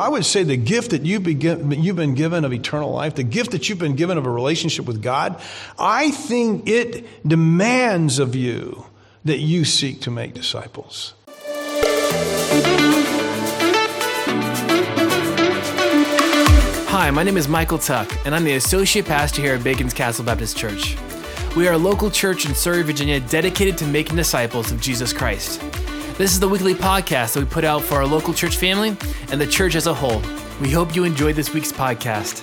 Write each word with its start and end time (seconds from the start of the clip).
I 0.00 0.08
would 0.08 0.24
say 0.24 0.44
the 0.44 0.56
gift 0.56 0.92
that 0.92 1.02
you've 1.04 1.24
been, 1.24 1.38
given 2.14 2.44
of 2.44 2.52
eternal 2.54 2.90
life, 2.90 3.16
the 3.16 3.22
gift 3.22 3.50
that 3.50 3.68
you've 3.68 3.78
been 3.78 3.96
given 3.96 4.16
of 4.16 4.24
a 4.24 4.30
relationship 4.30 4.86
with 4.86 5.02
God, 5.02 5.38
I 5.78 6.10
think 6.10 6.66
it 6.66 7.06
demands 7.28 8.18
of 8.18 8.34
you 8.34 8.86
that 9.26 9.40
you 9.40 9.66
seek 9.66 10.00
to 10.02 10.10
make 10.10 10.32
disciples. 10.32 11.12
Hi, 16.88 17.10
my 17.10 17.22
name 17.22 17.36
is 17.36 17.46
Michael 17.46 17.78
Tuck, 17.78 18.10
and 18.24 18.34
I'm 18.34 18.44
the 18.44 18.54
Associate 18.54 19.04
Pastor 19.04 19.42
here 19.42 19.54
at 19.54 19.62
Bacon's 19.62 19.92
Castle 19.92 20.24
Baptist 20.24 20.56
Church. 20.56 20.96
We 21.54 21.68
are 21.68 21.72
a 21.72 21.78
local 21.78 22.10
church 22.10 22.46
in 22.46 22.54
Surry, 22.54 22.82
Virginia, 22.84 23.20
dedicated 23.20 23.76
to 23.78 23.86
making 23.86 24.16
disciples 24.16 24.72
of 24.72 24.80
Jesus 24.80 25.12
Christ. 25.12 25.62
This 26.20 26.34
is 26.34 26.40
the 26.40 26.50
weekly 26.50 26.74
podcast 26.74 27.32
that 27.32 27.40
we 27.40 27.46
put 27.46 27.64
out 27.64 27.82
for 27.82 27.94
our 27.94 28.06
local 28.06 28.34
church 28.34 28.58
family 28.58 28.94
and 29.32 29.40
the 29.40 29.46
church 29.46 29.74
as 29.74 29.86
a 29.86 29.94
whole. 29.94 30.20
We 30.60 30.70
hope 30.70 30.94
you 30.94 31.04
enjoyed 31.04 31.34
this 31.34 31.54
week's 31.54 31.72
podcast. 31.72 32.42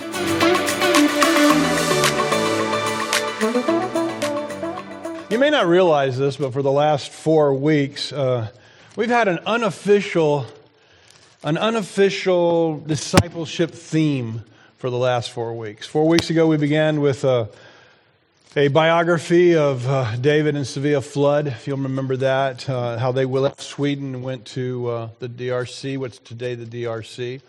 You 5.30 5.38
may 5.38 5.50
not 5.50 5.68
realize 5.68 6.18
this, 6.18 6.38
but 6.38 6.52
for 6.52 6.60
the 6.60 6.72
last 6.72 7.12
four 7.12 7.54
weeks, 7.54 8.12
uh, 8.12 8.48
we've 8.96 9.10
had 9.10 9.28
an 9.28 9.38
unofficial, 9.46 10.46
an 11.44 11.56
unofficial 11.56 12.80
discipleship 12.80 13.70
theme 13.70 14.42
for 14.78 14.90
the 14.90 14.98
last 14.98 15.30
four 15.30 15.56
weeks. 15.56 15.86
Four 15.86 16.08
weeks 16.08 16.30
ago, 16.30 16.48
we 16.48 16.56
began 16.56 17.00
with 17.00 17.24
uh, 17.24 17.46
a 18.56 18.68
biography 18.68 19.56
of 19.56 19.86
uh, 19.86 20.16
David 20.16 20.56
and 20.56 20.64
Svea 20.64 21.04
Flood, 21.04 21.48
if 21.48 21.66
you'll 21.66 21.76
remember 21.76 22.16
that, 22.16 22.68
uh, 22.68 22.96
how 22.96 23.12
they 23.12 23.26
left 23.26 23.60
Sweden 23.60 24.14
and 24.14 24.24
went 24.24 24.46
to 24.46 24.88
uh, 24.88 25.08
the 25.18 25.28
DRC, 25.28 25.98
what's 25.98 26.18
today 26.18 26.54
the 26.54 26.64
DRC, 26.64 27.42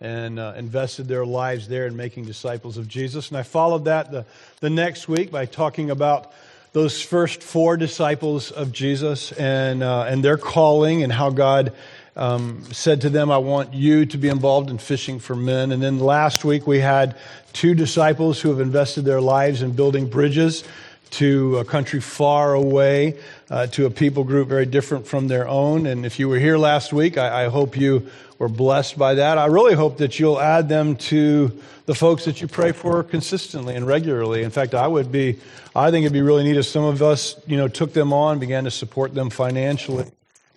and 0.00 0.38
uh, 0.38 0.52
invested 0.56 1.08
their 1.08 1.24
lives 1.24 1.68
there 1.68 1.86
in 1.86 1.96
making 1.96 2.26
disciples 2.26 2.76
of 2.76 2.86
Jesus. 2.86 3.30
And 3.30 3.38
I 3.38 3.44
followed 3.44 3.86
that 3.86 4.10
the, 4.10 4.26
the 4.60 4.68
next 4.68 5.08
week 5.08 5.30
by 5.30 5.46
talking 5.46 5.90
about 5.90 6.32
those 6.72 7.00
first 7.00 7.42
four 7.42 7.78
disciples 7.78 8.50
of 8.50 8.72
Jesus 8.72 9.32
and, 9.32 9.82
uh, 9.82 10.04
and 10.04 10.22
their 10.22 10.36
calling 10.36 11.02
and 11.02 11.12
how 11.12 11.30
God 11.30 11.72
um, 12.16 12.64
said 12.72 13.00
to 13.02 13.10
them, 13.10 13.30
I 13.30 13.38
want 13.38 13.74
you 13.74 14.06
to 14.06 14.18
be 14.18 14.28
involved 14.28 14.70
in 14.70 14.78
fishing 14.78 15.18
for 15.18 15.34
men. 15.34 15.72
And 15.72 15.82
then 15.82 15.98
last 15.98 16.44
week 16.44 16.66
we 16.66 16.80
had 16.80 17.16
two 17.52 17.74
disciples 17.74 18.40
who 18.40 18.50
have 18.50 18.60
invested 18.60 19.04
their 19.04 19.20
lives 19.20 19.62
in 19.62 19.72
building 19.72 20.08
bridges 20.08 20.64
to 21.12 21.58
a 21.58 21.64
country 21.64 22.00
far 22.00 22.54
away, 22.54 23.18
uh, 23.50 23.66
to 23.68 23.84
a 23.84 23.90
people 23.90 24.24
group 24.24 24.48
very 24.48 24.64
different 24.64 25.06
from 25.06 25.28
their 25.28 25.46
own. 25.46 25.86
And 25.86 26.06
if 26.06 26.18
you 26.18 26.28
were 26.28 26.38
here 26.38 26.56
last 26.56 26.92
week, 26.92 27.18
I, 27.18 27.44
I 27.44 27.48
hope 27.48 27.76
you 27.76 28.06
were 28.38 28.48
blessed 28.48 28.98
by 28.98 29.14
that. 29.14 29.36
I 29.36 29.46
really 29.46 29.74
hope 29.74 29.98
that 29.98 30.18
you'll 30.18 30.40
add 30.40 30.68
them 30.68 30.96
to 30.96 31.52
the 31.84 31.94
folks 31.94 32.24
that 32.24 32.40
you 32.40 32.48
pray 32.48 32.72
for 32.72 33.02
consistently 33.02 33.74
and 33.74 33.86
regularly. 33.86 34.42
In 34.42 34.50
fact, 34.50 34.74
I 34.74 34.86
would 34.86 35.12
be, 35.12 35.38
I 35.76 35.90
think 35.90 36.04
it'd 36.04 36.12
be 36.12 36.22
really 36.22 36.44
neat 36.44 36.56
if 36.56 36.66
some 36.66 36.84
of 36.84 37.02
us, 37.02 37.36
you 37.46 37.56
know, 37.56 37.68
took 37.68 37.92
them 37.92 38.12
on, 38.12 38.38
began 38.38 38.64
to 38.64 38.70
support 38.70 39.14
them 39.14 39.30
financially 39.30 40.10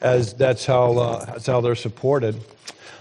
as 0.06 0.34
that's 0.36 0.68
how, 0.68 0.98
uh, 0.98 1.26
that's 1.26 1.48
how 1.48 1.62
they're 1.62 1.74
supported. 1.74 2.40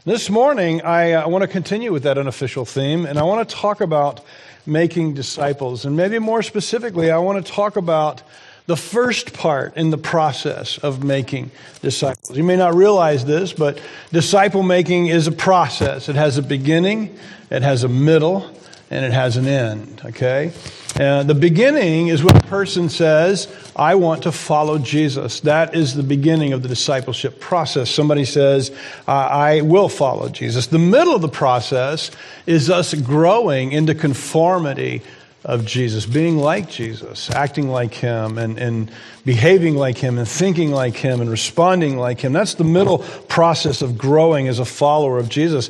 This 0.06 0.30
morning, 0.30 0.80
I, 0.80 1.12
uh, 1.12 1.28
want 1.28 1.42
to 1.42 1.48
continue 1.48 1.92
with 1.92 2.04
that 2.04 2.16
unofficial 2.16 2.64
theme, 2.64 3.04
and 3.04 3.18
I 3.18 3.24
want 3.24 3.46
to 3.46 3.54
talk 3.54 3.82
about 3.82 4.24
making 4.64 5.12
disciples. 5.12 5.84
And 5.84 5.98
maybe 5.98 6.18
more 6.18 6.42
specifically, 6.42 7.10
I 7.10 7.18
want 7.18 7.44
to 7.44 7.52
talk 7.52 7.76
about 7.76 8.22
the 8.66 8.76
first 8.76 9.34
part 9.34 9.76
in 9.76 9.90
the 9.90 9.98
process 9.98 10.78
of 10.78 11.04
making 11.04 11.50
disciples. 11.82 12.34
You 12.34 12.44
may 12.44 12.56
not 12.56 12.74
realize 12.74 13.26
this, 13.26 13.52
but 13.52 13.78
disciple 14.10 14.62
making 14.62 15.08
is 15.08 15.26
a 15.26 15.32
process. 15.32 16.08
It 16.08 16.16
has 16.16 16.38
a 16.38 16.42
beginning, 16.42 17.18
it 17.50 17.60
has 17.60 17.84
a 17.84 17.88
middle, 17.88 18.50
and 18.90 19.04
it 19.04 19.12
has 19.12 19.36
an 19.36 19.46
end, 19.46 20.02
okay? 20.04 20.52
Uh, 20.98 21.24
the 21.24 21.34
beginning 21.34 22.08
is 22.08 22.22
when 22.22 22.36
a 22.36 22.42
person 22.42 22.88
says, 22.88 23.48
I 23.74 23.96
want 23.96 24.22
to 24.24 24.32
follow 24.32 24.78
Jesus. 24.78 25.40
That 25.40 25.74
is 25.74 25.94
the 25.94 26.04
beginning 26.04 26.52
of 26.52 26.62
the 26.62 26.68
discipleship 26.68 27.40
process. 27.40 27.90
Somebody 27.90 28.24
says, 28.24 28.70
I 29.08 29.62
will 29.62 29.88
follow 29.88 30.28
Jesus. 30.28 30.68
The 30.68 30.78
middle 30.78 31.14
of 31.14 31.22
the 31.22 31.28
process 31.28 32.12
is 32.46 32.70
us 32.70 32.94
growing 32.94 33.72
into 33.72 33.94
conformity 33.94 35.02
of 35.44 35.66
Jesus, 35.66 36.06
being 36.06 36.38
like 36.38 36.70
Jesus, 36.70 37.30
acting 37.30 37.68
like 37.68 37.92
Him, 37.92 38.38
and, 38.38 38.56
and 38.58 38.90
behaving 39.24 39.74
like 39.74 39.98
Him, 39.98 40.16
and 40.16 40.28
thinking 40.28 40.70
like 40.70 40.96
Him, 40.96 41.20
and 41.20 41.28
responding 41.28 41.98
like 41.98 42.20
Him. 42.20 42.32
That's 42.32 42.54
the 42.54 42.64
middle 42.64 42.98
process 43.28 43.82
of 43.82 43.98
growing 43.98 44.48
as 44.48 44.58
a 44.58 44.64
follower 44.64 45.18
of 45.18 45.28
Jesus 45.28 45.68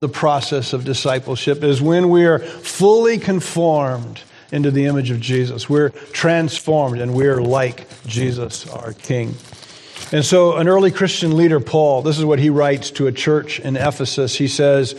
the 0.00 0.08
process 0.08 0.74
of 0.74 0.84
discipleship 0.84 1.64
is 1.64 1.82
when 1.82 2.08
we 2.08 2.24
are 2.24 2.38
fully 2.38 3.18
conformed 3.18 4.20
into 4.52 4.70
the 4.70 4.84
image 4.84 5.10
of 5.10 5.18
Jesus. 5.18 5.68
We're 5.68 5.88
transformed 5.88 7.00
and 7.00 7.14
we're 7.14 7.42
like 7.42 7.88
Jesus, 8.06 8.68
our 8.68 8.92
King. 8.92 9.34
And 10.12 10.24
so, 10.24 10.56
an 10.56 10.68
early 10.68 10.92
Christian 10.92 11.36
leader, 11.36 11.58
Paul, 11.58 12.02
this 12.02 12.16
is 12.16 12.24
what 12.24 12.38
he 12.38 12.48
writes 12.48 12.92
to 12.92 13.08
a 13.08 13.12
church 13.12 13.58
in 13.58 13.76
Ephesus. 13.76 14.36
He 14.36 14.46
says, 14.46 14.94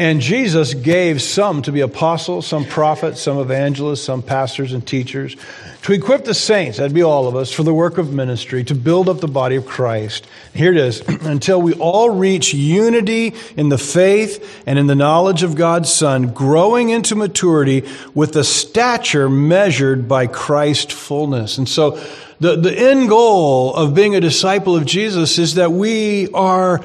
And 0.00 0.22
Jesus 0.22 0.72
gave 0.72 1.20
some 1.20 1.60
to 1.60 1.72
be 1.72 1.82
apostles, 1.82 2.46
some 2.46 2.64
prophets, 2.64 3.20
some 3.20 3.38
evangelists, 3.38 4.02
some 4.02 4.22
pastors 4.22 4.72
and 4.72 4.86
teachers 4.86 5.36
to 5.82 5.92
equip 5.92 6.24
the 6.24 6.34
saints, 6.34 6.76
that'd 6.76 6.94
be 6.94 7.02
all 7.02 7.26
of 7.26 7.36
us, 7.36 7.50
for 7.52 7.62
the 7.62 7.72
work 7.72 7.96
of 7.96 8.12
ministry, 8.12 8.64
to 8.64 8.74
build 8.74 9.08
up 9.08 9.20
the 9.20 9.28
body 9.28 9.56
of 9.56 9.64
Christ. 9.64 10.26
Here 10.54 10.72
it 10.72 10.78
is, 10.78 11.00
until 11.08 11.60
we 11.60 11.72
all 11.74 12.10
reach 12.10 12.52
unity 12.52 13.34
in 13.56 13.70
the 13.70 13.76
faith 13.76 14.62
and 14.66 14.78
in 14.78 14.86
the 14.86 14.94
knowledge 14.94 15.42
of 15.42 15.54
God's 15.54 15.92
Son, 15.92 16.32
growing 16.32 16.90
into 16.90 17.14
maturity 17.14 17.86
with 18.14 18.32
the 18.32 18.44
stature 18.44 19.30
measured 19.30 20.06
by 20.06 20.26
Christ's 20.26 20.92
fullness. 20.92 21.56
And 21.56 21.68
so, 21.68 22.02
the, 22.40 22.56
the 22.56 22.74
end 22.74 23.10
goal 23.10 23.74
of 23.74 23.94
being 23.94 24.14
a 24.14 24.20
disciple 24.20 24.74
of 24.74 24.86
Jesus 24.86 25.38
is 25.38 25.56
that 25.56 25.72
we 25.72 26.30
are 26.32 26.82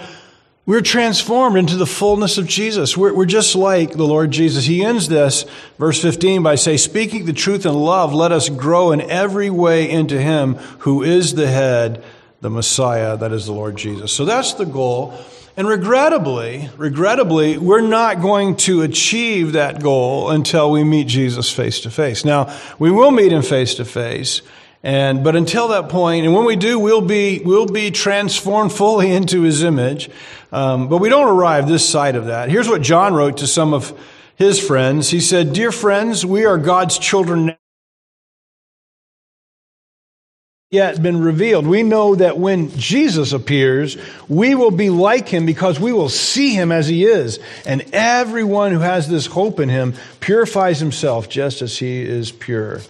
we're 0.65 0.81
transformed 0.81 1.57
into 1.57 1.75
the 1.77 1.85
fullness 1.85 2.39
of 2.39 2.47
Jesus. 2.47 2.97
We're, 2.97 3.13
we're, 3.13 3.25
just 3.25 3.55
like 3.55 3.91
the 3.91 4.07
Lord 4.07 4.31
Jesus. 4.31 4.65
He 4.65 4.83
ends 4.83 5.07
this, 5.07 5.45
verse 5.77 6.01
15, 6.01 6.41
by 6.41 6.55
saying, 6.55 6.79
Speaking 6.79 7.25
the 7.25 7.33
truth 7.33 7.67
in 7.67 7.73
love, 7.73 8.13
let 8.13 8.31
us 8.31 8.49
grow 8.49 8.91
in 8.91 9.01
every 9.01 9.51
way 9.51 9.89
into 9.89 10.19
Him 10.19 10.55
who 10.79 11.03
is 11.03 11.35
the 11.35 11.47
head, 11.47 12.03
the 12.41 12.49
Messiah, 12.49 13.15
that 13.15 13.31
is 13.31 13.45
the 13.45 13.53
Lord 13.53 13.75
Jesus. 13.75 14.11
So 14.11 14.25
that's 14.25 14.53
the 14.53 14.65
goal. 14.65 15.13
And 15.55 15.67
regrettably, 15.67 16.69
regrettably, 16.77 17.57
we're 17.59 17.81
not 17.81 18.21
going 18.21 18.57
to 18.57 18.81
achieve 18.81 19.53
that 19.53 19.81
goal 19.81 20.31
until 20.31 20.71
we 20.71 20.83
meet 20.83 21.07
Jesus 21.07 21.51
face 21.51 21.81
to 21.81 21.91
face. 21.91 22.25
Now, 22.25 22.57
we 22.79 22.89
will 22.89 23.11
meet 23.11 23.31
Him 23.31 23.43
face 23.43 23.75
to 23.75 23.85
face. 23.85 24.41
And, 24.85 25.23
but 25.23 25.35
until 25.35 25.69
that 25.69 25.90
point, 25.90 26.25
and 26.25 26.35
when 26.35 26.46
we 26.46 26.56
do, 26.56 26.78
we'll 26.78 27.01
be, 27.01 27.41
we'll 27.44 27.66
be 27.66 27.90
transformed 27.90 28.72
fully 28.72 29.12
into 29.12 29.41
his 29.41 29.63
image. 29.63 30.12
Um, 30.51 30.90
but 30.90 31.00
we 31.00 31.09
don't 31.09 31.28
arrive 31.28 31.68
this 31.68 31.90
side 31.90 32.16
of 32.16 32.28
that. 32.28 32.50
Here's 32.50 32.69
what 32.69 32.84
John 32.84 33.16
wrote 33.16 33.38
to 33.38 33.47
some 33.47 33.73
of 33.73 34.00
his 34.35 34.59
friends. 34.59 35.09
He 35.09 35.22
said, 35.22 35.53
Dear 35.53 35.72
friends, 35.72 36.23
we 36.23 36.46
are 36.46 36.59
God's 36.59 37.00
children 37.00 37.57
yet 40.69 41.02
been 41.02 41.19
revealed. 41.19 41.66
We 41.66 41.81
know 41.81 42.13
that 42.13 42.38
when 42.38 42.69
Jesus 42.78 43.34
appears, 43.34 43.97
we 44.29 44.53
will 44.53 44.69
be 44.69 44.91
like 44.91 45.28
him 45.28 45.47
because 45.47 45.79
we 45.79 45.94
will 45.94 46.09
see 46.09 46.53
him 46.53 46.72
as 46.72 46.88
he 46.88 47.06
is. 47.06 47.40
And 47.66 47.84
everyone 47.91 48.72
who 48.72 48.81
has 48.81 49.09
this 49.09 49.25
hope 49.25 49.59
in 49.59 49.69
him 49.69 49.96
purifies 50.19 50.79
himself 50.79 51.28
just 51.28 51.63
as 51.63 51.79
he 51.79 52.03
is 52.03 52.31
pure. 52.31 52.81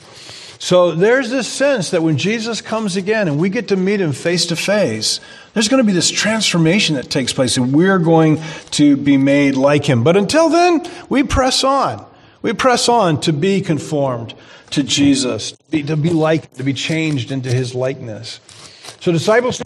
So 0.60 0.92
there's 0.92 1.30
this 1.30 1.48
sense 1.48 1.92
that 1.92 2.02
when 2.02 2.18
Jesus 2.18 2.62
comes 2.62 2.96
again 2.96 3.28
and 3.28 3.38
we 3.38 3.50
get 3.50 3.68
to 3.70 3.76
meet 3.76 4.02
him 4.02 4.14
face 4.14 4.46
to 4.48 4.56
face, 4.56 5.20
there's 5.54 5.68
going 5.68 5.84
to 5.84 5.88
be 5.88 5.94
this 5.94 6.10
transformation 6.10 6.96
that 6.96 7.10
takes 7.10 7.34
place 7.34 7.58
and 7.58 7.74
we're 7.74 8.00
going 8.00 8.42
to 8.72 8.98
be 8.98 9.18
made 9.18 9.56
like 9.56 9.86
him. 9.86 10.04
But 10.04 10.18
until 10.18 10.50
then, 10.50 10.86
we 11.10 11.24
press 11.24 11.64
on. 11.64 12.06
We 12.42 12.54
press 12.54 12.88
on 12.90 13.20
to 13.22 13.34
be 13.34 13.62
conformed 13.62 14.34
to 14.72 14.84
Jesus, 14.84 15.52
to 15.72 15.96
be 15.96 16.10
like, 16.10 16.54
to 16.56 16.64
be 16.64 16.74
changed 16.74 17.32
into 17.32 17.50
his 17.50 17.74
likeness. 17.74 18.40
So 19.00 19.12
disciples 19.12 19.62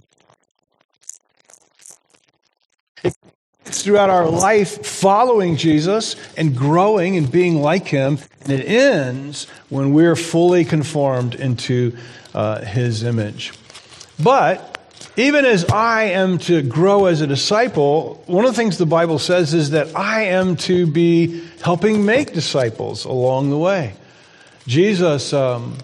throughout 3.74 4.10
our 4.10 4.28
life 4.28 4.86
following 4.86 5.56
Jesus 5.56 6.16
and 6.38 6.56
growing 6.56 7.18
and 7.18 7.32
being 7.32 7.62
like 7.62 7.88
him. 7.88 8.18
And 8.42 8.52
it 8.52 8.66
ends 8.66 9.48
when 9.70 9.94
we're 9.94 10.16
fully 10.16 10.66
conformed 10.66 11.36
into 11.36 11.96
uh, 12.34 12.62
his 12.62 13.04
image. 13.04 13.54
But 14.22 14.78
even 15.18 15.46
as 15.46 15.66
I 15.66 16.04
am 16.04 16.38
to 16.40 16.62
grow 16.62 17.06
as 17.06 17.22
a 17.22 17.28
disciple, 17.28 18.24
one 18.26 18.46
of 18.46 18.52
the 18.52 18.56
things 18.56 18.78
the 18.78 18.86
Bible 18.86 19.20
says 19.20 19.54
is 19.54 19.72
that 19.72 19.96
I 19.96 20.24
am 20.24 20.56
to 20.58 20.88
be 20.88 21.44
helping 21.62 22.06
make 22.06 22.34
disciples 22.34 23.06
along 23.06 23.50
the 23.50 23.58
way. 23.58 23.94
Jesus 24.68 25.34
um, 25.34 25.78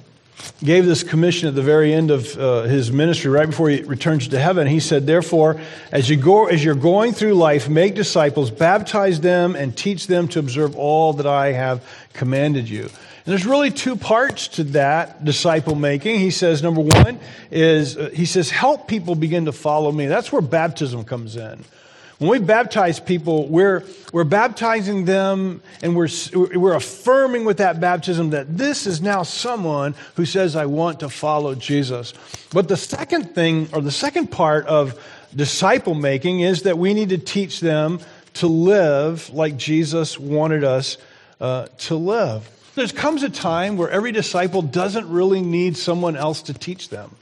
gave 0.64 0.86
this 0.86 1.04
commission 1.04 1.48
at 1.48 1.56
the 1.56 1.62
very 1.62 1.94
end 1.94 2.12
of 2.12 2.38
uh, 2.38 2.64
his 2.64 2.92
ministry, 2.92 3.32
right 3.32 3.48
before 3.48 3.70
he 3.70 3.82
returns 3.84 4.28
to 4.30 4.40
heaven. 4.40 4.68
He 4.68 4.80
said, 4.80 5.06
Therefore, 5.06 5.60
as, 5.92 6.10
you 6.10 6.18
go, 6.18 6.48
as 6.48 6.64
you're 6.64 6.76
going 6.76 7.14
through 7.14 7.36
life, 7.36 7.70
make 7.70 7.96
disciples, 7.96 8.52
baptize 8.52 9.22
them, 9.22 9.56
and 9.56 9.76
teach 9.76 10.08
them 10.08 10.28
to 10.30 10.40
observe 10.40 10.76
all 10.76 11.14
that 11.14 11.28
I 11.28 11.52
have 11.52 11.86
commanded 12.14 12.70
you. 12.70 12.84
And 12.84 13.32
there's 13.32 13.46
really 13.46 13.72
two 13.72 13.96
parts 13.96 14.48
to 14.50 14.64
that 14.66 15.26
disciple 15.26 15.74
making. 15.74 16.20
He 16.20 16.30
says, 16.30 16.62
number 16.62 16.82
one 16.82 17.20
is, 17.50 17.98
uh, 17.98 18.12
he 18.14 18.26
says, 18.26 18.52
help 18.52 18.88
people 18.88 19.16
begin 19.16 19.46
to 19.46 19.52
follow 19.52 19.92
me. 19.92 20.06
That's 20.06 20.32
where 20.32 20.44
baptism 20.44 21.06
comes 21.06 21.36
in. 21.36 21.64
When 22.18 22.30
we 22.30 22.40
baptize 22.40 23.00
people, 23.00 23.48
we're, 23.50 23.84
we're 24.14 24.24
baptizing 24.24 25.04
them 25.04 25.62
and 25.82 25.96
we're, 25.96 26.08
we're 26.34 26.76
affirming 26.76 27.44
with 27.44 27.58
that 27.58 27.82
baptism 27.82 28.30
that 28.30 28.58
this 28.58 28.88
is 28.88 29.02
now 29.02 29.24
someone 29.24 29.96
who 30.16 30.26
says, 30.26 30.56
I 30.56 30.66
want 30.66 31.02
to 31.02 31.10
follow 31.10 31.56
Jesus. 31.56 32.14
But 32.54 32.70
the 32.70 32.78
second 32.78 33.36
thing, 33.36 33.68
or 33.74 33.82
the 33.82 33.92
second 33.92 34.28
part 34.28 34.66
of 34.68 34.98
disciple 35.36 35.94
making, 35.94 36.40
is 36.40 36.62
that 36.62 36.78
we 36.78 36.94
need 36.94 37.10
to 37.10 37.18
teach 37.18 37.60
them 37.60 38.00
to 38.36 38.48
live 38.48 39.30
like 39.34 39.58
Jesus 39.58 40.18
wanted 40.18 40.64
us 40.64 40.98
uh, 41.42 41.68
to 41.80 41.96
live. 41.96 42.50
There 42.76 42.88
comes 42.88 43.24
a 43.24 43.30
time 43.30 43.76
where 43.76 43.90
every 43.90 44.14
disciple 44.14 44.62
doesn't 44.62 45.10
really 45.10 45.42
need 45.42 45.76
someone 45.76 46.16
else 46.16 46.44
to 46.44 46.54
teach 46.54 46.90
them. 46.90 47.16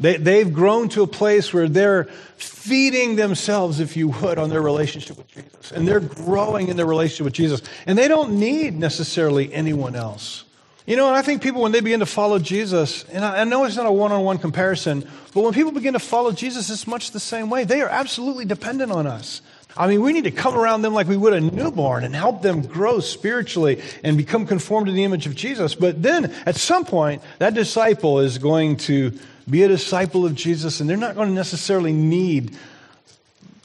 They, 0.00 0.16
they've 0.16 0.50
grown 0.50 0.88
to 0.90 1.02
a 1.02 1.06
place 1.06 1.52
where 1.52 1.68
they're 1.68 2.04
feeding 2.36 3.16
themselves, 3.16 3.80
if 3.80 3.96
you 3.96 4.08
would, 4.08 4.38
on 4.38 4.48
their 4.48 4.62
relationship 4.62 5.18
with 5.18 5.28
Jesus. 5.28 5.72
And 5.72 5.86
they're 5.86 6.00
growing 6.00 6.68
in 6.68 6.76
their 6.78 6.86
relationship 6.86 7.24
with 7.26 7.34
Jesus. 7.34 7.62
And 7.86 7.98
they 7.98 8.08
don't 8.08 8.40
need 8.40 8.78
necessarily 8.78 9.52
anyone 9.52 9.94
else. 9.94 10.44
You 10.86 10.96
know, 10.96 11.06
and 11.06 11.16
I 11.16 11.22
think 11.22 11.42
people, 11.42 11.60
when 11.60 11.72
they 11.72 11.80
begin 11.80 12.00
to 12.00 12.06
follow 12.06 12.38
Jesus, 12.38 13.04
and 13.10 13.24
I, 13.24 13.42
I 13.42 13.44
know 13.44 13.64
it's 13.64 13.76
not 13.76 13.86
a 13.86 13.92
one 13.92 14.10
on 14.10 14.24
one 14.24 14.38
comparison, 14.38 15.06
but 15.34 15.42
when 15.42 15.52
people 15.52 15.70
begin 15.70 15.92
to 15.92 16.00
follow 16.00 16.32
Jesus, 16.32 16.70
it's 16.70 16.86
much 16.86 17.10
the 17.10 17.20
same 17.20 17.50
way. 17.50 17.64
They 17.64 17.82
are 17.82 17.88
absolutely 17.88 18.46
dependent 18.46 18.90
on 18.90 19.06
us. 19.06 19.42
I 19.76 19.86
mean, 19.86 20.02
we 20.02 20.12
need 20.12 20.24
to 20.24 20.30
come 20.30 20.56
around 20.56 20.82
them 20.82 20.94
like 20.94 21.06
we 21.06 21.16
would 21.16 21.32
a 21.32 21.40
newborn 21.40 22.02
and 22.04 22.14
help 22.14 22.42
them 22.42 22.62
grow 22.62 23.00
spiritually 23.00 23.82
and 24.02 24.16
become 24.16 24.46
conformed 24.46 24.86
to 24.86 24.92
the 24.92 25.04
image 25.04 25.26
of 25.26 25.34
Jesus. 25.34 25.74
But 25.74 26.02
then 26.02 26.34
at 26.46 26.56
some 26.56 26.84
point, 26.84 27.22
that 27.38 27.54
disciple 27.54 28.20
is 28.20 28.38
going 28.38 28.78
to 28.78 29.12
be 29.48 29.62
a 29.62 29.68
disciple 29.68 30.26
of 30.26 30.34
Jesus, 30.34 30.80
and 30.80 30.88
they're 30.88 30.96
not 30.96 31.14
going 31.14 31.28
to 31.28 31.34
necessarily 31.34 31.92
need, 31.92 32.56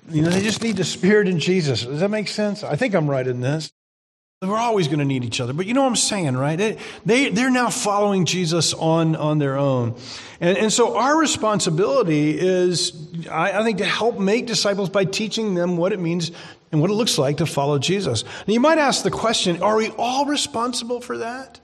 you 0.09 0.21
know, 0.21 0.29
they 0.29 0.41
just 0.41 0.61
need 0.61 0.77
the 0.77 0.83
Spirit 0.83 1.27
in 1.27 1.39
Jesus. 1.39 1.83
Does 1.83 1.99
that 1.99 2.09
make 2.09 2.27
sense? 2.27 2.63
I 2.63 2.75
think 2.75 2.93
I'm 2.93 3.09
right 3.09 3.25
in 3.25 3.41
this. 3.41 3.71
We're 4.41 4.57
always 4.57 4.87
going 4.87 4.99
to 4.99 5.05
need 5.05 5.23
each 5.23 5.39
other. 5.39 5.53
But 5.53 5.65
you 5.65 5.73
know 5.73 5.81
what 5.81 5.87
I'm 5.87 5.95
saying, 5.95 6.35
right? 6.35 6.57
They, 6.57 6.77
they, 7.05 7.29
they're 7.29 7.49
now 7.49 7.69
following 7.69 8.25
Jesus 8.25 8.73
on, 8.73 9.15
on 9.15 9.39
their 9.39 9.57
own. 9.57 9.95
And, 10.39 10.57
and 10.57 10.73
so 10.73 10.97
our 10.97 11.17
responsibility 11.17 12.37
is, 12.37 12.93
I, 13.31 13.59
I 13.59 13.63
think, 13.63 13.77
to 13.79 13.85
help 13.85 14.19
make 14.19 14.45
disciples 14.45 14.89
by 14.89 15.05
teaching 15.05 15.55
them 15.55 15.77
what 15.77 15.93
it 15.93 15.99
means 15.99 16.31
and 16.71 16.81
what 16.81 16.91
it 16.91 16.95
looks 16.95 17.17
like 17.17 17.37
to 17.37 17.45
follow 17.45 17.79
Jesus. 17.79 18.23
Now, 18.45 18.53
you 18.53 18.59
might 18.59 18.77
ask 18.77 19.03
the 19.03 19.11
question 19.11 19.63
are 19.63 19.77
we 19.77 19.89
all 19.97 20.25
responsible 20.25 20.99
for 20.99 21.19
that? 21.19 21.59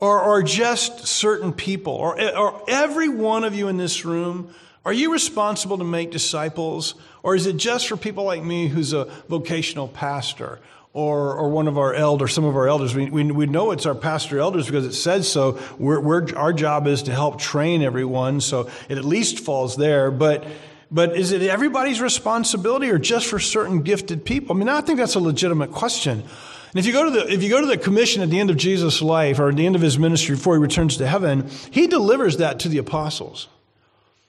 Or, 0.00 0.20
or 0.20 0.42
just 0.42 1.06
certain 1.06 1.52
people, 1.52 1.92
or, 1.92 2.20
or 2.36 2.64
every 2.68 3.08
one 3.08 3.44
of 3.44 3.54
you 3.54 3.68
in 3.68 3.76
this 3.76 4.04
room, 4.04 4.52
are 4.84 4.92
you 4.94 5.12
responsible 5.12 5.78
to 5.78 5.84
make 5.84 6.10
disciples? 6.10 6.94
Or 7.22 7.34
is 7.34 7.46
it 7.46 7.58
just 7.58 7.86
for 7.86 7.96
people 7.96 8.24
like 8.24 8.42
me 8.42 8.66
who's 8.66 8.94
a 8.94 9.04
vocational 9.28 9.88
pastor? 9.88 10.58
Or, 10.92 11.34
or 11.34 11.50
one 11.50 11.68
of 11.68 11.78
our 11.78 11.94
elders, 11.94 12.32
some 12.32 12.44
of 12.44 12.56
our 12.56 12.66
elders. 12.66 12.96
We, 12.96 13.10
we, 13.10 13.30
we 13.30 13.46
know 13.46 13.70
it's 13.70 13.86
our 13.86 13.94
pastor 13.94 14.40
elders 14.40 14.66
because 14.66 14.86
it 14.86 14.94
says 14.94 15.30
so. 15.30 15.60
We're, 15.78 16.00
we're, 16.00 16.34
our 16.34 16.52
job 16.52 16.88
is 16.88 17.04
to 17.04 17.12
help 17.12 17.38
train 17.38 17.82
everyone, 17.82 18.40
so 18.40 18.68
it 18.88 18.98
at 18.98 19.04
least 19.04 19.38
falls 19.38 19.76
there. 19.76 20.10
But, 20.10 20.44
but 20.90 21.16
is 21.16 21.30
it 21.30 21.42
everybody's 21.42 22.00
responsibility 22.00 22.90
or 22.90 22.98
just 22.98 23.28
for 23.28 23.38
certain 23.38 23.82
gifted 23.82 24.24
people? 24.24 24.56
I 24.56 24.58
mean, 24.58 24.68
I 24.68 24.80
think 24.80 24.98
that's 24.98 25.14
a 25.14 25.20
legitimate 25.20 25.70
question. 25.70 26.24
And 26.70 26.78
if 26.78 26.86
you 26.86 26.92
go 26.92 27.04
to 27.04 27.10
the, 27.10 27.32
if 27.32 27.42
you 27.42 27.48
go 27.48 27.60
to 27.60 27.66
the 27.66 27.76
commission 27.76 28.22
at 28.22 28.30
the 28.30 28.38
end 28.38 28.50
of 28.50 28.56
Jesus' 28.56 29.02
life 29.02 29.38
or 29.40 29.48
at 29.48 29.56
the 29.56 29.66
end 29.66 29.74
of 29.74 29.82
his 29.82 29.98
ministry 29.98 30.36
before 30.36 30.54
he 30.54 30.60
returns 30.60 30.96
to 30.98 31.06
heaven, 31.06 31.48
he 31.70 31.86
delivers 31.86 32.36
that 32.36 32.60
to 32.60 32.68
the 32.68 32.78
apostles. 32.78 33.48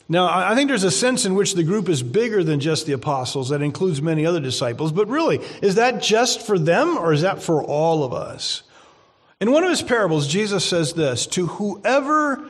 Now, 0.09 0.27
I 0.27 0.55
think 0.55 0.67
there's 0.67 0.83
a 0.83 0.91
sense 0.91 1.23
in 1.23 1.35
which 1.35 1.53
the 1.53 1.63
group 1.63 1.88
is 1.88 2.03
bigger 2.03 2.43
than 2.43 2.59
just 2.59 2.85
the 2.85 2.91
apostles. 2.91 3.47
That 3.47 3.61
includes 3.61 4.01
many 4.01 4.25
other 4.25 4.41
disciples. 4.41 4.91
But 4.91 5.07
really, 5.07 5.38
is 5.61 5.75
that 5.75 6.01
just 6.01 6.41
for 6.41 6.59
them 6.59 6.97
or 6.97 7.13
is 7.13 7.21
that 7.21 7.41
for 7.41 7.63
all 7.63 8.03
of 8.03 8.11
us? 8.11 8.63
In 9.39 9.51
one 9.51 9.63
of 9.63 9.69
his 9.69 9.81
parables, 9.81 10.27
Jesus 10.27 10.65
says 10.65 10.93
this 10.93 11.27
To 11.27 11.47
whoever, 11.47 12.43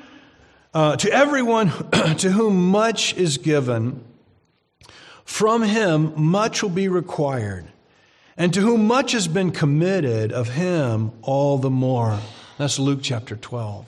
uh, 0.74 0.96
to 0.98 1.12
everyone 1.12 1.70
to 2.18 2.32
whom 2.32 2.72
much 2.72 3.16
is 3.16 3.38
given, 3.38 4.04
from 5.24 5.62
him 5.62 6.14
much 6.16 6.64
will 6.64 6.70
be 6.70 6.88
required. 6.88 7.68
And 8.42 8.52
to 8.56 8.62
whom 8.62 8.88
much 8.88 9.12
has 9.12 9.28
been 9.28 9.52
committed, 9.52 10.32
of 10.32 10.50
him 10.50 11.12
all 11.22 11.60
the 11.60 11.70
more. 11.70 12.18
That's 12.58 12.80
Luke 12.80 13.02
chapter 13.04 13.36
12. 13.36 13.86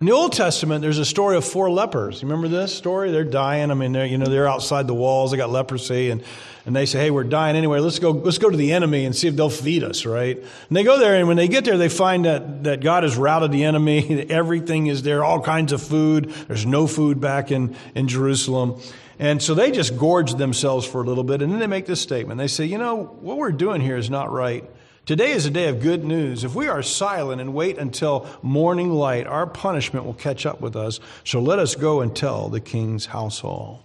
In 0.00 0.06
the 0.06 0.12
Old 0.12 0.32
Testament, 0.32 0.80
there's 0.80 0.96
a 0.96 1.04
story 1.04 1.36
of 1.36 1.44
four 1.44 1.70
lepers. 1.70 2.22
You 2.22 2.28
remember 2.28 2.48
this 2.48 2.74
story? 2.74 3.10
They're 3.10 3.22
dying. 3.22 3.70
I 3.70 3.74
mean, 3.74 3.92
they're, 3.92 4.06
you 4.06 4.16
know, 4.16 4.30
they're 4.30 4.48
outside 4.48 4.86
the 4.86 4.94
walls. 4.94 5.30
They 5.30 5.36
got 5.36 5.50
leprosy, 5.50 6.08
and, 6.08 6.24
and 6.64 6.74
they 6.74 6.86
say, 6.86 7.00
hey, 7.00 7.10
we're 7.10 7.22
dying 7.22 7.54
anyway. 7.54 7.80
Let's 7.80 7.98
go, 7.98 8.12
let's 8.12 8.38
go 8.38 8.48
to 8.48 8.56
the 8.56 8.72
enemy 8.72 9.04
and 9.04 9.14
see 9.14 9.28
if 9.28 9.36
they'll 9.36 9.50
feed 9.50 9.84
us, 9.84 10.06
right? 10.06 10.38
And 10.38 10.74
they 10.74 10.84
go 10.84 10.98
there, 10.98 11.16
and 11.16 11.28
when 11.28 11.36
they 11.36 11.48
get 11.48 11.66
there, 11.66 11.76
they 11.76 11.90
find 11.90 12.24
that, 12.24 12.64
that 12.64 12.80
God 12.80 13.02
has 13.02 13.18
routed 13.18 13.52
the 13.52 13.64
enemy. 13.64 14.26
Everything 14.30 14.86
is 14.86 15.02
there, 15.02 15.22
all 15.22 15.42
kinds 15.42 15.70
of 15.70 15.82
food. 15.82 16.30
There's 16.48 16.64
no 16.64 16.86
food 16.86 17.20
back 17.20 17.50
in, 17.50 17.76
in 17.94 18.08
Jerusalem. 18.08 18.80
And 19.18 19.42
so 19.42 19.52
they 19.52 19.70
just 19.70 19.98
gorge 19.98 20.32
themselves 20.32 20.86
for 20.86 21.02
a 21.02 21.04
little 21.04 21.24
bit, 21.24 21.42
and 21.42 21.52
then 21.52 21.60
they 21.60 21.66
make 21.66 21.84
this 21.84 22.00
statement. 22.00 22.38
They 22.38 22.48
say, 22.48 22.64
you 22.64 22.78
know, 22.78 23.04
what 23.20 23.36
we're 23.36 23.52
doing 23.52 23.82
here 23.82 23.98
is 23.98 24.08
not 24.08 24.32
right. 24.32 24.64
Today 25.06 25.32
is 25.32 25.46
a 25.46 25.50
day 25.50 25.68
of 25.68 25.80
good 25.80 26.04
news. 26.04 26.44
If 26.44 26.54
we 26.54 26.68
are 26.68 26.82
silent 26.82 27.40
and 27.40 27.54
wait 27.54 27.78
until 27.78 28.28
morning 28.42 28.92
light, 28.92 29.26
our 29.26 29.46
punishment 29.46 30.04
will 30.04 30.14
catch 30.14 30.46
up 30.46 30.60
with 30.60 30.76
us. 30.76 31.00
So 31.24 31.40
let 31.40 31.58
us 31.58 31.74
go 31.74 32.00
and 32.00 32.14
tell 32.14 32.48
the 32.48 32.60
king's 32.60 33.06
household. 33.06 33.80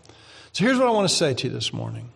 So 0.52 0.64
here's 0.64 0.78
what 0.78 0.88
I 0.88 0.92
want 0.92 1.10
to 1.10 1.16
say 1.16 1.34
to 1.34 1.48
you 1.48 1.54
this 1.54 1.74
morning. 1.74 2.12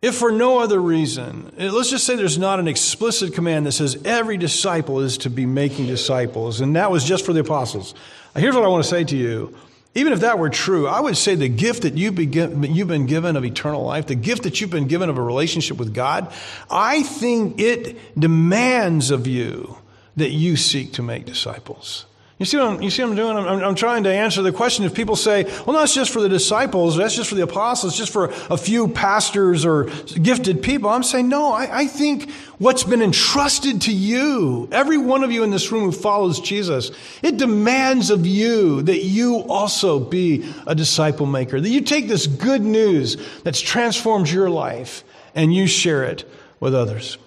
If 0.00 0.14
for 0.14 0.30
no 0.30 0.58
other 0.58 0.80
reason, 0.80 1.52
eh, 1.58 1.70
let's 1.70 1.90
just 1.90 2.06
say 2.06 2.14
there's 2.14 2.38
not 2.38 2.60
an 2.60 2.68
explicit 2.68 3.34
command 3.34 3.66
that 3.66 3.72
says 3.72 4.00
every 4.04 4.36
disciple 4.36 5.00
is 5.00 5.18
to 5.18 5.30
be 5.30 5.44
making 5.44 5.86
disciples, 5.86 6.60
and 6.60 6.76
that 6.76 6.90
was 6.90 7.04
just 7.04 7.26
for 7.26 7.32
the 7.32 7.40
apostles. 7.40 7.94
Here's 8.36 8.54
what 8.54 8.64
I 8.64 8.68
want 8.68 8.84
to 8.84 8.88
say 8.88 9.02
to 9.04 9.16
you 9.16 9.56
even 9.98 10.12
if 10.12 10.20
that 10.20 10.38
were 10.38 10.48
true, 10.48 10.86
I 10.86 11.00
would 11.00 11.16
say 11.16 11.34
the 11.34 11.48
gift 11.48 11.82
that 11.82 11.94
you've 11.94 12.14
been 12.14 13.06
given 13.06 13.36
of 13.36 13.44
eternal 13.44 13.84
life, 13.84 14.06
the 14.06 14.14
gift 14.14 14.44
that 14.44 14.60
you've 14.60 14.70
been 14.70 14.86
given 14.86 15.10
of 15.10 15.18
a 15.18 15.22
relationship 15.22 15.76
with 15.76 15.92
God, 15.92 16.32
I 16.70 17.02
think 17.02 17.60
it 17.60 18.18
demands 18.18 19.10
of 19.10 19.26
you 19.26 19.76
that 20.16 20.30
you 20.30 20.56
seek 20.56 20.92
to 20.94 21.02
make 21.02 21.26
disciples. 21.26 22.06
You 22.38 22.46
see 22.46 22.56
what 22.56 22.66
I'm, 22.66 22.82
you 22.82 22.90
see 22.90 23.02
what 23.02 23.10
I'm 23.10 23.16
doing? 23.16 23.36
I'm, 23.36 23.64
I'm, 23.64 23.74
trying 23.74 24.04
to 24.04 24.14
answer 24.14 24.42
the 24.42 24.52
question. 24.52 24.84
If 24.84 24.94
people 24.94 25.16
say, 25.16 25.42
well, 25.66 25.76
that's 25.76 25.92
just 25.92 26.12
for 26.12 26.20
the 26.20 26.28
disciples, 26.28 26.96
that's 26.96 27.16
just 27.16 27.28
for 27.28 27.34
the 27.34 27.42
apostles, 27.42 27.96
just 27.96 28.12
for 28.12 28.26
a 28.48 28.56
few 28.56 28.86
pastors 28.86 29.64
or 29.64 29.90
gifted 30.22 30.62
people, 30.62 30.88
I'm 30.88 31.02
saying, 31.02 31.28
no, 31.28 31.52
I, 31.52 31.80
I 31.80 31.86
think 31.88 32.30
what's 32.58 32.84
been 32.84 33.02
entrusted 33.02 33.82
to 33.82 33.92
you, 33.92 34.68
every 34.70 34.98
one 34.98 35.24
of 35.24 35.32
you 35.32 35.42
in 35.42 35.50
this 35.50 35.72
room 35.72 35.82
who 35.82 35.92
follows 35.92 36.38
Jesus, 36.38 36.92
it 37.22 37.38
demands 37.38 38.08
of 38.10 38.24
you 38.24 38.82
that 38.82 39.02
you 39.02 39.38
also 39.48 39.98
be 39.98 40.48
a 40.64 40.76
disciple 40.76 41.26
maker, 41.26 41.60
that 41.60 41.68
you 41.68 41.80
take 41.80 42.06
this 42.06 42.28
good 42.28 42.62
news 42.62 43.16
that's 43.42 43.60
transformed 43.60 44.30
your 44.30 44.48
life 44.48 45.02
and 45.34 45.52
you 45.52 45.66
share 45.66 46.04
it 46.04 46.24
with 46.60 46.72
others. 46.72 47.18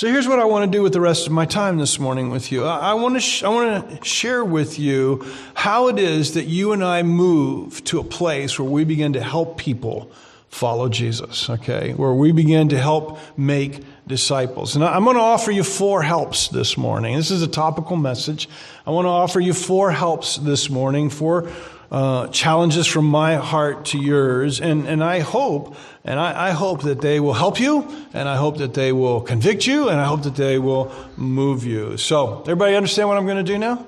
So 0.00 0.06
here's 0.06 0.26
what 0.26 0.38
I 0.38 0.46
want 0.46 0.64
to 0.64 0.78
do 0.78 0.82
with 0.82 0.94
the 0.94 1.00
rest 1.02 1.26
of 1.26 1.32
my 1.34 1.44
time 1.44 1.76
this 1.76 1.98
morning 1.98 2.30
with 2.30 2.50
you. 2.50 2.64
I, 2.64 2.94
want 2.94 3.16
to 3.16 3.20
sh- 3.20 3.42
I 3.42 3.50
want 3.50 3.90
to 3.90 4.02
share 4.02 4.42
with 4.42 4.78
you 4.78 5.30
how 5.52 5.88
it 5.88 5.98
is 5.98 6.32
that 6.32 6.46
you 6.46 6.72
and 6.72 6.82
I 6.82 7.02
move 7.02 7.84
to 7.84 8.00
a 8.00 8.02
place 8.02 8.58
where 8.58 8.66
we 8.66 8.84
begin 8.84 9.12
to 9.12 9.22
help 9.22 9.58
people 9.58 10.10
follow 10.48 10.88
Jesus, 10.88 11.50
okay? 11.50 11.92
Where 11.92 12.14
we 12.14 12.32
begin 12.32 12.70
to 12.70 12.78
help 12.78 13.18
make 13.36 13.84
disciples. 14.06 14.74
And 14.74 14.82
I'm 14.86 15.04
going 15.04 15.16
to 15.16 15.22
offer 15.22 15.50
you 15.50 15.62
four 15.62 16.02
helps 16.02 16.48
this 16.48 16.78
morning. 16.78 17.14
This 17.14 17.30
is 17.30 17.42
a 17.42 17.46
topical 17.46 17.96
message. 17.96 18.48
I 18.86 18.92
want 18.92 19.04
to 19.04 19.10
offer 19.10 19.38
you 19.38 19.52
four 19.52 19.90
helps 19.90 20.38
this 20.38 20.70
morning, 20.70 21.10
four 21.10 21.50
uh, 21.90 22.28
challenges 22.28 22.86
from 22.86 23.04
my 23.04 23.36
heart 23.36 23.86
to 23.86 23.98
yours. 23.98 24.60
And, 24.60 24.86
and 24.86 25.02
I 25.02 25.20
hope, 25.20 25.76
and 26.04 26.20
I, 26.20 26.48
I 26.48 26.50
hope 26.52 26.82
that 26.82 27.00
they 27.00 27.20
will 27.20 27.34
help 27.34 27.58
you, 27.58 27.88
and 28.14 28.28
I 28.28 28.36
hope 28.36 28.58
that 28.58 28.74
they 28.74 28.92
will 28.92 29.20
convict 29.20 29.66
you, 29.66 29.88
and 29.88 30.00
I 30.00 30.04
hope 30.04 30.22
that 30.22 30.36
they 30.36 30.58
will 30.58 30.92
move 31.16 31.64
you. 31.64 31.96
So, 31.96 32.40
everybody 32.42 32.76
understand 32.76 33.08
what 33.08 33.18
I'm 33.18 33.26
going 33.26 33.44
to 33.44 33.52
do 33.52 33.58
now? 33.58 33.86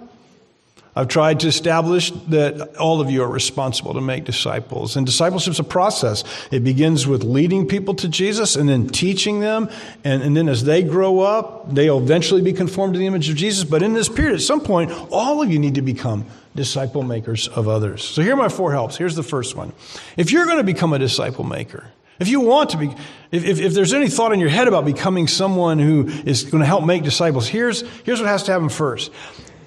I've 0.95 1.09
tried 1.09 1.41
to 1.41 1.49
establish 1.49 2.11
that 2.29 2.77
all 2.77 3.01
of 3.01 3.11
you 3.11 3.23
are 3.23 3.29
responsible 3.29 3.95
to 3.95 4.03
make 4.03 4.25
disciples. 4.25 4.95
And 4.95 5.07
discipleship 5.07 5.53
is 5.53 5.59
a 5.59 5.65
process. 5.65 6.23
It 6.51 6.65
begins 6.65 7.07
with 7.07 7.25
leading 7.25 7.67
people 7.67 7.95
to 7.95 8.09
Jesus 8.11 8.57
and 8.57 8.69
then 8.69 8.89
teaching 8.89 9.41
them. 9.41 9.71
And, 10.05 10.23
and 10.23 10.37
then 10.37 10.51
as 10.51 10.65
they 10.65 10.83
grow 10.83 11.21
up, 11.21 11.75
they'll 11.75 11.99
eventually 11.99 12.43
be 12.43 12.53
conformed 12.53 12.93
to 12.93 12.99
the 12.99 13.07
image 13.07 13.31
of 13.31 13.37
Jesus. 13.37 13.65
But 13.65 13.83
in 13.83 13.95
this 13.95 14.11
period, 14.11 14.35
at 14.35 14.43
some 14.43 14.61
point, 14.61 14.93
all 15.11 15.41
of 15.41 15.51
you 15.51 15.59
need 15.59 15.77
to 15.77 15.83
become 15.83 16.27
disciple 16.55 17.03
makers 17.03 17.49
of 17.49 17.69
others. 17.69 18.05
So 18.05 18.23
here 18.23 18.35
are 18.35 18.37
my 18.37 18.49
four 18.49 18.73
helps. 18.73 18.97
Here's 18.97 19.15
the 19.15 19.23
first 19.23 19.57
one. 19.57 19.73
If 20.17 20.33
you're 20.33 20.45
going 20.45 20.59
to 20.59 20.65
become 20.65 20.93
a 20.93 20.99
disciple 20.99 21.45
maker, 21.45 21.87
if 22.19 22.29
you 22.29 22.41
want 22.41 22.71
to 22.71 22.77
be, 22.77 22.89
if, 23.31 23.45
if, 23.45 23.61
if, 23.61 23.75
there's 23.75 23.93
any 23.93 24.09
thought 24.09 24.33
in 24.33 24.41
your 24.41 24.49
head 24.49 24.69
about 24.69 24.85
becoming 24.85 25.27
someone 25.27 25.79
who 25.79 26.07
is 26.07 26.45
going 26.45 26.61
to 26.61 26.67
help 26.67 26.85
make 26.85 27.03
disciples, 27.03 27.49
here's, 27.49 27.83
here's 28.05 28.21
what 28.21 28.29
has 28.29 28.45
to 28.45 28.53
happen 28.53 28.69
first. 28.69 29.11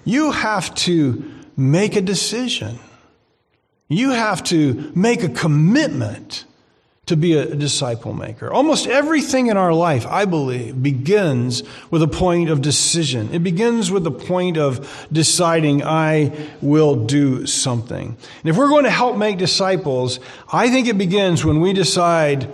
You 0.05 0.31
have 0.31 0.73
to 0.75 1.31
make 1.57 1.95
a 1.95 2.01
decision. 2.01 2.79
You 3.87 4.11
have 4.11 4.43
to 4.45 4.91
make 4.95 5.23
a 5.23 5.29
commitment 5.29 6.45
to 7.05 7.15
be 7.15 7.33
a 7.33 7.55
disciple 7.55 8.13
maker. 8.13 8.51
Almost 8.51 8.87
everything 8.87 9.47
in 9.47 9.57
our 9.57 9.73
life, 9.73 10.07
I 10.07 10.25
believe, 10.25 10.81
begins 10.81 11.61
with 11.91 12.01
a 12.01 12.07
point 12.07 12.49
of 12.49 12.61
decision. 12.61 13.31
It 13.31 13.43
begins 13.43 13.91
with 13.91 14.03
the 14.03 14.11
point 14.11 14.57
of 14.57 15.07
deciding, 15.11 15.83
I 15.83 16.31
will 16.61 16.95
do 16.95 17.45
something. 17.45 18.17
And 18.41 18.49
if 18.49 18.57
we're 18.57 18.69
going 18.69 18.85
to 18.85 18.89
help 18.89 19.17
make 19.17 19.37
disciples, 19.37 20.19
I 20.51 20.69
think 20.69 20.87
it 20.87 20.97
begins 20.97 21.45
when 21.45 21.61
we 21.61 21.73
decide, 21.73 22.49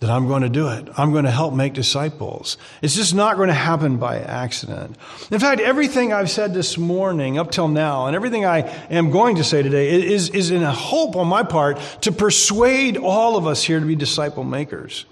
that 0.00 0.10
I'm 0.10 0.28
going 0.28 0.42
to 0.42 0.48
do 0.48 0.68
it. 0.68 0.88
I'm 0.96 1.10
going 1.12 1.24
to 1.24 1.30
help 1.30 1.54
make 1.54 1.72
disciples. 1.72 2.56
It's 2.82 2.94
just 2.94 3.14
not 3.14 3.36
going 3.36 3.48
to 3.48 3.54
happen 3.54 3.96
by 3.96 4.18
accident. 4.18 4.96
In 5.30 5.40
fact, 5.40 5.60
everything 5.60 6.12
I've 6.12 6.30
said 6.30 6.54
this 6.54 6.78
morning 6.78 7.36
up 7.36 7.50
till 7.50 7.66
now 7.66 8.06
and 8.06 8.14
everything 8.14 8.44
I 8.44 8.60
am 8.90 9.10
going 9.10 9.36
to 9.36 9.44
say 9.44 9.62
today 9.62 9.90
is, 10.12 10.30
is 10.30 10.50
in 10.52 10.62
a 10.62 10.72
hope 10.72 11.16
on 11.16 11.26
my 11.26 11.42
part 11.42 11.78
to 12.02 12.12
persuade 12.12 12.96
all 12.96 13.36
of 13.36 13.46
us 13.46 13.64
here 13.64 13.80
to 13.80 13.86
be 13.86 13.96
disciple 13.96 14.44
makers. 14.44 15.04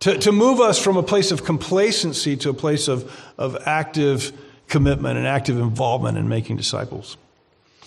To, 0.00 0.16
to 0.18 0.32
move 0.32 0.60
us 0.60 0.82
from 0.82 0.96
a 0.96 1.02
place 1.02 1.30
of 1.30 1.44
complacency 1.44 2.36
to 2.38 2.50
a 2.50 2.54
place 2.54 2.88
of, 2.88 3.10
of 3.36 3.56
active 3.66 4.32
commitment 4.68 5.18
and 5.18 5.26
active 5.26 5.58
involvement 5.58 6.16
in 6.16 6.28
making 6.28 6.56
disciples. 6.56 7.16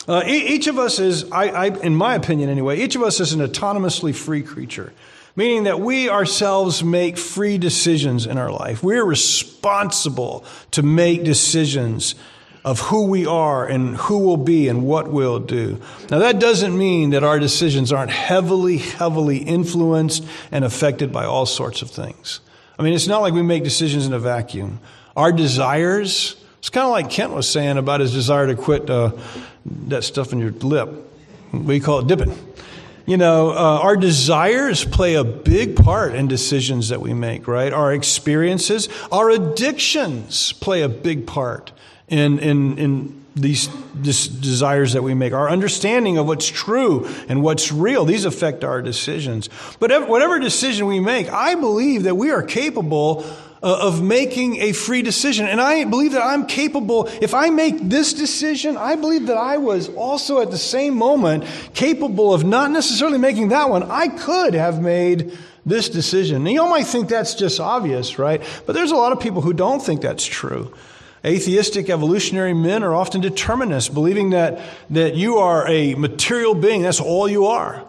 Uh, 0.07 0.23
each 0.25 0.67
of 0.67 0.77
us 0.77 0.99
is, 0.99 1.29
I, 1.31 1.49
I, 1.49 1.65
in 1.79 1.95
my 1.95 2.15
opinion 2.15 2.49
anyway, 2.49 2.77
each 2.79 2.95
of 2.95 3.01
us 3.01 3.19
is 3.19 3.33
an 3.33 3.41
autonomously 3.41 4.15
free 4.15 4.41
creature 4.41 4.93
meaning 5.37 5.63
that 5.63 5.79
we 5.79 6.09
ourselves 6.09 6.83
make 6.83 7.17
free 7.17 7.57
decisions 7.57 8.25
in 8.25 8.37
our 8.37 8.51
life. 8.51 8.83
We're 8.83 9.05
responsible 9.05 10.43
to 10.71 10.83
make 10.83 11.23
decisions 11.23 12.15
of 12.65 12.79
who 12.81 13.05
we 13.05 13.25
are 13.25 13.65
and 13.65 13.95
who 13.95 14.17
we'll 14.17 14.35
be 14.35 14.67
and 14.67 14.85
what 14.85 15.09
we'll 15.09 15.39
do. 15.39 15.79
Now, 16.09 16.19
that 16.19 16.39
doesn't 16.39 16.77
mean 16.77 17.11
that 17.11 17.23
our 17.23 17.39
decisions 17.39 17.93
aren't 17.93 18.11
heavily, 18.11 18.79
heavily 18.79 19.37
influenced 19.37 20.25
and 20.51 20.65
affected 20.65 21.13
by 21.13 21.23
all 21.23 21.45
sorts 21.45 21.81
of 21.81 21.89
things. 21.89 22.41
I 22.77 22.83
mean, 22.83 22.93
it's 22.93 23.07
not 23.07 23.21
like 23.21 23.33
we 23.33 23.43
make 23.43 23.63
decisions 23.63 24.05
in 24.05 24.13
a 24.13 24.19
vacuum. 24.19 24.79
Our 25.15 25.31
desires, 25.31 26.35
it's 26.59 26.69
kind 26.69 26.83
of 26.83 26.91
like 26.91 27.09
Kent 27.09 27.31
was 27.31 27.47
saying 27.47 27.77
about 27.77 28.01
his 28.01 28.11
desire 28.11 28.47
to 28.47 28.55
quit 28.55 28.89
uh, 28.89 29.13
that 29.87 30.03
stuff 30.03 30.33
in 30.33 30.39
your 30.39 30.51
lip. 30.51 30.89
We 31.53 31.79
call 31.79 31.99
it 31.99 32.07
dipping. 32.07 32.35
You 33.07 33.15
know, 33.15 33.51
uh, 33.51 33.53
our 33.53 33.95
desires 33.95 34.83
play 34.83 35.15
a 35.15 35.23
big 35.23 35.77
part 35.77 36.13
in 36.13 36.27
decisions 36.27 36.89
that 36.89 36.99
we 36.99 37.13
make, 37.13 37.47
right? 37.47 37.71
Our 37.71 37.93
experiences, 37.93 38.89
our 39.13 39.29
addictions 39.29 40.51
play 40.51 40.81
a 40.81 40.89
big 40.89 41.25
part 41.25 41.71
in, 42.09 42.37
in, 42.39 42.77
in 42.77 43.25
these 43.33 43.67
desires 43.67 44.91
that 44.91 45.03
we 45.03 45.13
make, 45.13 45.31
our 45.31 45.49
understanding 45.49 46.17
of 46.17 46.27
what's 46.27 46.49
true 46.49 47.07
and 47.29 47.41
what's 47.41 47.71
real, 47.71 48.03
these 48.03 48.25
affect 48.25 48.65
our 48.65 48.81
decisions. 48.81 49.49
But 49.79 50.09
whatever 50.09 50.37
decision 50.37 50.85
we 50.85 50.99
make, 50.99 51.29
I 51.31 51.55
believe 51.55 52.03
that 52.03 52.15
we 52.15 52.31
are 52.31 52.43
capable 52.43 53.25
Uh, 53.63 53.87
of 53.87 54.03
making 54.03 54.57
a 54.57 54.71
free 54.71 55.01
decision. 55.01 55.47
And 55.47 55.59
I 55.59 55.83
believe 55.83 56.11
that 56.11 56.21
I'm 56.21 56.45
capable, 56.45 57.07
if 57.07 57.33
I 57.33 57.49
make 57.49 57.89
this 57.89 58.13
decision, 58.13 58.77
I 58.77 58.95
believe 58.95 59.25
that 59.27 59.37
I 59.37 59.57
was 59.57 59.89
also 59.89 60.41
at 60.41 60.51
the 60.51 60.59
same 60.59 60.93
moment 60.95 61.43
capable 61.73 62.35
of 62.35 62.43
not 62.43 62.69
necessarily 62.69 63.17
making 63.17 63.47
that 63.47 63.67
one. 63.67 63.81
I 63.81 64.09
could 64.09 64.53
have 64.53 64.79
made 64.79 65.35
this 65.65 65.89
decision. 65.89 66.45
And 66.45 66.51
you 66.51 66.61
all 66.61 66.69
might 66.69 66.85
think 66.85 67.09
that's 67.09 67.33
just 67.33 67.59
obvious, 67.59 68.19
right? 68.19 68.43
But 68.67 68.73
there's 68.73 68.91
a 68.91 68.95
lot 68.95 69.11
of 69.11 69.19
people 69.19 69.41
who 69.41 69.53
don't 69.53 69.81
think 69.81 70.01
that's 70.01 70.25
true. 70.25 70.71
Atheistic 71.25 71.89
evolutionary 71.89 72.53
men 72.53 72.83
are 72.83 72.93
often 72.93 73.21
determinists, 73.21 73.89
believing 73.89 74.29
that, 74.29 74.59
that 74.91 75.15
you 75.15 75.37
are 75.37 75.67
a 75.67 75.95
material 75.95 76.53
being, 76.53 76.83
that's 76.83 77.01
all 77.01 77.27
you 77.27 77.47
are. 77.47 77.83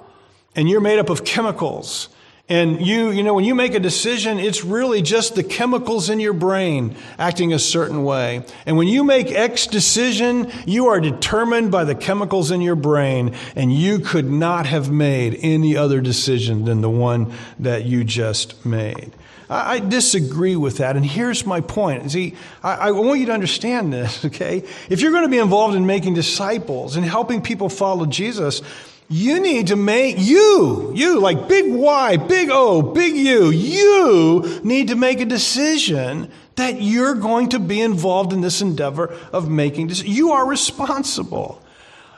And 0.56 0.66
you're 0.66 0.80
made 0.80 0.98
up 0.98 1.10
of 1.10 1.26
chemicals 1.26 2.08
and 2.50 2.84
you, 2.84 3.10
you 3.10 3.22
know, 3.22 3.34
when 3.34 3.44
you 3.44 3.54
make 3.54 3.74
a 3.74 3.80
decision, 3.80 4.38
it's 4.38 4.64
really 4.64 5.02
just 5.02 5.34
the 5.34 5.44
chemicals 5.44 6.08
in 6.08 6.18
your 6.18 6.32
brain 6.32 6.96
acting 7.18 7.52
a 7.52 7.58
certain 7.58 8.04
way. 8.04 8.42
And 8.64 8.78
when 8.78 8.88
you 8.88 9.04
make 9.04 9.30
X 9.30 9.66
decision, 9.66 10.50
you 10.64 10.86
are 10.86 10.98
determined 10.98 11.70
by 11.70 11.84
the 11.84 11.94
chemicals 11.94 12.50
in 12.50 12.62
your 12.62 12.74
brain, 12.74 13.34
and 13.54 13.70
you 13.70 13.98
could 13.98 14.30
not 14.30 14.64
have 14.64 14.90
made 14.90 15.38
any 15.42 15.76
other 15.76 16.00
decision 16.00 16.64
than 16.64 16.80
the 16.80 16.88
one 16.88 17.34
that 17.58 17.84
you 17.84 18.02
just 18.02 18.64
made. 18.64 19.12
I, 19.50 19.74
I 19.74 19.78
disagree 19.80 20.56
with 20.56 20.78
that, 20.78 20.96
and 20.96 21.04
here's 21.04 21.44
my 21.44 21.60
point. 21.60 22.10
See, 22.10 22.34
I, 22.62 22.74
I 22.74 22.90
want 22.92 23.20
you 23.20 23.26
to 23.26 23.32
understand 23.32 23.92
this, 23.92 24.24
okay? 24.24 24.64
If 24.88 25.02
you're 25.02 25.12
going 25.12 25.24
to 25.24 25.28
be 25.28 25.38
involved 25.38 25.74
in 25.74 25.84
making 25.84 26.14
disciples 26.14 26.96
and 26.96 27.04
helping 27.04 27.42
people 27.42 27.68
follow 27.68 28.06
Jesus, 28.06 28.62
you 29.08 29.40
need 29.40 29.68
to 29.68 29.76
make 29.76 30.16
you, 30.18 30.92
you, 30.94 31.18
like 31.18 31.48
big 31.48 31.72
Y, 31.72 32.16
big 32.18 32.50
O, 32.50 32.82
big 32.82 33.16
U, 33.16 33.50
you 33.50 34.60
need 34.62 34.88
to 34.88 34.96
make 34.96 35.20
a 35.20 35.24
decision 35.24 36.30
that 36.56 36.82
you're 36.82 37.14
going 37.14 37.48
to 37.50 37.58
be 37.58 37.80
involved 37.80 38.32
in 38.32 38.42
this 38.42 38.60
endeavor 38.60 39.16
of 39.32 39.48
making 39.48 39.86
decisions. 39.86 40.14
You 40.14 40.32
are 40.32 40.46
responsible. 40.46 41.62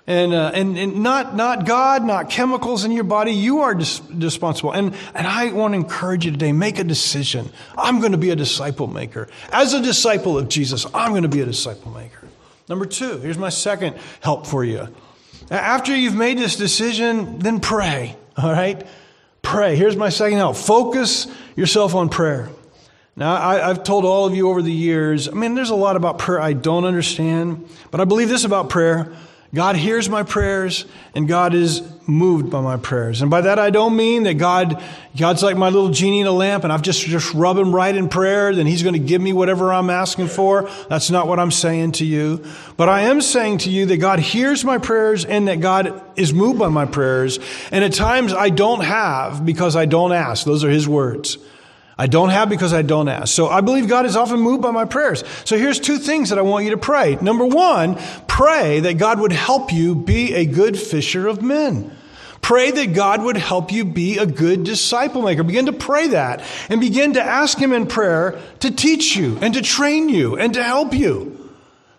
And, 0.07 0.33
uh, 0.33 0.51
and, 0.53 0.77
and 0.77 1.03
not, 1.05 1.37
not 1.37 1.67
God, 1.67 2.03
not 2.03 2.31
chemicals 2.31 2.85
in 2.85 2.91
your 2.91 3.05
body. 3.05 3.33
You 3.33 3.61
are 3.61 3.75
dis- 3.75 4.01
responsible. 4.11 4.73
And, 4.73 4.95
and 5.15 5.27
I 5.27 5.53
want 5.53 5.75
to 5.75 5.77
encourage 5.77 6.25
you 6.25 6.33
today 6.33 6.51
make 6.51 6.81
a 6.81 6.85
decision. 6.85 7.53
I'm 7.79 8.01
going 8.01 8.13
to 8.13 8.19
be 8.19 8.31
a 8.31 8.37
disciple 8.37 8.89
maker. 8.89 9.29
As 9.53 9.75
a 9.75 9.81
disciple 9.81 10.37
of 10.37 10.49
Jesus, 10.49 10.87
I'm 10.93 11.13
going 11.13 11.23
to 11.23 11.29
be 11.29 11.43
a 11.43 11.47
disciple 11.47 11.93
maker. 11.93 12.27
Number 12.69 12.87
two, 12.87 13.19
here's 13.19 13.39
my 13.39 13.51
second 13.51 13.97
help 14.21 14.47
for 14.49 14.65
you. 14.65 14.89
After 15.51 15.95
you've 15.95 16.15
made 16.15 16.39
this 16.39 16.57
decision, 16.57 17.41
then 17.41 17.59
pray, 17.61 18.17
all 18.37 18.53
right? 18.53 18.87
Pray. 19.43 19.75
Here's 19.75 19.97
my 19.97 20.09
second 20.09 20.39
help 20.39 20.57
focus 20.57 21.27
yourself 21.57 21.95
on 21.95 22.09
prayer. 22.09 22.51
Now, 23.17 23.35
I, 23.35 23.69
have 23.69 23.83
told 23.83 24.05
all 24.05 24.27
of 24.27 24.35
you 24.35 24.49
over 24.49 24.63
the 24.63 24.73
years, 24.73 25.29
I 25.29 25.33
mean, 25.33 25.55
there's 25.55 25.71
a 25.71 25.75
lot 25.75 25.97
about 25.97 26.19
prayer 26.19 26.41
I 26.41 26.53
don't 26.53 26.85
understand, 26.85 27.69
but 27.91 28.01
I 28.01 28.05
believe 28.05 28.29
this 28.29 28.45
about 28.45 28.71
prayer 28.71 29.13
God 29.53 29.75
hears 29.75 30.09
my 30.09 30.23
prayers 30.23 30.85
and 31.13 31.27
God 31.27 31.55
is 31.55 31.83
moved 32.07 32.51
by 32.51 32.61
my 32.61 32.77
prayers. 32.77 33.21
And 33.21 33.31
by 33.31 33.41
that 33.41 33.59
I 33.59 33.71
don't 33.71 33.97
mean 33.97 34.23
that 34.23 34.35
God, 34.35 34.81
God's 35.17 35.43
like 35.43 35.57
my 35.57 35.71
little 35.71 35.89
genie 35.89 36.21
in 36.21 36.29
a 36.29 36.33
lamp 36.33 36.63
and 36.63 36.73
I've 36.73 36.83
just, 36.83 37.05
just 37.05 37.35
rub 37.35 37.59
him 37.59 37.75
right 37.75 37.95
in 37.95 38.09
prayer, 38.09 38.55
then 38.55 38.67
he's 38.67 38.85
going 38.85 38.93
to 38.93 39.01
give 39.01 39.21
me 39.21 39.33
whatever 39.33 39.73
I'm 39.73 39.91
asking 39.91 40.29
for. 40.29 40.71
That's 40.89 41.11
not 41.11 41.27
what 41.27 41.41
I'm 41.41 41.51
saying 41.51 41.93
to 41.93 42.05
you. 42.05 42.45
But 42.77 42.89
I 42.89 43.03
am 43.03 43.21
saying 43.21 43.59
to 43.59 43.71
you 43.71 43.87
that 43.87 43.97
God 43.97 44.21
hears 44.21 44.65
my 44.65 44.79
prayers 44.79 45.25
and 45.25 45.49
that 45.49 45.61
God 45.61 46.01
is 46.17 46.33
moved 46.33 46.61
by 46.61 46.69
my 46.69 46.87
prayers. 46.87 47.41
And 47.73 47.85
at 47.85 47.93
times 47.93 48.33
I 48.33 48.51
don't 48.51 48.85
have 48.85 49.45
because 49.45 49.75
I 49.75 49.87
don't 49.87 50.13
ask. 50.13 50.45
Those 50.45 50.63
are 50.63 50.71
his 50.71 50.87
words. 50.87 51.39
I 52.01 52.07
don't 52.07 52.31
have 52.31 52.49
because 52.49 52.73
I 52.73 52.81
don't 52.81 53.09
ask. 53.09 53.35
So 53.35 53.49
I 53.49 53.61
believe 53.61 53.87
God 53.87 54.07
is 54.07 54.17
often 54.17 54.41
moved 54.41 54.63
by 54.63 54.71
my 54.71 54.87
prayers. 54.87 55.23
So 55.45 55.59
here's 55.59 55.79
two 55.79 55.99
things 55.99 56.31
that 56.31 56.39
I 56.39 56.43
want 56.43 56.65
you 56.65 56.71
to 56.71 56.79
pray. 56.79 57.19
Number 57.21 57.45
one, 57.45 57.99
pray 58.41 58.81
that 58.81 58.97
God 58.97 59.21
would 59.21 59.33
help 59.33 59.71
you 59.71 59.95
be 59.95 60.33
a 60.33 60.47
good 60.47 60.79
fisher 60.79 61.29
of 61.29 61.43
men. 61.43 61.95
Pray 62.41 62.71
that 62.71 62.95
God 62.95 63.23
would 63.23 63.37
help 63.37 63.71
you 63.71 63.85
be 63.85 64.17
a 64.17 64.25
good 64.25 64.65
disciple 64.65 65.21
maker. 65.21 65.43
Begin 65.43 65.67
to 65.67 65.75
pray 65.75 66.09
that 66.09 66.43
and 66.71 66.81
begin 66.81 67.13
to 67.13 67.23
ask 67.23 67.59
Him 67.59 67.75
in 67.75 67.87
prayer 67.87 68.41
to 68.61 68.71
teach 68.71 69.15
you 69.15 69.37
and 69.43 69.53
to 69.53 69.61
train 69.61 70.09
you 70.09 70.39
and 70.39 70.55
to 70.55 70.63
help 70.63 70.95
you. 70.95 71.51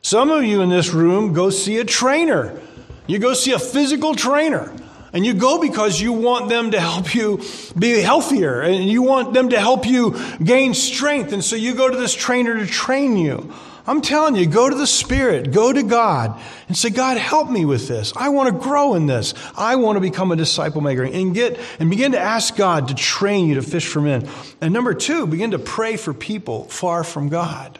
Some 0.01 0.31
of 0.31 0.43
you 0.43 0.61
in 0.61 0.69
this 0.69 0.89
room 0.89 1.33
go 1.33 1.51
see 1.51 1.77
a 1.77 1.85
trainer. 1.85 2.59
You 3.05 3.19
go 3.19 3.35
see 3.35 3.51
a 3.51 3.59
physical 3.59 4.15
trainer. 4.15 4.73
And 5.13 5.23
you 5.23 5.35
go 5.35 5.61
because 5.61 6.01
you 6.01 6.11
want 6.11 6.49
them 6.49 6.71
to 6.71 6.79
help 6.79 7.13
you 7.13 7.43
be 7.77 8.01
healthier 8.01 8.61
and 8.61 8.89
you 8.89 9.03
want 9.03 9.35
them 9.35 9.49
to 9.49 9.59
help 9.59 9.85
you 9.85 10.17
gain 10.43 10.73
strength. 10.73 11.33
And 11.33 11.43
so 11.43 11.55
you 11.55 11.75
go 11.75 11.87
to 11.87 11.97
this 11.97 12.15
trainer 12.15 12.57
to 12.57 12.65
train 12.65 13.15
you. 13.15 13.53
I'm 13.87 14.01
telling 14.01 14.35
you, 14.35 14.45
go 14.45 14.69
to 14.69 14.75
the 14.75 14.87
Spirit, 14.87 15.51
go 15.51 15.73
to 15.73 15.83
God 15.83 16.39
and 16.67 16.77
say, 16.77 16.89
God, 16.89 17.17
help 17.17 17.49
me 17.49 17.65
with 17.65 17.87
this. 17.87 18.13
I 18.15 18.29
want 18.29 18.53
to 18.53 18.63
grow 18.63 18.93
in 18.93 19.07
this. 19.07 19.33
I 19.57 19.75
want 19.75 19.95
to 19.97 20.01
become 20.01 20.31
a 20.31 20.35
disciple 20.35 20.81
maker 20.81 21.03
and 21.03 21.33
get 21.33 21.59
and 21.79 21.89
begin 21.89 22.11
to 22.11 22.19
ask 22.19 22.55
God 22.55 22.89
to 22.89 22.95
train 22.95 23.47
you 23.47 23.55
to 23.55 23.61
fish 23.61 23.87
for 23.87 24.01
men. 24.01 24.27
And 24.61 24.73
number 24.73 24.93
two, 24.93 25.25
begin 25.25 25.51
to 25.51 25.59
pray 25.59 25.97
for 25.97 26.13
people 26.13 26.65
far 26.65 27.03
from 27.03 27.29
God. 27.29 27.79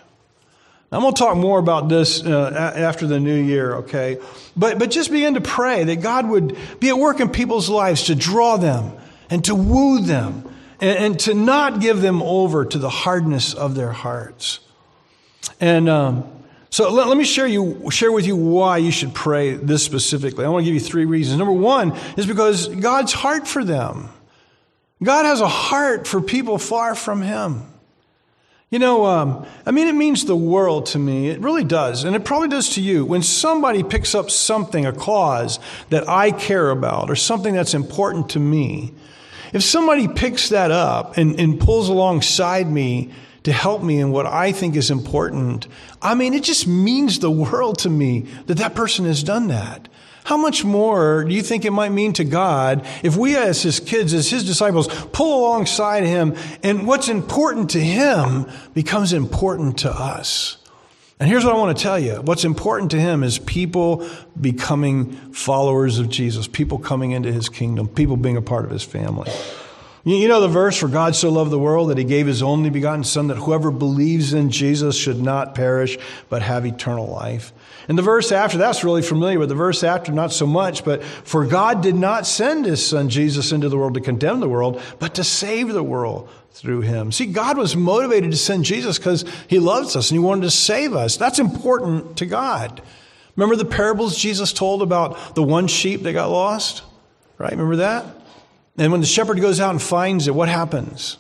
I'm 0.93 1.01
going 1.01 1.13
to 1.13 1.20
talk 1.20 1.38
more 1.38 1.58
about 1.58 1.88
this 1.88 2.22
uh, 2.22 2.74
after 2.75 3.08
the 3.08 3.17
new 3.17 3.41
year, 3.41 3.75
okay? 3.75 4.17
But, 4.58 4.77
but 4.77 4.91
just 4.91 5.10
begin 5.10 5.36
to 5.36 5.41
pray 5.41 5.86
that 5.86 6.01
God 6.01 6.27
would 6.27 6.58
be 6.81 6.89
at 6.89 6.98
work 6.98 7.22
in 7.22 7.29
people's 7.29 7.70
lives 7.70 8.05
to 8.05 8.15
draw 8.15 8.58
them 8.58 8.91
and 9.29 9.46
to 9.46 9.55
woo 9.55 10.01
them 10.01 10.53
and, 10.81 10.98
and 10.98 11.20
to 11.22 11.34
not 11.34 11.79
give 11.79 12.01
them 12.01 12.22
over 12.22 12.65
to 12.65 12.77
the 12.77 12.89
hardness 12.89 13.53
of 13.53 13.75
their 13.75 13.93
hearts. 13.93 14.60
And 15.60 15.89
um, 15.89 16.24
so 16.70 16.91
let, 16.91 17.08
let, 17.08 17.17
me 17.17 17.25
share, 17.25 17.48
you, 17.48 17.89
share 17.91 18.12
with 18.12 18.25
you 18.25 18.36
why 18.36 18.77
you 18.77 18.91
should 18.91 19.13
pray 19.13 19.55
this 19.55 19.84
specifically. 19.84 20.46
I 20.46 20.50
want 20.50 20.62
to 20.62 20.65
give 20.65 20.74
you 20.74 20.79
three 20.79 21.05
reasons. 21.05 21.38
Number 21.38 21.53
one 21.53 21.91
is 22.17 22.25
because 22.25 22.67
God's 22.67 23.13
heart 23.13 23.48
for 23.48 23.63
them. 23.63 24.10
God 25.03 25.25
has 25.25 25.41
a 25.41 25.48
heart 25.48 26.08
for 26.08 26.22
people 26.22 26.58
far 26.58 26.96
from 26.96 27.22
Him. 27.22 27.63
You 28.70 28.79
know, 28.79 29.05
um, 29.05 29.46
I 29.65 29.72
mean, 29.72 29.89
it 29.89 29.96
means 29.96 30.24
the 30.24 30.36
world 30.36 30.86
to 30.88 31.00
me. 31.00 31.27
It 31.27 31.41
really 31.41 31.65
does. 31.65 32.05
And 32.05 32.15
it 32.15 32.24
probably 32.24 32.48
does 32.48 32.75
to 32.75 32.81
you. 32.81 33.03
When 33.03 33.22
somebody 33.22 33.84
picks 33.84 34.15
up 34.15 34.31
something, 34.31 34.86
a 34.86 34.93
cause 34.93 35.60
that 35.89 36.08
I 36.08 36.31
care 36.31 36.70
about 36.70 37.10
or 37.10 37.17
something 37.17 37.53
that's 37.53 37.74
important 37.74 38.29
to 38.29 38.39
me, 38.39 38.93
if 39.51 39.62
somebody 39.62 40.08
picks 40.08 40.50
that 40.50 40.72
up 40.72 41.17
and, 41.17 41.38
and 41.38 41.60
pulls 41.60 41.89
alongside 41.89 42.72
me 42.72 43.12
to 43.43 43.51
help 43.51 43.81
me 43.81 44.00
in 44.00 44.12
what 44.12 44.25
I 44.25 44.51
think 44.51 44.75
is 44.75 44.91
important, 44.91 45.67
I 46.01 46.15
mean, 46.15 46.33
it 46.33 46.43
just 46.43 46.67
means 46.67 47.19
the 47.19 47.31
world 47.31 47.79
to 47.79 47.89
me 47.89 48.27
that 48.45 48.57
that 48.57 48.75
person 48.75 49.05
has 49.05 49.24
done 49.24 49.48
that. 49.48 49.88
How 50.24 50.38
much 50.38 50.63
more 50.63 51.24
do 51.24 51.33
you 51.33 51.41
think 51.41 51.65
it 51.65 51.71
might 51.71 51.91
mean 51.91 52.13
to 52.13 52.24
God 52.24 52.86
if 53.01 53.17
we, 53.17 53.36
as 53.36 53.63
His 53.63 53.79
kids, 53.79 54.13
as 54.13 54.29
His 54.29 54.45
disciples, 54.45 54.88
pull 55.12 55.41
alongside 55.41 56.03
Him 56.03 56.36
and 56.62 56.86
what's 56.86 57.10
important 57.10 57.71
to 57.71 57.79
Him 57.79 58.45
becomes 58.74 59.13
important 59.13 59.79
to 59.79 59.91
us? 59.91 60.57
And 61.19 61.29
here's 61.29 61.45
what 61.45 61.53
I 61.53 61.57
want 61.57 61.77
to 61.77 61.83
tell 61.83 62.00
you 62.00 62.21
what's 62.21 62.45
important 62.45 62.91
to 62.91 63.00
Him 63.00 63.24
is 63.24 63.39
people 63.39 64.07
becoming 64.39 65.12
followers 65.33 65.98
of 65.98 66.10
Jesus, 66.10 66.48
people 66.48 66.77
coming 66.77 67.12
into 67.12 67.31
His 67.31 67.50
kingdom, 67.50 67.88
people 67.88 68.17
being 68.17 68.38
a 68.38 68.41
part 68.41 68.65
of 68.65 68.71
His 68.71 68.83
family. 68.83 69.31
You 70.03 70.27
know 70.27 70.41
the 70.41 70.48
verse, 70.48 70.77
for 70.77 70.88
God 70.88 71.15
so 71.15 71.29
loved 71.29 71.51
the 71.51 71.60
world 71.60 71.89
that 71.89 71.98
he 71.98 72.03
gave 72.03 72.25
his 72.25 72.41
only 72.41 72.72
begotten 72.72 73.03
Son, 73.03 73.27
that 73.27 73.38
whoever 73.38 73.70
believes 73.70 74.34
in 74.34 74.50
Jesus 74.50 74.98
should 74.98 75.22
not 75.22 75.53
perish, 75.53 75.98
but 76.27 76.41
have 76.41 76.65
eternal 76.65 77.08
life. 77.08 77.53
And 77.88 77.98
the 77.98 78.03
verse 78.03 78.31
after, 78.31 78.58
that's 78.58 78.84
really 78.84 79.03
familiar, 79.03 79.38
but 79.38 79.50
the 79.50 79.55
verse 79.55 79.84
after, 79.84 80.12
not 80.12 80.31
so 80.31 80.48
much. 80.48 80.84
But 80.84 81.03
for 81.03 81.46
God 81.46 81.84
did 81.84 81.96
not 81.96 82.25
send 82.25 82.65
his 82.65 82.84
Son 82.86 83.10
Jesus 83.10 83.51
into 83.51 83.70
the 83.70 83.77
world 83.77 83.93
to 83.93 84.01
condemn 84.01 84.39
the 84.39 84.50
world, 84.50 84.81
but 84.98 85.15
to 85.15 85.24
save 85.24 85.67
the 85.67 85.84
world 85.84 86.29
through 86.51 86.81
him. 86.81 87.12
See, 87.12 87.27
God 87.27 87.58
was 87.58 87.75
motivated 87.75 88.31
to 88.31 88.38
send 88.38 88.65
Jesus 88.65 88.98
because 88.98 89.24
he 89.48 89.60
loves 89.60 89.96
us 89.96 90.10
and 90.10 90.20
he 90.20 90.25
wanted 90.25 90.43
to 90.43 90.51
save 90.51 90.96
us. 90.96 91.17
That's 91.17 91.39
important 91.39 92.17
to 92.17 92.25
God. 92.25 92.81
Remember 93.36 93.55
the 93.55 93.65
parables 93.65 94.17
Jesus 94.17 94.51
told 94.51 94.81
about 94.81 95.36
the 95.36 95.43
one 95.43 95.67
sheep 95.67 96.03
that 96.03 96.13
got 96.13 96.31
lost? 96.31 96.84
Right? 97.38 97.51
Remember 97.51 97.77
that? 97.77 98.05
And 98.81 98.91
when 98.91 99.00
the 99.00 99.05
shepherd 99.05 99.39
goes 99.39 99.59
out 99.59 99.69
and 99.69 99.79
finds 99.79 100.27
it, 100.27 100.33
what 100.33 100.50
happens? 100.50 101.19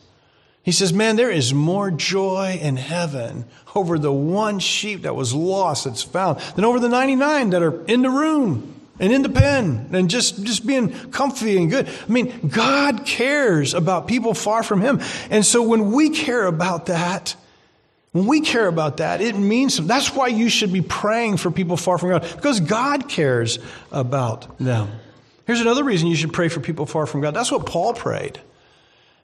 He 0.63 0.71
says, 0.71 0.91
Man, 0.93 1.15
there 1.15 1.29
is 1.29 1.53
more 1.53 1.91
joy 1.91 2.57
in 2.59 2.75
heaven 2.75 3.45
over 3.75 3.99
the 3.99 4.11
one 4.11 4.57
sheep 4.57 5.03
that 5.03 5.15
was 5.15 5.31
lost 5.35 5.85
that's 5.85 6.01
found 6.01 6.39
than 6.55 6.65
over 6.65 6.79
the 6.79 6.89
99 6.89 7.51
that 7.51 7.61
are 7.61 7.85
in 7.85 8.01
the 8.01 8.09
room 8.09 8.81
and 8.99 9.13
in 9.13 9.21
the 9.21 9.29
pen 9.29 9.91
and 9.93 10.09
just, 10.09 10.43
just 10.43 10.65
being 10.65 10.89
comfy 11.11 11.55
and 11.57 11.69
good. 11.69 11.87
I 11.87 12.11
mean, 12.11 12.49
God 12.49 13.05
cares 13.05 13.75
about 13.75 14.07
people 14.07 14.33
far 14.33 14.63
from 14.63 14.81
Him. 14.81 14.99
And 15.29 15.45
so 15.45 15.61
when 15.61 15.91
we 15.91 16.09
care 16.09 16.47
about 16.47 16.87
that, 16.87 17.35
when 18.11 18.25
we 18.25 18.41
care 18.41 18.67
about 18.67 18.97
that, 18.97 19.21
it 19.21 19.35
means 19.35 19.75
something. 19.75 19.87
That's 19.87 20.15
why 20.15 20.29
you 20.29 20.49
should 20.49 20.73
be 20.73 20.81
praying 20.81 21.37
for 21.37 21.51
people 21.51 21.77
far 21.77 21.99
from 21.99 22.09
God, 22.09 22.21
because 22.35 22.59
God 22.59 23.07
cares 23.07 23.59
about 23.91 24.57
them. 24.57 24.89
Here's 25.51 25.59
another 25.59 25.83
reason 25.83 26.07
you 26.07 26.15
should 26.15 26.31
pray 26.31 26.47
for 26.47 26.61
people 26.61 26.85
far 26.85 27.05
from 27.05 27.19
God. 27.19 27.33
That's 27.33 27.51
what 27.51 27.65
Paul 27.65 27.93
prayed. 27.93 28.39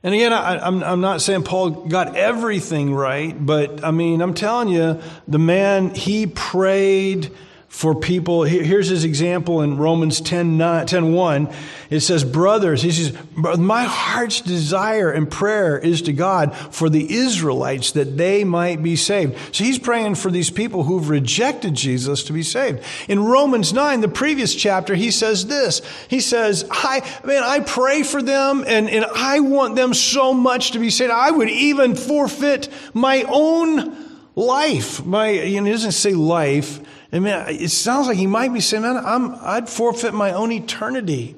And 0.04 0.14
again, 0.14 0.34
I, 0.34 0.68
am 0.68 0.84
I'm 0.84 1.00
not 1.00 1.22
saying 1.22 1.44
Paul 1.44 1.70
got 1.70 2.18
everything 2.18 2.94
right, 2.94 3.34
but 3.34 3.82
I 3.82 3.92
mean, 3.92 4.22
I'm 4.22 4.34
telling 4.34 4.68
you, 4.68 5.00
the 5.26 5.40
man, 5.40 5.96
he 5.96 6.28
prayed 6.28 7.32
for 7.70 7.94
people. 7.94 8.44
Here's 8.44 8.88
his 8.88 9.04
example 9.04 9.62
in 9.62 9.78
Romans 9.78 10.22
10, 10.22 10.58
9, 10.58 10.88
10 10.88 11.14
1. 11.14 11.50
It 11.90 12.00
says, 12.00 12.24
Brothers, 12.24 12.82
he 12.82 12.92
says, 12.92 13.16
My 13.36 13.84
heart's 13.84 14.42
desire 14.42 15.12
and 15.12 15.30
prayer 15.30 15.78
is 15.78 16.02
to 16.04 16.14
God 16.14 16.56
for 16.56 16.90
the 16.90 17.14
Israelites 17.14 17.92
that 17.92 18.18
they 18.18 18.44
might 18.44 18.82
be 18.82 18.96
saved. 18.96 19.38
So 19.56 19.64
he's 19.64 19.80
praying 19.80 20.16
for 20.16 20.32
these 20.32 20.50
people 20.50 20.84
who've 20.84 21.10
rejected 21.10 21.76
Jesus 21.76 22.24
to 22.24 22.34
be 22.34 22.44
saved. 22.44 22.84
In 23.10 23.24
Romans 23.24 23.74
9, 23.74 24.02
the 24.02 24.08
previous 24.08 24.56
chapter, 24.56 24.96
he 24.96 25.12
says 25.12 25.48
this. 25.48 25.82
He 26.10 26.22
says, 26.22 26.66
I, 26.72 27.02
man, 27.26 27.44
I 27.44 27.60
pray 27.60 28.04
for 28.04 28.22
them 28.22 28.64
and, 28.66 28.90
and 28.90 29.06
I 29.06 29.42
want 29.42 29.76
them 29.76 29.94
so 29.94 30.34
much 30.34 30.72
to 30.72 30.80
be 30.80 30.90
saved. 30.90 31.12
I 31.12 31.32
would 31.32 31.50
even 31.50 31.96
forfeit 31.96 32.70
my 32.94 33.24
own 33.28 34.06
life. 34.36 35.06
My, 35.06 35.30
you 35.30 35.60
know, 35.60 35.66
he 35.66 35.72
doesn't 35.72 35.92
say 35.92 36.14
life. 36.14 36.80
I 37.18 37.20
mean, 37.20 37.62
it 37.62 37.70
sounds 37.70 38.08
like 38.08 38.18
he 38.18 38.28
might 38.28 38.54
be 38.54 38.60
saying, 38.62 38.84
man, 38.84 38.98
I'm, 38.98 39.36
I'd 39.42 39.68
forfeit 39.68 40.14
my 40.14 40.34
own 40.34 40.52
eternity 40.52 41.36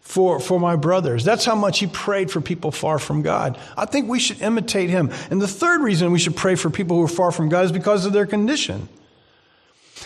for, 0.00 0.38
for 0.38 0.60
my 0.60 0.76
brothers. 0.76 1.24
That's 1.24 1.46
how 1.46 1.54
much 1.54 1.78
he 1.78 1.86
prayed 1.86 2.30
for 2.30 2.42
people 2.42 2.70
far 2.70 2.98
from 2.98 3.22
God. 3.22 3.58
I 3.78 3.86
think 3.86 4.10
we 4.10 4.18
should 4.18 4.42
imitate 4.42 4.90
him. 4.90 5.10
And 5.30 5.40
the 5.40 5.48
third 5.48 5.80
reason 5.80 6.12
we 6.12 6.18
should 6.18 6.36
pray 6.36 6.54
for 6.54 6.68
people 6.68 6.98
who 6.98 7.04
are 7.04 7.08
far 7.08 7.32
from 7.32 7.48
God 7.48 7.64
is 7.64 7.72
because 7.72 8.04
of 8.04 8.12
their 8.12 8.26
condition. 8.26 8.90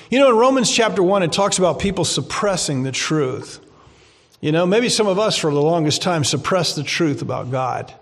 You 0.08 0.20
know, 0.20 0.30
in 0.30 0.36
Romans 0.36 0.70
chapter 0.70 1.02
1, 1.02 1.24
it 1.24 1.32
talks 1.32 1.58
about 1.58 1.80
people 1.80 2.04
suppressing 2.04 2.84
the 2.84 2.92
truth. 2.92 3.58
You 4.40 4.52
know, 4.52 4.64
maybe 4.64 4.88
some 4.88 5.08
of 5.08 5.18
us 5.18 5.36
for 5.36 5.50
the 5.50 5.60
longest 5.60 6.02
time 6.02 6.22
suppressed 6.22 6.76
the 6.76 6.84
truth 6.84 7.20
about 7.20 7.50
God. 7.50 7.92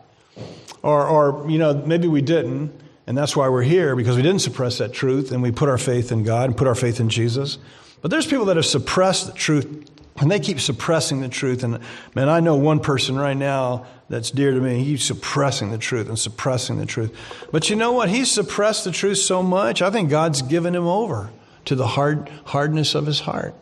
Or, 0.83 1.07
or 1.07 1.51
you 1.51 1.57
know, 1.57 1.73
maybe 1.73 2.07
we 2.07 2.21
didn't. 2.21 2.84
And 3.07 3.17
that's 3.17 3.37
why 3.37 3.49
we're 3.49 3.63
here, 3.63 3.95
because 3.97 4.17
we 4.17 4.23
didn't 4.23 4.41
suppress 4.41 4.79
that 4.79 4.93
truth 4.93 5.31
and 5.31 5.43
we 5.43 5.53
put 5.53 5.69
our 5.69 5.79
faith 5.79 6.11
in 6.11 6.23
God 6.23 6.49
and 6.49 6.57
put 6.57 6.67
our 6.67 6.75
faith 6.75 7.01
in 7.01 7.09
Jesus. 7.09 7.59
But 8.01 8.11
there's 8.11 8.27
people 8.27 8.47
that 8.47 8.57
have 8.57 8.67
suppressed 8.67 9.27
the 9.27 9.33
truth 9.33 9.91
and 10.17 10.31
they 10.31 10.39
keep 10.39 10.61
suppressing 10.61 11.21
the 11.21 11.29
truth. 11.29 11.65
And 11.65 11.81
man, 12.15 12.29
I 12.29 12.41
know 12.41 12.55
one 12.55 12.81
person 12.81 13.17
right 13.17 13.37
now 13.37 13.87
that's 14.09 14.31
dear 14.31 14.53
to 14.53 14.61
me. 14.61 14.85
He's 14.85 15.03
suppressing 15.03 15.71
the 15.71 15.79
truth 15.79 16.09
and 16.09 16.19
suppressing 16.19 16.79
the 16.79 16.87
truth. 16.87 17.15
But 17.51 17.69
you 17.69 17.77
know 17.77 17.93
what? 17.93 18.09
He's 18.09 18.31
suppressed 18.31 18.85
the 18.85 18.93
truth 18.93 19.19
so 19.19 19.43
much, 19.43 19.83
I 19.83 19.91
think 19.91 20.11
God's 20.11 20.43
given 20.43 20.75
him 20.75 20.87
over 20.87 21.31
to 21.65 21.75
the 21.75 21.87
hard, 21.87 22.31
hardness 22.47 22.95
of 22.95 23.07
his 23.07 23.21
heart. 23.21 23.55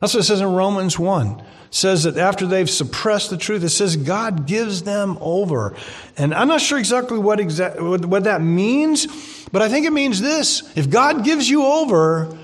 That's 0.00 0.14
what 0.14 0.20
it 0.20 0.24
says 0.24 0.40
in 0.40 0.52
Romans 0.52 0.98
1 0.98 1.42
says 1.70 2.04
that 2.04 2.16
after 2.16 2.46
they've 2.46 2.68
suppressed 2.68 3.30
the 3.30 3.36
truth, 3.36 3.62
it 3.62 3.70
says 3.70 3.96
God 3.96 4.46
gives 4.46 4.82
them 4.82 5.18
over. 5.20 5.74
And 6.16 6.34
I'm 6.34 6.48
not 6.48 6.60
sure 6.60 6.78
exactly 6.78 7.18
what, 7.18 7.38
exa- 7.38 8.04
what 8.06 8.24
that 8.24 8.40
means, 8.40 9.06
but 9.52 9.62
I 9.62 9.68
think 9.68 9.86
it 9.86 9.92
means 9.92 10.20
this. 10.20 10.70
If 10.76 10.90
God 10.90 11.24
gives 11.24 11.48
you 11.48 11.64
over, 11.64 12.36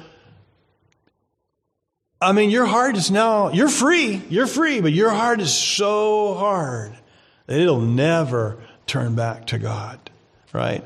I 2.20 2.32
mean, 2.32 2.50
your 2.50 2.66
heart 2.66 2.96
is 2.96 3.10
now, 3.10 3.50
you're 3.50 3.68
free, 3.68 4.22
you're 4.28 4.46
free, 4.46 4.80
but 4.80 4.92
your 4.92 5.10
heart 5.10 5.40
is 5.40 5.52
so 5.52 6.34
hard 6.34 6.96
that 7.46 7.60
it'll 7.60 7.80
never 7.80 8.58
turn 8.86 9.14
back 9.14 9.48
to 9.48 9.58
God, 9.58 9.98
right? 10.52 10.84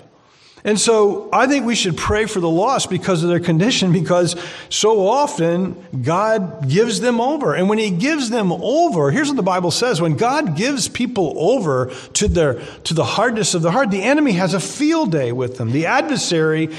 And 0.64 0.78
so 0.78 1.28
I 1.32 1.46
think 1.46 1.64
we 1.64 1.74
should 1.74 1.96
pray 1.96 2.26
for 2.26 2.40
the 2.40 2.48
lost 2.48 2.90
because 2.90 3.22
of 3.22 3.28
their 3.28 3.40
condition, 3.40 3.92
because 3.92 4.36
so 4.68 5.08
often 5.08 5.76
God 6.02 6.68
gives 6.68 7.00
them 7.00 7.20
over. 7.20 7.54
And 7.54 7.68
when 7.68 7.78
He 7.78 7.90
gives 7.90 8.30
them 8.30 8.52
over, 8.52 9.10
here's 9.10 9.28
what 9.28 9.36
the 9.36 9.42
Bible 9.42 9.70
says 9.70 10.00
when 10.00 10.16
God 10.16 10.56
gives 10.56 10.88
people 10.88 11.34
over 11.36 11.92
to, 12.14 12.28
their, 12.28 12.60
to 12.84 12.94
the 12.94 13.04
hardness 13.04 13.54
of 13.54 13.62
the 13.62 13.70
heart, 13.70 13.90
the 13.90 14.02
enemy 14.02 14.32
has 14.32 14.54
a 14.54 14.60
field 14.60 15.12
day 15.12 15.32
with 15.32 15.58
them. 15.58 15.70
The 15.70 15.86
adversary 15.86 16.70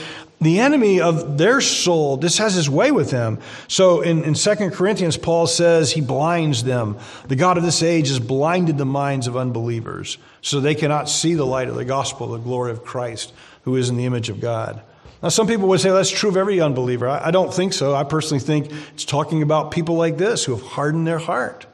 the 0.42 0.60
enemy 0.60 1.02
of 1.02 1.38
their 1.38 1.60
soul 1.60 2.18
this 2.18 2.38
has 2.38 2.54
his 2.54 2.70
way 2.70 2.92
with 2.92 3.12
them 3.12 3.40
so 3.68 4.02
in, 4.02 4.24
in 4.24 4.34
2 4.34 4.56
corinthians 4.72 5.18
paul 5.18 5.48
says 5.48 5.92
he 5.92 6.02
blinds 6.02 6.64
them 6.64 6.98
the 7.28 7.36
god 7.36 7.58
of 7.58 7.64
this 7.64 7.84
age 7.84 8.08
has 8.08 8.20
blinded 8.20 8.78
the 8.78 8.86
minds 8.86 9.28
of 9.28 9.36
unbelievers 9.36 10.18
so 10.42 10.60
they 10.60 10.76
cannot 10.76 11.10
see 11.10 11.34
the 11.34 11.46
light 11.46 11.68
of 11.68 11.76
the 11.76 11.86
gospel 11.86 12.28
the 12.28 12.38
glory 12.38 12.72
of 12.72 12.84
christ 12.84 13.34
who 13.70 13.76
is 13.78 13.90
in 13.90 13.98
the 13.98 14.06
image 14.06 14.30
of 14.30 14.40
God. 14.40 14.82
Now, 15.22 15.30
some 15.30 15.48
people 15.48 15.68
would 15.68 15.82
say 15.82 15.90
that's 15.90 16.10
true 16.10 16.30
of 16.30 16.38
every 16.38 16.62
unbeliever. 16.62 17.10
I, 17.10 17.32
don't 17.32 17.54
think 17.54 17.74
so. 17.74 17.94
I 17.94 18.04
personally 18.04 18.40
think 18.40 18.72
it's 18.94 19.04
talking 19.04 19.42
about 19.42 19.72
people 19.72 19.96
like 19.96 20.18
this 20.18 20.46
who 20.46 20.56
have 20.56 20.66
hardened 20.66 21.06
their 21.06 21.20
heart. 21.20 21.66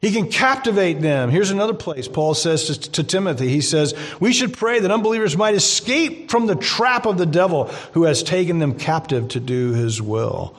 He 0.00 0.12
can 0.12 0.30
captivate 0.30 1.00
them. 1.00 1.30
Here's 1.30 1.50
another 1.50 1.74
place 1.74 2.06
Paul 2.06 2.34
says 2.34 2.78
to, 2.78 2.90
to, 2.92 3.04
Timothy. 3.04 3.48
He 3.48 3.60
says, 3.60 3.94
We 4.20 4.32
should 4.32 4.54
pray 4.54 4.80
that 4.80 4.90
unbelievers 4.90 5.36
might 5.36 5.54
escape 5.54 6.30
from 6.30 6.46
the 6.46 6.54
trap 6.54 7.06
of 7.06 7.18
the 7.18 7.26
devil 7.26 7.64
who 7.92 8.04
has 8.04 8.22
taken 8.22 8.58
them 8.58 8.78
captive 8.78 9.28
to 9.28 9.40
do 9.40 9.72
his 9.72 10.00
will. 10.00 10.54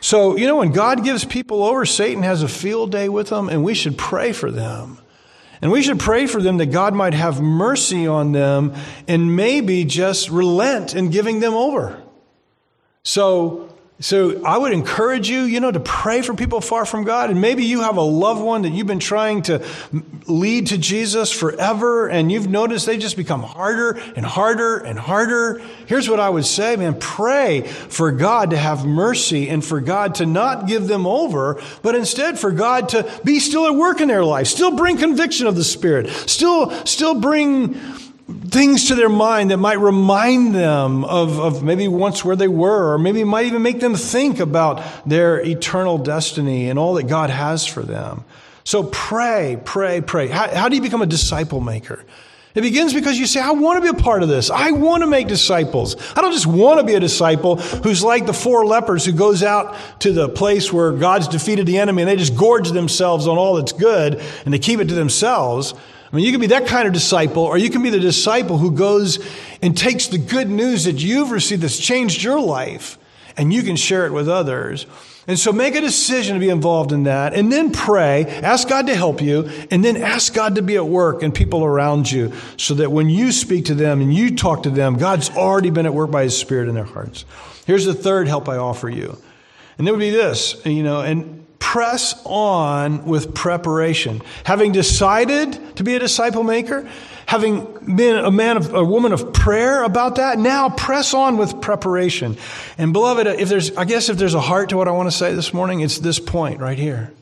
So, 0.00 0.36
you 0.36 0.46
know, 0.46 0.56
when 0.56 0.72
God 0.72 1.04
gives 1.04 1.24
people 1.24 1.62
over, 1.62 1.86
Satan 1.86 2.24
has 2.24 2.42
a 2.42 2.48
field 2.48 2.90
day 2.90 3.08
with 3.08 3.28
them, 3.28 3.48
and 3.48 3.62
we 3.62 3.74
should 3.74 3.96
pray 3.96 4.32
for 4.32 4.50
them. 4.50 4.98
And 5.62 5.70
we 5.70 5.80
should 5.82 6.00
pray 6.00 6.26
for 6.26 6.42
them 6.42 6.58
that 6.58 6.66
God 6.66 6.92
might 6.92 7.14
have 7.14 7.40
mercy 7.40 8.06
on 8.08 8.32
them 8.32 8.74
and 9.06 9.36
maybe 9.36 9.84
just 9.84 10.28
relent 10.28 10.94
in 10.94 11.10
giving 11.10 11.38
them 11.38 11.54
over. 11.54 12.02
So, 13.04 13.71
so 14.02 14.44
I 14.44 14.58
would 14.58 14.72
encourage 14.72 15.30
you, 15.30 15.42
you 15.42 15.60
know, 15.60 15.70
to 15.70 15.78
pray 15.78 16.22
for 16.22 16.34
people 16.34 16.60
far 16.60 16.84
from 16.84 17.04
God. 17.04 17.30
And 17.30 17.40
maybe 17.40 17.64
you 17.64 17.82
have 17.82 17.96
a 17.96 18.02
loved 18.02 18.42
one 18.42 18.62
that 18.62 18.70
you've 18.70 18.88
been 18.88 18.98
trying 18.98 19.42
to 19.42 19.64
lead 20.26 20.68
to 20.68 20.78
Jesus 20.78 21.30
forever, 21.30 22.08
and 22.08 22.30
you've 22.30 22.48
noticed 22.48 22.84
they 22.84 22.98
just 22.98 23.16
become 23.16 23.44
harder 23.44 23.92
and 24.16 24.26
harder 24.26 24.78
and 24.78 24.98
harder. 24.98 25.62
Here's 25.86 26.08
what 26.08 26.18
I 26.18 26.28
would 26.28 26.44
say, 26.44 26.74
man 26.74 26.98
pray 26.98 27.62
for 27.62 28.10
God 28.10 28.50
to 28.50 28.56
have 28.56 28.84
mercy 28.84 29.48
and 29.48 29.64
for 29.64 29.80
God 29.80 30.16
to 30.16 30.26
not 30.26 30.66
give 30.66 30.88
them 30.88 31.06
over, 31.06 31.62
but 31.82 31.94
instead 31.94 32.40
for 32.40 32.50
God 32.50 32.88
to 32.90 33.08
be 33.24 33.38
still 33.38 33.66
at 33.66 33.74
work 33.74 34.00
in 34.00 34.08
their 34.08 34.24
life, 34.24 34.48
still 34.48 34.76
bring 34.76 34.96
conviction 34.96 35.46
of 35.46 35.54
the 35.54 35.64
Spirit, 35.64 36.08
still, 36.08 36.70
still 36.86 37.20
bring 37.20 37.80
things 38.28 38.88
to 38.88 38.94
their 38.94 39.08
mind 39.08 39.50
that 39.50 39.56
might 39.56 39.78
remind 39.78 40.54
them 40.54 41.04
of, 41.04 41.38
of 41.38 41.62
maybe 41.62 41.88
once 41.88 42.24
where 42.24 42.36
they 42.36 42.48
were, 42.48 42.94
or 42.94 42.98
maybe 42.98 43.24
might 43.24 43.46
even 43.46 43.62
make 43.62 43.80
them 43.80 43.94
think 43.94 44.40
about 44.40 44.82
their 45.08 45.40
eternal 45.40 45.98
destiny 45.98 46.70
and 46.70 46.78
all 46.78 46.94
that 46.94 47.08
God 47.08 47.30
has 47.30 47.66
for 47.66 47.82
them. 47.82 48.24
So 48.64 48.84
pray, 48.84 49.60
pray, 49.64 50.00
pray. 50.00 50.28
How, 50.28 50.48
how 50.54 50.68
do 50.68 50.76
you 50.76 50.82
become 50.82 51.02
a 51.02 51.06
disciple 51.06 51.60
maker? 51.60 52.04
It 52.54 52.60
begins 52.60 52.92
because 52.92 53.18
you 53.18 53.26
say, 53.26 53.40
I 53.40 53.52
want 53.52 53.82
to 53.82 53.92
be 53.92 53.98
a 53.98 54.02
part 54.02 54.22
of 54.22 54.28
this. 54.28 54.50
I 54.50 54.72
want 54.72 55.02
to 55.02 55.06
make 55.06 55.26
disciples. 55.26 55.96
I 56.14 56.20
don't 56.20 56.32
just 56.32 56.46
want 56.46 56.80
to 56.80 56.86
be 56.86 56.94
a 56.94 57.00
disciple 57.00 57.56
who's 57.56 58.04
like 58.04 58.26
the 58.26 58.34
four 58.34 58.66
lepers 58.66 59.06
who 59.06 59.12
goes 59.12 59.42
out 59.42 59.74
to 60.00 60.12
the 60.12 60.28
place 60.28 60.70
where 60.70 60.92
God's 60.92 61.28
defeated 61.28 61.64
the 61.64 61.78
enemy 61.78 62.02
and 62.02 62.10
they 62.10 62.16
just 62.16 62.36
gorge 62.36 62.70
themselves 62.70 63.26
on 63.26 63.38
all 63.38 63.54
that's 63.54 63.72
good 63.72 64.22
and 64.44 64.52
they 64.52 64.58
keep 64.58 64.80
it 64.80 64.88
to 64.88 64.94
themselves. 64.94 65.72
I 66.12 66.16
mean, 66.16 66.26
you 66.26 66.32
can 66.32 66.40
be 66.42 66.48
that 66.48 66.66
kind 66.66 66.86
of 66.86 66.92
disciple, 66.92 67.42
or 67.42 67.56
you 67.56 67.70
can 67.70 67.82
be 67.82 67.88
the 67.88 67.98
disciple 67.98 68.58
who 68.58 68.70
goes 68.72 69.18
and 69.62 69.76
takes 69.76 70.08
the 70.08 70.18
good 70.18 70.50
news 70.50 70.84
that 70.84 71.02
you've 71.02 71.30
received 71.30 71.62
that's 71.62 71.78
changed 71.78 72.22
your 72.22 72.38
life, 72.38 72.98
and 73.36 73.52
you 73.52 73.62
can 73.62 73.76
share 73.76 74.04
it 74.04 74.12
with 74.12 74.28
others. 74.28 74.86
And 75.26 75.38
so 75.38 75.52
make 75.52 75.74
a 75.74 75.80
decision 75.80 76.34
to 76.34 76.40
be 76.40 76.50
involved 76.50 76.92
in 76.92 77.04
that, 77.04 77.32
and 77.32 77.50
then 77.50 77.72
pray, 77.72 78.26
ask 78.26 78.68
God 78.68 78.88
to 78.88 78.94
help 78.94 79.22
you, 79.22 79.48
and 79.70 79.82
then 79.82 79.96
ask 79.96 80.34
God 80.34 80.56
to 80.56 80.62
be 80.62 80.76
at 80.76 80.86
work 80.86 81.22
and 81.22 81.34
people 81.34 81.64
around 81.64 82.10
you 82.10 82.32
so 82.58 82.74
that 82.74 82.92
when 82.92 83.08
you 83.08 83.32
speak 83.32 83.66
to 83.66 83.74
them 83.74 84.02
and 84.02 84.12
you 84.12 84.36
talk 84.36 84.64
to 84.64 84.70
them, 84.70 84.98
God's 84.98 85.30
already 85.30 85.70
been 85.70 85.86
at 85.86 85.94
work 85.94 86.10
by 86.10 86.24
His 86.24 86.36
Spirit 86.36 86.68
in 86.68 86.74
their 86.74 86.84
hearts. 86.84 87.24
Here's 87.66 87.86
the 87.86 87.94
third 87.94 88.28
help 88.28 88.48
I 88.48 88.58
offer 88.58 88.90
you. 88.90 89.16
And 89.78 89.88
it 89.88 89.92
would 89.92 90.00
be 90.00 90.10
this, 90.10 90.60
you 90.66 90.82
know, 90.82 91.00
and 91.00 91.41
press 91.62 92.20
on 92.24 93.04
with 93.04 93.34
preparation. 93.34 94.20
Having 94.42 94.72
decided 94.72 95.76
to 95.76 95.84
be 95.84 95.94
a 95.94 95.98
disciple 96.00 96.42
maker, 96.42 96.86
having 97.24 97.64
been 97.96 98.16
a 98.16 98.32
man 98.32 98.56
of 98.56 98.74
a 98.74 98.84
woman 98.84 99.12
of 99.12 99.32
prayer 99.32 99.84
about 99.84 100.16
that, 100.16 100.40
now 100.40 100.68
press 100.68 101.14
on 101.14 101.36
with 101.36 101.62
preparation. 101.62 102.36
And 102.78 102.92
beloved, 102.92 103.28
if 103.28 103.48
there's 103.48 103.74
I 103.76 103.84
guess 103.84 104.08
if 104.08 104.18
there's 104.18 104.34
a 104.34 104.40
heart 104.40 104.70
to 104.70 104.76
what 104.76 104.88
I 104.88 104.90
want 104.90 105.08
to 105.08 105.16
say 105.16 105.34
this 105.34 105.54
morning, 105.54 105.80
it's 105.80 106.00
this 106.00 106.18
point 106.18 106.60
right 106.60 106.76
here. 106.76 107.12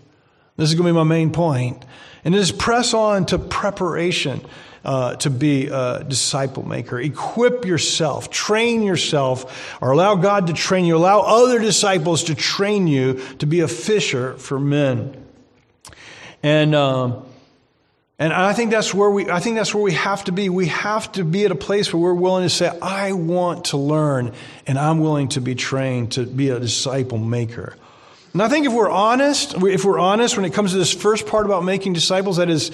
This 0.56 0.70
is 0.70 0.74
going 0.74 0.86
to 0.86 0.92
be 0.94 0.96
my 0.96 1.04
main 1.04 1.32
point. 1.32 1.84
And 2.24 2.34
it 2.34 2.38
is 2.38 2.50
press 2.50 2.94
on 2.94 3.26
to 3.26 3.38
preparation 3.38 4.40
uh, 4.84 5.16
to 5.16 5.30
be 5.30 5.68
a 5.68 6.04
disciple 6.06 6.66
maker. 6.66 6.98
Equip 6.98 7.64
yourself, 7.64 8.30
train 8.30 8.82
yourself, 8.82 9.78
or 9.80 9.90
allow 9.90 10.14
God 10.14 10.46
to 10.48 10.52
train 10.52 10.84
you. 10.84 10.96
Allow 10.96 11.20
other 11.20 11.58
disciples 11.58 12.24
to 12.24 12.34
train 12.34 12.86
you 12.86 13.20
to 13.38 13.46
be 13.46 13.60
a 13.60 13.68
fisher 13.68 14.34
for 14.34 14.58
men. 14.58 15.16
And 16.42 16.74
um, 16.74 17.24
and 18.18 18.34
I 18.34 18.52
think 18.52 18.70
that's 18.70 18.92
where 18.92 19.10
we 19.10 19.30
I 19.30 19.40
think 19.40 19.56
that's 19.56 19.74
where 19.74 19.82
we 19.82 19.92
have 19.92 20.24
to 20.24 20.32
be. 20.32 20.50
We 20.50 20.66
have 20.66 21.10
to 21.12 21.24
be 21.24 21.46
at 21.46 21.50
a 21.50 21.56
place 21.56 21.92
where 21.92 22.02
we're 22.02 22.14
willing 22.14 22.44
to 22.44 22.50
say, 22.50 22.70
I 22.80 23.12
want 23.12 23.66
to 23.66 23.78
learn 23.78 24.34
and 24.66 24.78
I'm 24.78 25.00
willing 25.00 25.28
to 25.30 25.40
be 25.40 25.54
trained 25.54 26.12
to 26.12 26.24
be 26.26 26.50
a 26.50 26.60
disciple 26.60 27.16
maker. 27.16 27.76
And 28.32 28.42
I 28.42 28.48
think 28.48 28.66
if 28.66 28.72
we're 28.72 28.90
honest, 28.90 29.54
if 29.54 29.84
we're 29.84 29.98
honest 29.98 30.36
when 30.36 30.44
it 30.44 30.52
comes 30.52 30.72
to 30.72 30.78
this 30.78 30.92
first 30.92 31.26
part 31.26 31.46
about 31.46 31.64
making 31.64 31.94
disciples, 31.94 32.36
that 32.36 32.50
is 32.50 32.70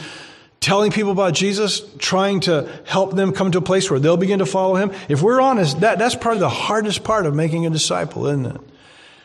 telling 0.67 0.91
people 0.91 1.13
about 1.13 1.33
Jesus, 1.33 1.81
trying 1.99 2.41
to 2.41 2.69
help 2.87 3.15
them 3.15 3.33
come 3.33 3.53
to 3.53 3.59
a 3.59 3.63
place 3.63 3.89
where 3.89 4.01
they'll 4.01 4.17
begin 4.17 4.41
to 4.41 4.47
follow 4.47 4.75
him. 4.75 4.91
If 5.09 5.23
we're 5.23 5.41
honest, 5.41 5.79
that, 5.79 6.01
that's 6.01 6.17
probably 6.17 6.41
the 6.41 6.49
hardest 6.49 7.05
part 7.05 7.25
of 7.25 7.37
making 7.37 7.67
a 7.67 7.71
disciple, 7.71 8.27
isn't 8.27 8.47
it? 8.47 8.61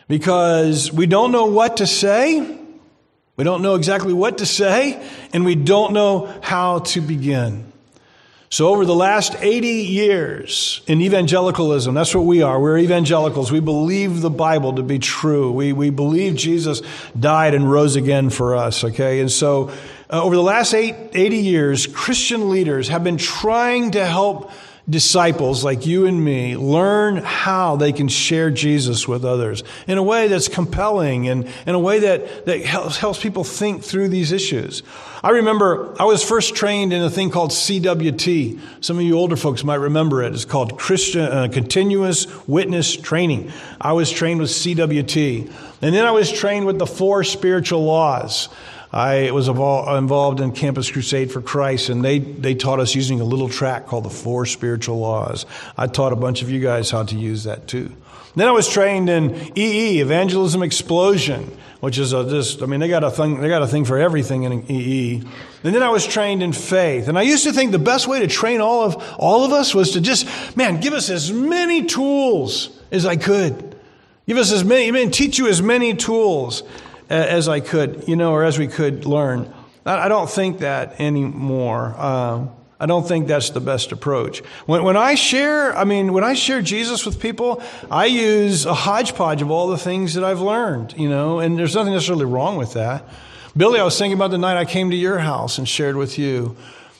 Because 0.08 0.94
we 0.94 1.08
don't 1.08 1.32
know 1.32 1.48
what 1.48 1.78
to 1.78 1.88
say, 1.88 2.60
we 3.38 3.44
don't 3.44 3.64
know 3.64 3.74
exactly 3.74 4.14
what 4.14 4.38
to 4.38 4.46
say, 4.46 5.04
and 5.34 5.44
we 5.44 5.56
don't 5.56 5.94
know 5.94 6.32
how 6.44 6.78
to 6.80 7.02
begin. 7.02 7.72
So, 8.52 8.68
over 8.68 8.86
the 8.86 8.94
last 8.94 9.34
80 9.40 9.68
years 9.68 10.82
in 10.86 11.02
evangelicalism, 11.02 11.96
that's 11.96 12.14
what 12.14 12.26
we 12.26 12.42
are. 12.42 12.60
We're 12.60 12.80
evangelicals. 12.80 13.50
We 13.50 13.62
believe 13.62 14.20
the 14.20 14.30
Bible 14.30 14.74
to 14.74 14.84
be 14.84 15.00
true. 15.00 15.54
We, 15.54 15.72
we 15.72 15.90
believe 15.90 16.36
Jesus 16.36 16.82
died 17.18 17.54
and 17.54 17.72
rose 17.72 17.96
again 17.96 18.30
for 18.30 18.58
us, 18.58 18.84
okay? 18.84 19.22
And 19.22 19.32
so, 19.32 19.72
uh, 20.12 20.22
over 20.22 20.36
the 20.36 20.44
last 20.44 20.74
eight, 20.74 20.96
80 21.14 21.38
years, 21.38 21.88
Christian 21.88 22.50
leaders 22.50 22.90
have 22.90 23.04
been 23.04 23.18
trying 23.18 23.92
to 23.92 24.06
help 24.06 24.52
disciples 24.90 25.64
like 25.64 25.86
you 25.86 26.06
and 26.06 26.24
me 26.24 26.58
learn 26.58 27.18
how 27.18 27.76
they 27.76 27.94
can 27.94 28.08
share 28.08 28.50
Jesus 28.50 29.08
with 29.08 29.24
others 29.24 29.64
in 29.88 29.98
a 29.98 30.04
way 30.04 30.28
that's 30.28 30.48
compelling 30.48 31.30
and 31.30 31.48
in 31.66 31.76
a 31.76 31.80
way 31.80 32.00
that, 32.00 32.46
that 32.46 32.66
helps, 32.66 32.98
helps 32.98 33.22
people 33.22 33.44
think 33.44 33.84
through 33.84 34.10
these 34.10 34.32
issues. 34.32 34.84
I 35.24 35.30
remember 35.30 35.96
I 36.00 36.06
was 36.06 36.24
first 36.24 36.56
trained 36.56 36.94
in 36.94 37.04
a 37.04 37.10
thing 37.10 37.30
called 37.30 37.52
CWT. 37.52 38.60
Some 38.84 38.98
of 38.98 39.04
you 39.04 39.18
older 39.18 39.38
folks 39.38 39.64
might 39.64 39.76
remember 39.76 40.24
it. 40.24 40.34
It's 40.34 40.46
called 40.46 40.78
Christian 40.78 41.22
uh, 41.22 41.48
Continuous 41.48 42.28
Witness 42.48 42.96
Training. 42.98 43.52
I 43.80 43.94
was 43.94 44.12
trained 44.12 44.42
with 44.42 44.50
CWT. 44.50 45.54
And 45.84 45.96
then 45.96 46.06
I 46.06 46.12
was 46.12 46.32
trained 46.32 46.66
with 46.66 46.80
the 46.80 46.88
four 46.88 47.24
spiritual 47.24 47.86
laws. 47.86 48.50
I 48.94 49.32
was 49.32 49.48
involved 49.48 50.42
in 50.42 50.52
Campus 50.52 50.92
Crusade 50.92 51.32
for 51.32 51.42
Christ, 51.42 51.90
and 51.90 52.04
they, 52.04 52.20
they 52.20 52.56
taught 52.56 52.80
us 52.80 52.94
using 52.94 53.22
a 53.22 53.24
little 53.24 53.48
track 53.48 53.88
called 53.88 54.04
the 54.04 54.10
Four 54.10 54.46
Spiritual 54.46 55.00
Laws. 55.00 55.46
I 55.78 55.88
taught 55.88 56.12
a 56.12 56.18
bunch 56.18 56.42
of 56.42 56.50
you 56.50 56.60
guys 56.60 56.92
how 56.92 57.04
to 57.04 57.16
use 57.16 57.46
that 57.46 57.68
too. 57.68 57.92
Then 58.36 58.48
I 58.48 58.52
was 58.52 58.68
trained 58.68 59.10
in 59.10 59.58
EE, 59.58 60.00
Evangelism 60.02 60.62
Explosion, 60.62 61.58
which 61.80 61.98
is 61.98 62.14
a, 62.14 62.30
just, 62.30 62.62
I 62.62 62.66
mean, 62.66 62.80
they 62.80 62.88
got 62.88 63.04
a 63.04 63.12
thing, 63.12 63.40
they 63.42 63.48
got 63.48 63.62
a 63.62 63.68
thing 63.68 63.86
for 63.86 63.98
everything 63.98 64.44
in 64.44 64.70
EE. 64.70 65.24
And 65.64 65.76
then 65.76 65.84
I 65.84 65.90
was 65.90 66.06
trained 66.06 66.44
in 66.44 66.54
faith. 66.54 67.08
And 67.08 67.18
I 67.18 67.24
used 67.24 67.44
to 67.46 67.54
think 67.54 67.72
the 67.72 67.80
best 67.80 68.08
way 68.08 68.20
to 68.20 68.28
train 68.28 68.62
all 68.62 68.84
of, 68.84 69.16
all 69.18 69.46
of 69.46 69.52
us 69.52 69.74
was 69.74 69.92
to 69.92 70.02
just, 70.02 70.28
man, 70.56 70.80
give 70.80 70.94
us 70.94 71.10
as 71.10 71.32
many 71.32 71.86
tools 71.86 72.78
as 72.92 73.06
I 73.06 73.16
could. 73.16 73.76
Give 74.28 74.38
us 74.38 74.52
as 74.52 74.64
many, 74.64 74.88
I 74.88 74.92
mean, 74.92 75.12
teach 75.12 75.38
you 75.38 75.48
as 75.48 75.62
many 75.62 75.94
tools 75.94 76.64
as 77.12 77.50
I 77.50 77.60
could, 77.60 78.08
you 78.08 78.16
know, 78.16 78.32
or 78.32 78.44
as 78.44 78.58
we 78.58 78.68
could 78.68 79.06
learn. 79.06 79.54
I 79.86 80.08
don't 80.08 80.30
think 80.30 80.60
that 80.60 81.00
anymore. 81.00 81.96
Uh, 81.98 82.48
I 82.80 82.86
don't 82.86 83.08
think 83.08 83.28
that's 83.28 83.52
the 83.52 83.60
best 83.60 83.92
approach. 83.92 84.40
When, 84.66 84.84
when 84.84 84.98
I 84.98 85.16
share, 85.16 85.76
I 85.76 85.84
mean, 85.84 86.14
when 86.14 86.24
I 86.24 86.34
share 86.34 86.62
Jesus 86.62 87.06
with 87.06 87.20
people, 87.20 87.62
I 87.92 88.06
use 88.06 88.66
a 88.66 88.74
hodgepodge 88.74 89.42
of 89.42 89.52
all 89.52 89.68
the 89.68 89.78
things 89.78 90.14
that 90.14 90.24
I've 90.24 90.42
learned, 90.42 90.96
you 90.98 91.10
know, 91.10 91.40
and 91.40 91.58
there's 91.58 91.76
nothing 91.76 91.94
necessarily 91.94 92.26
wrong 92.26 92.58
with 92.58 92.74
that. 92.74 93.08
Billy, 93.56 93.80
I 93.80 93.84
was 93.84 93.98
thinking 93.98 94.18
about 94.18 94.32
the 94.32 94.38
night 94.38 94.58
I 94.58 94.66
came 94.66 94.90
to 94.92 94.96
your 94.96 95.20
house 95.20 95.58
and 95.58 95.68
shared 95.68 95.96
with 95.96 96.18
you. 96.18 96.56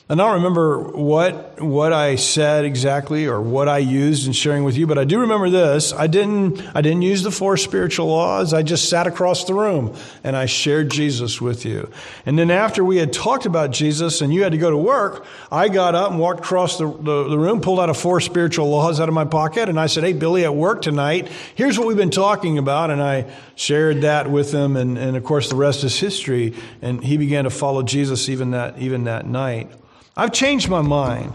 And 0.10 0.22
I 0.22 0.26
don't 0.26 0.36
remember 0.36 0.80
what, 0.92 1.62
what 1.62 1.94
I 1.94 2.16
said 2.16 2.66
exactly 2.66 3.28
or 3.28 3.40
what 3.40 3.70
I 3.70 3.78
used 3.78 4.28
in 4.28 4.34
sharing 4.34 4.66
with 4.66 4.76
you, 4.76 4.86
but 4.86 4.98
I 4.98 5.06
do 5.06 5.20
remember 5.20 5.50
this. 5.50 5.94
I 5.94 6.08
didn't, 6.08 6.62
I 6.76 6.82
didn't 6.82 7.04
use 7.04 7.24
the 7.24 7.32
four 7.32 7.56
spiritual 7.56 8.08
laws. 8.08 8.54
I 8.54 8.62
just 8.62 8.90
sat 8.90 9.08
across 9.08 9.46
the 9.46 9.54
room 9.54 9.96
and 10.22 10.36
I 10.36 10.48
shared 10.48 10.92
Jesus 10.92 11.40
with 11.40 11.64
you. 11.64 11.90
And 12.26 12.38
then 12.38 12.52
after 12.52 12.84
we 12.84 12.98
had 12.98 13.14
talked 13.14 13.46
about 13.46 13.72
Jesus 13.72 14.20
and 14.20 14.34
you 14.34 14.44
had 14.44 14.52
to 14.52 14.58
go 14.58 14.70
to 14.70 14.78
work, 14.78 15.26
I 15.50 15.70
got 15.70 15.96
up 15.96 16.12
and 16.12 16.20
walked 16.20 16.42
across 16.42 16.78
the, 16.78 16.88
the, 16.88 17.30
the 17.30 17.40
room, 17.40 17.62
pulled 17.62 17.80
out 17.80 17.90
a 17.90 17.94
four 17.94 18.20
spiritual 18.20 18.70
laws 18.70 19.00
out 19.00 19.08
of 19.08 19.16
my 19.16 19.24
pocket, 19.26 19.70
and 19.70 19.80
I 19.80 19.86
said, 19.86 20.04
Hey, 20.04 20.12
Billy, 20.12 20.44
at 20.44 20.54
work 20.54 20.82
tonight, 20.82 21.30
here's 21.56 21.80
what 21.80 21.88
we've 21.88 21.96
been 21.96 22.10
talking 22.10 22.58
about. 22.58 22.92
And 22.92 23.02
I 23.02 23.32
shared 23.56 24.02
that 24.02 24.30
with 24.30 24.54
him. 24.54 24.76
And, 24.76 24.98
and 24.98 25.16
of 25.16 25.24
course, 25.24 25.50
the 25.50 25.56
rest 25.56 25.86
is 25.86 25.98
history. 25.98 26.54
And 26.82 27.02
he 27.02 27.16
began 27.16 27.46
to 27.46 27.50
follow 27.50 27.82
Jesus 27.82 28.28
even 28.28 28.52
that, 28.52 28.78
even 28.78 29.06
that 29.06 29.26
night. 29.26 29.72
I've 30.16 30.34
changed 30.34 30.70
my 30.70 30.82
mind. 30.82 31.34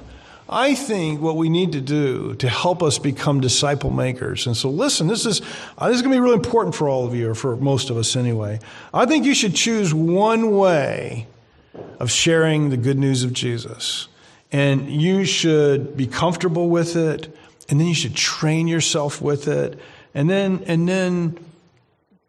I 0.48 0.76
think 0.76 1.20
what 1.20 1.36
we 1.36 1.48
need 1.48 1.72
to 1.72 1.80
do 1.80 2.36
to 2.36 2.48
help 2.48 2.82
us 2.82 2.98
become 2.98 3.40
disciple 3.40 3.90
makers. 3.90 4.46
And 4.46 4.56
so, 4.56 4.70
listen, 4.70 5.08
this 5.08 5.26
is, 5.26 5.42
uh, 5.76 5.88
this 5.88 5.96
is 5.96 6.02
going 6.02 6.12
to 6.12 6.16
be 6.16 6.20
really 6.20 6.36
important 6.36 6.74
for 6.74 6.88
all 6.88 7.04
of 7.04 7.14
you, 7.14 7.30
or 7.30 7.34
for 7.34 7.56
most 7.56 7.90
of 7.90 7.96
us 7.96 8.14
anyway. 8.14 8.60
I 8.94 9.06
think 9.06 9.24
you 9.24 9.34
should 9.34 9.56
choose 9.56 9.92
one 9.92 10.56
way 10.56 11.26
of 11.98 12.12
sharing 12.12 12.70
the 12.70 12.76
good 12.76 12.98
news 12.98 13.24
of 13.24 13.32
Jesus. 13.32 14.06
And 14.52 14.88
you 14.88 15.24
should 15.24 15.96
be 15.96 16.06
comfortable 16.06 16.68
with 16.68 16.94
it, 16.94 17.36
and 17.68 17.80
then 17.80 17.88
you 17.88 17.94
should 17.94 18.14
train 18.14 18.68
yourself 18.68 19.20
with 19.20 19.48
it, 19.48 19.78
and 20.14 20.30
then, 20.30 20.62
and 20.68 20.88
then, 20.88 21.38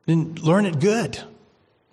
then 0.07 0.33
learn 0.41 0.65
it 0.65 0.79
good. 0.79 1.21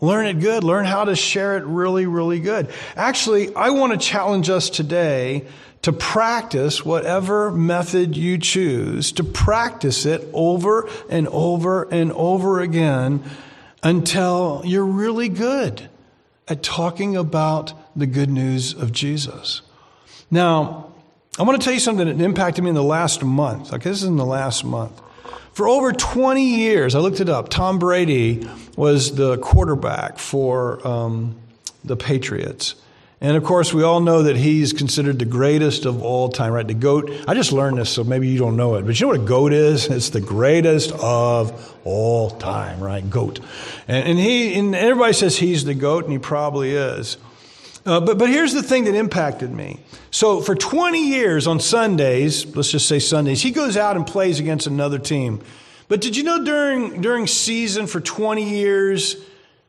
Learn 0.01 0.27
it 0.27 0.41
good. 0.41 0.65
Learn 0.65 0.85
how 0.85 1.05
to 1.05 1.17
share 1.17 1.57
it 1.57 1.65
really, 1.65 2.07
really 2.07 2.41
good. 2.41 2.69
Actually, 2.97 3.55
I 3.55 3.71
want 3.71 3.93
to 3.93 3.99
challenge 3.99 4.51
us 4.51 4.69
today 4.71 5.47
to 5.83 5.93
practice 5.93 6.85
whatever 6.85 7.51
method 7.51 8.17
you 8.17 8.39
choose, 8.39 9.13
to 9.13 9.25
practice 9.25 10.07
it 10.07 10.27
over 10.33 10.89
and 11.11 11.29
over 11.29 11.85
and 11.85 12.11
over 12.13 12.61
again 12.61 13.23
until 13.83 14.63
you're 14.65 14.85
really 14.85 15.29
good 15.29 15.89
at 16.49 16.63
talking 16.63 17.17
about 17.17 17.73
the 17.95 18.07
good 18.07 18.31
news 18.31 18.73
of 18.73 18.93
Jesus. 18.93 19.61
Now, 20.31 20.93
I 21.39 21.43
want 21.43 21.61
to 21.61 21.65
tell 21.65 21.75
you 21.75 21.81
something 21.81 22.07
that 22.07 22.25
impacted 22.25 22.65
me 22.65 22.71
in 22.71 22.75
the 22.75 22.83
last 22.83 23.23
month. 23.23 23.73
Okay, 23.73 23.91
this 23.91 24.03
is 24.03 24.09
in 24.09 24.17
the 24.17 24.25
last 24.25 24.65
month. 24.65 25.01
For 25.55 25.69
over 25.69 25.93
20 25.93 26.43
years, 26.45 26.97
I 26.97 26.99
looked 26.99 27.21
it 27.21 27.29
up, 27.29 27.49
Tom 27.49 27.79
Brady 27.79 28.49
was 28.77 29.15
the 29.15 29.39
quarterback 29.39 30.19
for 30.19 30.85
um, 30.87 31.37
the 31.85 31.97
Patriots. 31.97 32.75
And 33.21 33.37
of 33.37 33.45
course, 33.45 33.73
we 33.73 33.85
all 33.85 34.01
know 34.01 34.25
that 34.25 34.37
he's 34.37 34.73
considered 34.73 35.21
the 35.21 35.25
greatest 35.25 35.87
of 35.87 36.03
all 36.03 36.29
time, 36.29 36.53
right? 36.53 36.67
The 36.67 36.75
GOAT. 36.75 37.09
I 37.29 37.35
just 37.35 37.53
learned 37.53 37.79
this, 37.79 37.89
so 37.89 38.03
maybe 38.03 38.27
you 38.27 38.39
don't 38.39 38.57
know 38.57 38.75
it. 38.75 38.85
But 38.85 38.99
you 38.99 39.07
know 39.07 39.13
what 39.13 39.21
a 39.21 39.25
GOAT 39.25 39.53
is? 39.53 39.87
It's 39.87 40.11
the 40.11 40.21
greatest 40.21 40.91
of 40.91 41.75
all 41.85 42.31
time, 42.31 42.81
right? 42.81 43.09
GOAT. 43.09 43.39
And, 43.87 44.09
and 44.09 44.19
he, 44.19 44.59
and 44.59 44.75
everybody 44.75 45.13
says 45.13 45.39
he's 45.39 45.65
the 45.65 45.75
GOAT, 45.75 46.03
and 46.03 46.13
he 46.13 46.19
probably 46.19 46.73
is. 46.73 47.17
Uh, 47.87 48.01
but, 48.01 48.19
but 48.19 48.31
here's 48.31 48.55
the 48.55 48.63
thing 48.63 48.85
that 48.85 48.95
impacted 48.95 49.53
me. 49.53 49.81
So 50.11 50.41
for 50.41 50.55
20 50.55 51.09
years 51.09 51.47
on 51.47 51.61
Sundays, 51.61 52.47
let's 52.57 52.71
just 52.71 52.89
say 52.89 52.99
Sundays, 52.99 53.43
he 53.43 53.51
goes 53.51 53.77
out 53.77 53.97
and 53.97 54.07
plays 54.07 54.41
against 54.41 54.67
another 54.67 54.99
team. 54.99 55.41
But 55.89 56.01
did 56.01 56.17
you 56.17 56.23
know 56.23 56.45
during, 56.45 57.03
during 57.03 57.27
season 57.27 57.87
for 57.87 58.01
20 58.01 58.43
years, 58.43 59.17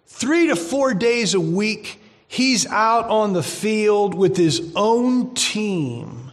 three 0.08 0.47
to 0.47 0.56
four 0.56 0.93
days 0.93 1.34
a 1.34 1.41
week, 1.41 1.99
he's 2.28 2.65
out 2.67 3.10
on 3.10 3.34
the 3.34 3.43
field 3.43 4.13
with 4.13 4.38
his 4.38 4.71
own 4.75 5.34
team 5.34 6.32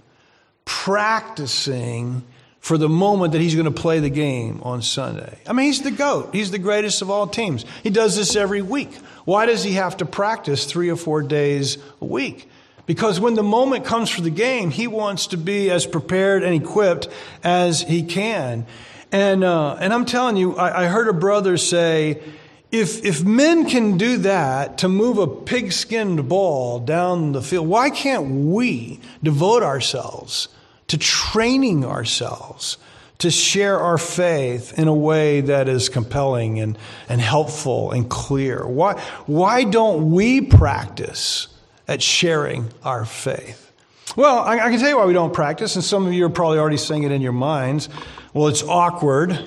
practicing 0.65 2.23
for 2.63 2.79
the 2.79 2.89
moment 2.89 3.33
that 3.33 3.41
he's 3.41 3.57
going 3.57 3.67
to 3.67 3.73
play 3.73 3.99
the 3.99 4.09
game 4.09 4.61
on 4.63 4.81
Sunday. 4.83 5.37
I 5.49 5.53
mean, 5.53 5.67
he's 5.67 5.83
the 5.83 5.91
GOAT. 5.91 6.33
He's 6.33 6.53
the 6.53 6.61
greatest 6.61 7.03
of 7.03 7.11
all 7.11 7.27
teams. 7.27 7.65
He 7.83 7.91
does 7.91 8.15
this 8.15 8.37
every 8.37 8.63
week. 8.63 8.95
Why 9.25 9.47
does 9.47 9.65
he 9.65 9.73
have 9.73 9.97
to 9.97 10.07
practice 10.07 10.65
three 10.65 10.89
or 10.89 10.95
four 10.95 11.23
days 11.23 11.79
a 12.01 12.05
week? 12.05 12.49
Because 12.87 13.19
when 13.19 13.35
the 13.35 13.43
moment 13.43 13.85
comes 13.85 14.11
for 14.11 14.21
the 14.21 14.31
game, 14.31 14.71
he 14.71 14.87
wants 14.87 15.27
to 15.29 15.37
be 15.37 15.73
as 15.73 15.87
prepared 15.87 16.45
and 16.45 16.55
equipped 16.55 17.09
as 17.43 17.83
he 17.83 18.05
can. 18.05 18.65
And, 19.11 19.43
uh, 19.43 19.75
and 19.81 19.93
I'm 19.93 20.05
telling 20.05 20.37
you, 20.37 20.55
I, 20.57 20.85
I 20.85 20.87
heard 20.87 21.09
a 21.09 21.13
brother 21.13 21.57
say, 21.57 22.23
if, 22.71 23.05
if 23.05 23.25
men 23.25 23.69
can 23.69 23.99
do 23.99 24.19
that 24.19 24.79
to 24.79 24.89
move 24.89 25.19
a 25.19 25.27
pig-skinned 25.27 26.29
ball 26.29 26.79
down 26.79 27.33
the 27.33 27.43
field, 27.43 27.67
why 27.67 27.91
can't 27.91 28.47
we 28.47 29.01
devote 29.21 29.65
ourselves 29.65 30.47
to 30.93 30.99
training 30.99 31.87
ourselves 31.87 32.77
to 33.17 33.31
share 33.31 33.81
our 33.81 33.97
faith 33.97 34.79
in 34.79 34.89
a 34.89 34.95
way 34.95 35.41
that 35.41 35.67
is 35.67 35.89
compelling 35.89 36.61
and, 36.61 36.77
and 37.09 37.19
helpful 37.19 37.91
and 37.93 38.11
clear? 38.11 38.67
Why, 38.67 39.01
why 39.25 39.65
don't 39.65 40.11
we 40.11 40.43
practice 40.43 41.49
at 41.89 42.03
sharing 42.03 42.69
our 42.85 43.07
faith? 43.07 43.73
Well, 44.17 44.41
I, 44.41 44.59
I, 44.59 44.71
can 44.71 44.79
tell 44.79 44.91
you 44.91 44.99
why 44.99 45.07
we 45.07 45.15
don't 45.15 45.33
practice, 45.33 45.77
and 45.77 45.83
some 45.83 46.07
of 46.07 46.13
you 46.13 46.27
are 46.27 46.31
probably 46.31 46.59
already 46.59 46.77
saying 46.77 47.05
it 47.05 47.11
in 47.11 47.23
your 47.23 47.33
minds. 47.33 47.89
Well, 48.35 48.49
it's 48.49 48.63
awkward. 48.63 49.39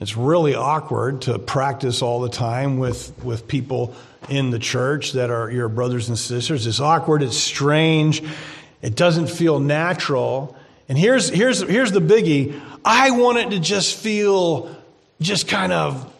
It's 0.00 0.16
really 0.16 0.56
awkward 0.56 1.22
to 1.22 1.38
practice 1.38 2.02
all 2.02 2.22
the 2.22 2.28
time 2.28 2.78
with, 2.78 3.12
with 3.22 3.46
people 3.46 3.94
in 4.28 4.50
the 4.50 4.58
church 4.58 5.12
that 5.12 5.30
are 5.30 5.48
your 5.48 5.68
brothers 5.68 6.08
and 6.08 6.18
sisters. 6.18 6.66
It's 6.66 6.80
awkward, 6.80 7.22
it's 7.22 7.36
strange, 7.36 8.24
it 8.82 8.96
doesn't 8.96 9.30
feel 9.30 9.60
natural. 9.60 10.55
And 10.88 10.96
here's, 10.96 11.28
here's, 11.28 11.60
here's 11.60 11.92
the 11.92 12.00
biggie 12.00 12.60
I 12.84 13.10
want 13.10 13.38
it 13.38 13.50
to 13.50 13.58
just 13.58 13.96
feel 13.96 14.74
just 15.20 15.48
kind 15.48 15.72
of, 15.72 16.12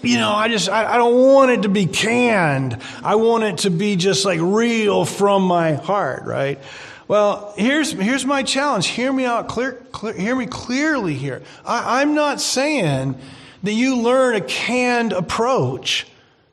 you 0.00 0.16
know, 0.16 0.32
I 0.32 0.48
just, 0.48 0.68
I, 0.68 0.94
I 0.94 0.96
don't 0.96 1.32
want 1.32 1.50
it 1.50 1.62
to 1.62 1.68
be 1.68 1.86
canned. 1.86 2.80
I 3.02 3.16
want 3.16 3.44
it 3.44 3.58
to 3.58 3.70
be 3.70 3.96
just 3.96 4.24
like 4.24 4.40
real 4.40 5.04
from 5.04 5.42
my 5.42 5.74
heart, 5.74 6.24
right? 6.24 6.58
Well, 7.06 7.52
here's, 7.56 7.92
here's 7.92 8.24
my 8.24 8.42
challenge. 8.42 8.86
Hear 8.86 9.12
me 9.12 9.26
out 9.26 9.48
clear, 9.48 9.72
clear 9.92 10.14
hear 10.14 10.34
me 10.34 10.46
clearly 10.46 11.14
here. 11.14 11.42
I, 11.64 12.00
I'm 12.00 12.14
not 12.14 12.40
saying 12.40 13.18
that 13.62 13.72
you 13.72 13.98
learn 13.98 14.36
a 14.36 14.40
canned 14.40 15.12
approach 15.12 16.06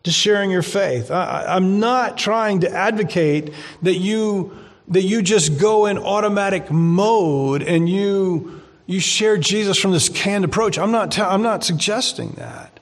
to 0.04 0.12
sharing 0.12 0.52
your 0.52 0.62
faith. 0.62 1.12
I, 1.12 1.46
I'm 1.48 1.80
not 1.80 2.18
trying 2.18 2.62
to 2.62 2.70
advocate 2.70 3.54
that 3.82 3.96
you 3.96 4.58
that 4.92 5.02
you 5.02 5.22
just 5.22 5.60
go 5.60 5.86
in 5.86 5.98
automatic 5.98 6.70
mode 6.72 7.64
and 7.64 7.90
you 7.90 8.62
you 8.86 9.00
share 9.00 9.38
Jesus 9.38 9.78
from 9.78 9.92
this 9.92 10.10
canned 10.10 10.46
approach. 10.46 10.78
I'm 10.78 10.92
not 10.92 11.18
I'm 11.18 11.42
not 11.42 11.64
suggesting 11.64 12.32
that. 12.38 12.80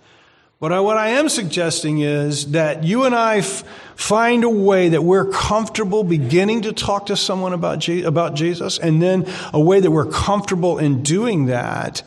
But 0.60 0.74
I, 0.74 0.82
what 0.82 0.98
I 0.98 1.10
am 1.12 1.30
suggesting 1.30 2.00
is 2.00 2.52
that 2.52 2.84
you 2.84 3.06
and 3.06 3.16
I 3.16 3.38
f- 3.38 3.64
find 3.96 4.44
a 4.44 4.50
way 4.50 4.90
that 4.90 5.02
we're 5.02 5.32
comfortable 5.32 6.04
beginning 6.04 6.64
to 6.64 6.74
talk 6.74 7.06
to 7.06 7.16
someone 7.16 7.54
about, 7.54 7.80
Je- 7.80 8.04
about 8.04 8.36
Jesus, 8.36 8.78
and 8.78 9.02
then 9.02 9.26
a 9.54 9.60
way 9.60 9.80
that 9.80 9.90
we're 9.90 10.12
comfortable 10.12 10.78
in 10.78 11.02
doing 11.02 11.46
that. 11.46 12.04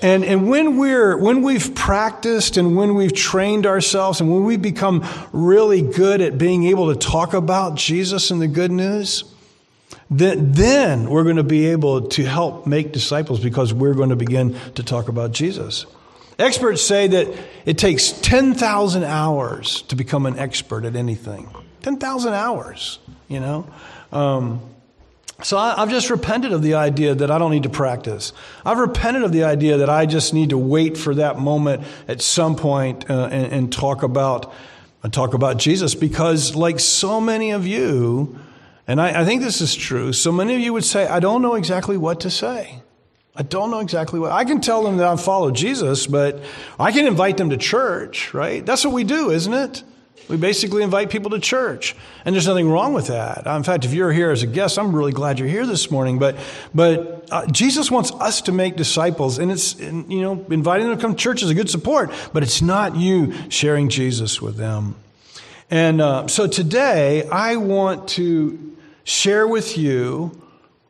And, 0.00 0.24
and 0.24 0.48
when 0.48 0.76
we're, 0.76 1.16
when 1.16 1.42
we've 1.42 1.74
practiced 1.74 2.56
and 2.56 2.76
when 2.76 2.94
we've 2.94 3.12
trained 3.12 3.66
ourselves 3.66 4.20
and 4.20 4.30
when 4.32 4.44
we 4.44 4.56
become 4.56 5.04
really 5.32 5.82
good 5.82 6.20
at 6.20 6.38
being 6.38 6.64
able 6.66 6.94
to 6.94 6.98
talk 6.98 7.34
about 7.34 7.74
Jesus 7.74 8.30
and 8.30 8.40
the 8.40 8.46
good 8.46 8.70
news, 8.70 9.24
then, 10.10 10.52
then 10.52 11.10
we're 11.10 11.24
going 11.24 11.36
to 11.36 11.44
be 11.44 11.66
able 11.66 12.08
to 12.08 12.24
help 12.24 12.66
make 12.66 12.92
disciples 12.92 13.40
because 13.40 13.72
we're 13.72 13.94
going 13.94 14.10
to 14.10 14.16
begin 14.16 14.56
to 14.74 14.82
talk 14.82 15.08
about 15.08 15.32
Jesus. 15.32 15.86
Experts 16.38 16.82
say 16.82 17.06
that 17.08 17.28
it 17.64 17.78
takes 17.78 18.12
10,000 18.12 19.04
hours 19.04 19.82
to 19.82 19.96
become 19.96 20.26
an 20.26 20.38
expert 20.38 20.84
at 20.84 20.94
anything. 20.94 21.48
10,000 21.82 22.34
hours, 22.34 22.98
you 23.28 23.40
know? 23.40 23.66
Um, 24.12 24.60
so 25.42 25.58
I, 25.58 25.74
have 25.76 25.90
just 25.90 26.08
repented 26.08 26.52
of 26.52 26.62
the 26.62 26.74
idea 26.74 27.14
that 27.14 27.30
I 27.30 27.38
don't 27.38 27.50
need 27.50 27.64
to 27.64 27.70
practice. 27.70 28.32
I've 28.64 28.78
repented 28.78 29.22
of 29.22 29.32
the 29.32 29.44
idea 29.44 29.78
that 29.78 29.90
I 29.90 30.06
just 30.06 30.32
need 30.32 30.50
to 30.50 30.58
wait 30.58 30.96
for 30.96 31.14
that 31.16 31.38
moment 31.38 31.84
at 32.08 32.22
some 32.22 32.56
point, 32.56 33.10
uh, 33.10 33.28
and, 33.30 33.52
and 33.52 33.72
talk 33.72 34.02
about 34.02 34.52
and 35.02 35.12
talk 35.12 35.34
about 35.34 35.58
Jesus 35.58 35.94
because, 35.94 36.56
like 36.56 36.80
so 36.80 37.20
many 37.20 37.52
of 37.52 37.66
you, 37.66 38.38
and 38.86 39.00
I, 39.00 39.22
I 39.22 39.24
think 39.24 39.42
this 39.42 39.60
is 39.60 39.74
true, 39.74 40.12
so 40.12 40.30
many 40.32 40.54
of 40.54 40.60
you 40.60 40.72
would 40.72 40.84
say, 40.84 41.06
I 41.06 41.20
don't 41.20 41.42
know 41.42 41.54
exactly 41.54 41.96
what 41.96 42.20
to 42.20 42.30
say. 42.30 42.82
I 43.34 43.42
don't 43.42 43.70
know 43.70 43.80
exactly 43.80 44.18
what. 44.18 44.32
I 44.32 44.44
can 44.44 44.60
tell 44.60 44.82
them 44.82 44.96
that 44.96 45.06
I 45.06 45.16
follow 45.16 45.50
Jesus, 45.50 46.06
but 46.06 46.40
I 46.80 46.90
can 46.90 47.06
invite 47.06 47.36
them 47.36 47.50
to 47.50 47.58
church, 47.58 48.32
right? 48.32 48.64
That's 48.64 48.84
what 48.84 48.94
we 48.94 49.04
do, 49.04 49.30
isn't 49.30 49.52
it? 49.52 49.82
We 50.28 50.36
basically 50.36 50.82
invite 50.82 51.10
people 51.10 51.30
to 51.32 51.38
church, 51.38 51.94
and 52.24 52.34
there's 52.34 52.48
nothing 52.48 52.68
wrong 52.68 52.94
with 52.94 53.08
that. 53.08 53.46
In 53.46 53.62
fact, 53.62 53.84
if 53.84 53.92
you're 53.92 54.12
here 54.12 54.30
as 54.30 54.42
a 54.42 54.46
guest, 54.46 54.78
I'm 54.78 54.96
really 54.96 55.12
glad 55.12 55.38
you're 55.38 55.48
here 55.48 55.66
this 55.66 55.90
morning. 55.90 56.18
But, 56.18 56.36
but 56.74 57.28
uh, 57.30 57.46
Jesus 57.46 57.90
wants 57.90 58.10
us 58.12 58.40
to 58.42 58.52
make 58.52 58.74
disciples, 58.76 59.38
and 59.38 59.52
it's 59.52 59.78
and, 59.78 60.10
you 60.10 60.22
know 60.22 60.44
inviting 60.50 60.88
them 60.88 60.96
to 60.96 61.02
come 61.02 61.14
to 61.14 61.18
church 61.18 61.42
is 61.42 61.50
a 61.50 61.54
good 61.54 61.70
support, 61.70 62.10
but 62.32 62.42
it's 62.42 62.60
not 62.60 62.96
you 62.96 63.34
sharing 63.50 63.88
Jesus 63.88 64.42
with 64.42 64.56
them. 64.56 64.96
And 65.70 66.00
uh, 66.00 66.26
so 66.26 66.48
today, 66.48 67.28
I 67.28 67.56
want 67.56 68.08
to 68.10 68.75
share 69.06 69.46
with 69.46 69.78
you, 69.78 70.42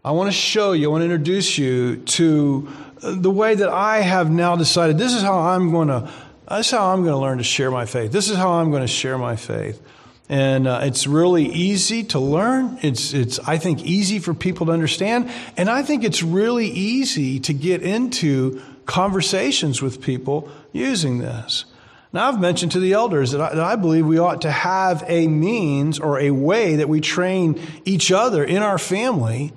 I 0.03 0.13
want 0.13 0.29
to 0.29 0.37
show 0.37 0.73
you, 0.73 0.89
I 0.89 0.91
want 0.91 1.03
to 1.03 1.05
introduce 1.05 1.59
you 1.59 1.97
to 1.97 2.67
the 3.03 3.31
way 3.31 3.55
that 3.55 3.69
I 3.69 4.01
have 4.01 4.31
now 4.31 4.57
decided 4.57 4.97
this 4.97 5.13
is 5.13 5.21
how 5.21 5.39
I'm 5.39 5.71
going 5.71 5.89
to, 5.89 6.11
this 6.49 6.67
is 6.67 6.71
how 6.71 6.95
I'm 6.95 7.03
going 7.03 7.13
to 7.13 7.19
learn 7.19 7.39
to 7.39 7.45
share 7.45 7.71
my 7.71 7.85
faith. 7.85 8.13
This 8.13 8.31
is 8.31 8.37
how 8.39 8.53
I'm 8.53 8.71
going 8.71 8.81
to 8.81 8.89
share 8.89 9.19
my 9.19 9.37
faith. 9.37 9.83
And 10.31 10.67
uh, 10.67 10.81
it's 10.83 11.07
really 11.07 11.45
easy 11.45 12.05
to 12.05 12.19
learn. 12.19 12.79
It's, 12.81 13.13
it's, 13.13 13.39
I 13.41 13.59
think, 13.59 13.85
easy 13.85 14.19
for 14.19 14.33
people 14.33 14.67
to 14.67 14.73
understand. 14.73 15.31
And 15.59 15.69
I 15.69 15.83
think 15.83 16.03
it's 16.03 16.23
really 16.23 16.69
easy 16.69 17.39
to 17.41 17.53
get 17.53 17.83
into 17.83 18.63
conversations 18.87 19.83
with 19.83 20.01
people 20.01 20.51
using 20.73 21.19
this. 21.19 21.67
Now, 22.13 22.29
I've 22.29 22.41
mentioned 22.41 22.73
to 22.73 22.81
the 22.81 22.93
elders 22.93 23.33
that 23.33 23.41
I, 23.41 23.55
that 23.55 23.65
I, 23.65 23.77
believe 23.77 24.07
we 24.07 24.19
ought 24.19 24.43
to 24.43 24.51
have 24.51 25.05
a 25.07 25.27
means 25.27 25.99
or 25.99 26.21
a 26.21 26.31
way 26.31 26.77
that 26.77 26.89
we 26.89 27.01
train 27.01 27.61
each 27.85 28.13
other 28.13 28.45
in 28.45 28.63
our 28.63 28.79
family 28.79 29.53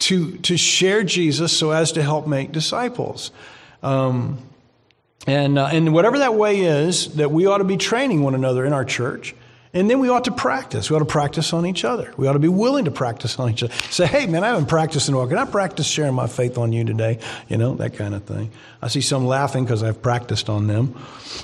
to, 0.00 0.36
to 0.38 0.56
share 0.56 1.02
Jesus 1.02 1.56
so 1.56 1.70
as 1.70 1.92
to 1.92 2.02
help 2.02 2.26
make 2.26 2.52
disciples. 2.52 3.30
Um, 3.82 4.38
and, 5.26 5.58
uh, 5.58 5.70
and 5.72 5.94
whatever 5.94 6.18
that 6.18 6.34
way 6.34 6.60
is, 6.60 7.14
that 7.14 7.30
we 7.30 7.46
ought 7.46 7.58
to 7.58 7.64
be 7.64 7.76
training 7.76 8.22
one 8.22 8.34
another 8.34 8.64
in 8.64 8.72
our 8.72 8.84
church 8.84 9.34
And 9.74 9.88
then 9.88 10.00
we 10.00 10.10
ought 10.10 10.24
to 10.24 10.32
practice. 10.32 10.90
We 10.90 10.96
ought 10.96 11.00
to 11.00 11.06
practice 11.06 11.54
on 11.54 11.64
each 11.64 11.82
other. 11.82 12.12
We 12.18 12.26
ought 12.26 12.34
to 12.34 12.38
be 12.38 12.48
willing 12.48 12.84
to 12.84 12.90
practice 12.90 13.38
on 13.38 13.50
each 13.50 13.62
other. 13.62 13.72
Say, 13.90 14.06
hey, 14.06 14.26
man, 14.26 14.44
I 14.44 14.48
haven't 14.48 14.66
practiced 14.66 15.08
in 15.08 15.14
a 15.14 15.16
while. 15.16 15.26
Can 15.26 15.38
I 15.38 15.46
practice 15.46 15.86
sharing 15.86 16.12
my 16.12 16.26
faith 16.26 16.58
on 16.58 16.74
you 16.74 16.84
today? 16.84 17.18
You 17.48 17.56
know, 17.56 17.74
that 17.76 17.94
kind 17.94 18.14
of 18.14 18.24
thing. 18.24 18.50
I 18.82 18.88
see 18.88 19.00
some 19.00 19.24
laughing 19.24 19.64
because 19.64 19.82
I've 19.82 20.02
practiced 20.02 20.50
on 20.50 20.66
them. 20.66 20.94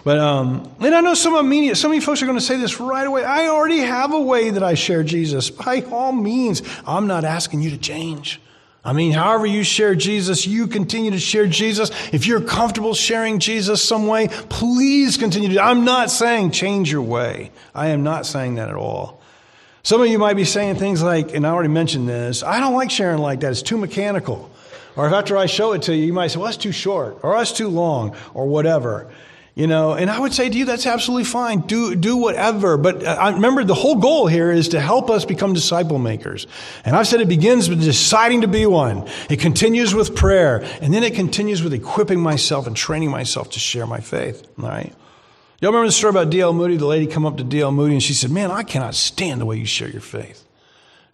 But, 0.04 0.18
um, 0.18 0.70
and 0.78 0.94
I 0.94 1.00
know 1.00 1.14
some 1.14 1.48
me, 1.48 1.72
some 1.72 1.90
of 1.90 1.94
you 1.94 2.02
folks 2.02 2.20
are 2.20 2.26
going 2.26 2.38
to 2.38 2.44
say 2.44 2.58
this 2.58 2.78
right 2.78 3.06
away. 3.06 3.24
I 3.24 3.46
already 3.46 3.78
have 3.78 4.12
a 4.12 4.20
way 4.20 4.50
that 4.50 4.62
I 4.62 4.74
share 4.74 5.02
Jesus. 5.02 5.48
By 5.48 5.80
all 5.90 6.12
means, 6.12 6.62
I'm 6.86 7.06
not 7.06 7.24
asking 7.24 7.62
you 7.62 7.70
to 7.70 7.78
change. 7.78 8.42
I 8.84 8.92
mean, 8.92 9.12
however 9.12 9.44
you 9.44 9.64
share 9.64 9.94
Jesus, 9.94 10.46
you 10.46 10.66
continue 10.66 11.10
to 11.10 11.18
share 11.18 11.46
Jesus. 11.46 11.90
If 12.12 12.26
you're 12.26 12.40
comfortable 12.40 12.94
sharing 12.94 13.38
Jesus 13.38 13.82
some 13.82 14.06
way, 14.06 14.28
please 14.48 15.16
continue 15.16 15.50
to. 15.50 15.62
I'm 15.62 15.84
not 15.84 16.10
saying 16.10 16.52
change 16.52 16.90
your 16.90 17.02
way. 17.02 17.50
I 17.74 17.88
am 17.88 18.02
not 18.02 18.24
saying 18.24 18.54
that 18.54 18.68
at 18.68 18.76
all. 18.76 19.20
Some 19.82 20.00
of 20.00 20.08
you 20.08 20.18
might 20.18 20.36
be 20.36 20.44
saying 20.44 20.76
things 20.76 21.02
like, 21.02 21.34
and 21.34 21.46
I 21.46 21.50
already 21.50 21.70
mentioned 21.70 22.08
this, 22.08 22.42
I 22.42 22.60
don't 22.60 22.74
like 22.74 22.90
sharing 22.90 23.18
like 23.18 23.40
that. 23.40 23.52
It's 23.52 23.62
too 23.62 23.78
mechanical. 23.78 24.50
Or 24.96 25.06
if 25.06 25.12
after 25.12 25.36
I 25.36 25.46
show 25.46 25.72
it 25.72 25.82
to 25.82 25.94
you, 25.94 26.06
you 26.06 26.12
might 26.12 26.28
say, 26.28 26.38
well, 26.38 26.46
that's 26.46 26.56
too 26.56 26.72
short, 26.72 27.18
or 27.22 27.36
that's 27.36 27.52
too 27.52 27.68
long, 27.68 28.16
or 28.34 28.46
whatever. 28.46 29.10
You 29.59 29.66
know, 29.66 29.94
and 29.94 30.09
I 30.09 30.21
would 30.21 30.33
say 30.33 30.49
to 30.49 30.57
you, 30.57 30.64
that's 30.64 30.87
absolutely 30.87 31.25
fine. 31.25 31.62
Do, 31.62 31.97
do 31.97 32.16
whatever. 32.16 32.77
But 32.77 33.03
uh, 33.03 33.16
I 33.18 33.31
remember 33.31 33.64
the 33.64 33.75
whole 33.75 33.97
goal 33.97 34.29
here 34.29 34.53
is 34.53 34.68
to 34.68 34.81
help 34.81 35.11
us 35.11 35.25
become 35.25 35.53
disciple 35.53 35.99
makers. 35.99 36.47
And 36.85 36.94
I've 36.94 37.09
said 37.09 37.21
it 37.21 37.29
begins 37.29 37.68
with 37.68 37.83
deciding 37.83 38.42
to 38.42 38.47
be 38.47 38.66
one. 38.66 39.09
It 39.29 39.40
continues 39.40 39.97
with 39.97 40.14
prayer. 40.14 40.59
And 40.81 40.94
then 40.94 41.03
it 41.03 41.16
continues 41.16 41.61
with 41.61 41.75
equipping 41.75 42.21
myself 42.21 42.68
and 42.68 42.77
training 42.77 43.11
myself 43.11 43.51
to 43.51 43.59
share 43.59 43.85
my 43.85 43.99
faith. 43.99 44.47
All 44.62 44.68
right. 44.68 44.94
Y'all 45.61 45.73
remember 45.73 45.88
the 45.88 45.92
story 45.92 46.11
about 46.11 46.31
D.L. 46.31 46.53
Moody? 46.53 46.77
The 46.77 46.87
lady 46.87 47.09
come 47.09 47.27
up 47.27 47.37
to 47.38 47.42
D.L. 47.42 47.73
Moody 47.73 47.94
and 47.94 48.03
she 48.03 48.14
said, 48.14 48.31
man, 48.31 48.53
I 48.53 48.62
cannot 48.62 48.94
stand 48.94 49.40
the 49.40 49.44
way 49.44 49.57
you 49.57 49.66
share 49.66 49.90
your 49.90 50.01
faith. 50.01 50.44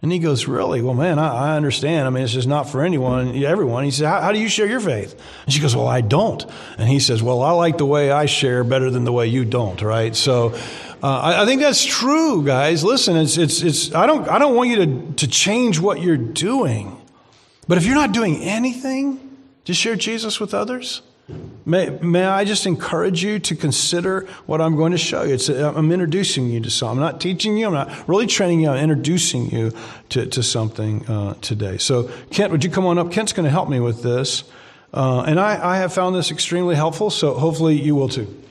And 0.04 0.12
he 0.12 0.18
goes, 0.18 0.46
Really? 0.46 0.82
Well, 0.82 0.92
man, 0.92 1.18
I, 1.18 1.52
I, 1.52 1.56
understand. 1.56 2.06
I 2.06 2.10
mean, 2.10 2.24
it's 2.24 2.34
just 2.34 2.46
not 2.46 2.68
for 2.68 2.84
anyone, 2.84 3.42
everyone. 3.42 3.84
He 3.84 3.90
said, 3.90 4.06
how, 4.06 4.20
how, 4.20 4.32
do 4.32 4.38
you 4.38 4.50
share 4.50 4.66
your 4.66 4.78
faith? 4.78 5.18
And 5.46 5.54
she 5.54 5.62
goes, 5.62 5.74
Well, 5.74 5.88
I 5.88 6.02
don't. 6.02 6.44
And 6.76 6.90
he 6.90 7.00
says, 7.00 7.22
Well, 7.22 7.40
I 7.40 7.52
like 7.52 7.78
the 7.78 7.86
way 7.86 8.10
I 8.10 8.26
share 8.26 8.64
better 8.64 8.90
than 8.90 9.04
the 9.04 9.12
way 9.14 9.28
you 9.28 9.46
don't, 9.46 9.80
right? 9.80 10.14
So 10.14 10.52
uh, 11.02 11.06
I, 11.06 11.44
I, 11.44 11.46
think 11.46 11.62
that's 11.62 11.82
true, 11.82 12.44
guys. 12.44 12.84
Listen, 12.84 13.16
it's, 13.16 13.38
it's, 13.38 13.62
it's, 13.62 13.94
I, 13.94 14.04
don't, 14.04 14.28
I 14.28 14.38
don't 14.38 14.54
want 14.54 14.68
you 14.68 14.76
to, 14.76 15.12
to 15.14 15.26
change 15.26 15.80
what 15.80 16.02
you're 16.02 16.18
doing. 16.18 17.00
But 17.66 17.78
if 17.78 17.86
you're 17.86 17.94
not 17.94 18.12
doing 18.12 18.42
anything 18.42 19.38
to 19.64 19.72
share 19.72 19.96
Jesus 19.96 20.38
with 20.38 20.52
others, 20.52 21.00
May, 21.64 21.88
may 22.02 22.26
I 22.26 22.44
just 22.44 22.66
encourage 22.66 23.22
you 23.22 23.38
to 23.38 23.56
consider 23.56 24.26
what 24.44 24.60
I'm 24.60 24.76
going 24.76 24.92
to 24.92 24.98
show 24.98 25.22
you? 25.22 25.34
It's, 25.34 25.48
I'm 25.48 25.90
introducing 25.90 26.50
you 26.50 26.60
to 26.60 26.70
something. 26.70 26.98
I'm 26.98 27.12
not 27.12 27.20
teaching 27.20 27.56
you. 27.56 27.66
I'm 27.66 27.72
not 27.72 28.06
really 28.06 28.26
training 28.26 28.60
you. 28.60 28.68
I'm 28.68 28.82
introducing 28.82 29.50
you 29.50 29.72
to, 30.10 30.26
to 30.26 30.42
something 30.42 31.06
uh, 31.06 31.34
today. 31.40 31.78
So, 31.78 32.10
Kent, 32.30 32.52
would 32.52 32.62
you 32.62 32.70
come 32.70 32.84
on 32.84 32.98
up? 32.98 33.10
Kent's 33.10 33.32
going 33.32 33.44
to 33.44 33.50
help 33.50 33.70
me 33.70 33.80
with 33.80 34.02
this. 34.02 34.44
Uh, 34.92 35.24
and 35.26 35.40
I, 35.40 35.74
I 35.74 35.76
have 35.78 35.94
found 35.94 36.14
this 36.14 36.30
extremely 36.30 36.74
helpful, 36.74 37.08
so 37.08 37.34
hopefully 37.34 37.80
you 37.80 37.94
will 37.94 38.10
too. 38.10 38.42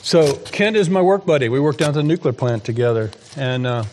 So, 0.00 0.36
Kent 0.36 0.76
is 0.76 0.88
my 0.88 1.02
work 1.02 1.26
buddy. 1.26 1.50
We 1.50 1.60
work 1.60 1.76
down 1.76 1.90
at 1.90 1.94
the 1.94 2.02
nuclear 2.02 2.32
plant 2.32 2.64
together. 2.64 3.10
And 3.36 3.66
uh, 3.66 3.84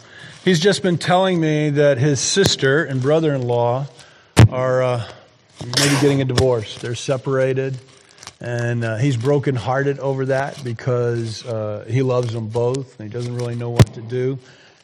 he's 0.45 0.61
just 0.61 0.81
been 0.81 0.97
telling 0.97 1.41
me 1.41 1.71
that 1.71 1.97
his 1.97 2.21
sister 2.21 2.85
and 2.85 3.01
brother 3.01 3.33
in 3.33 3.41
law 3.41 3.87
are 4.49 4.81
uh, 4.81 5.07
maybe 5.65 5.95
getting 6.01 6.21
a 6.21 6.25
divorce. 6.25 6.77
They're 6.77 6.95
separated, 6.95 7.77
and 8.39 8.83
uh, 8.83 8.97
he's 8.97 9.17
brokenhearted 9.17 9.99
over 9.99 10.25
that 10.27 10.63
because 10.63 11.45
uh, 11.45 11.85
he 11.87 12.01
loves 12.01 12.33
them 12.33 12.47
both 12.47 12.99
and 12.99 13.09
he 13.09 13.13
doesn't 13.13 13.35
really 13.35 13.55
know 13.55 13.69
what 13.69 13.93
to 13.93 14.01
do. 14.01 14.39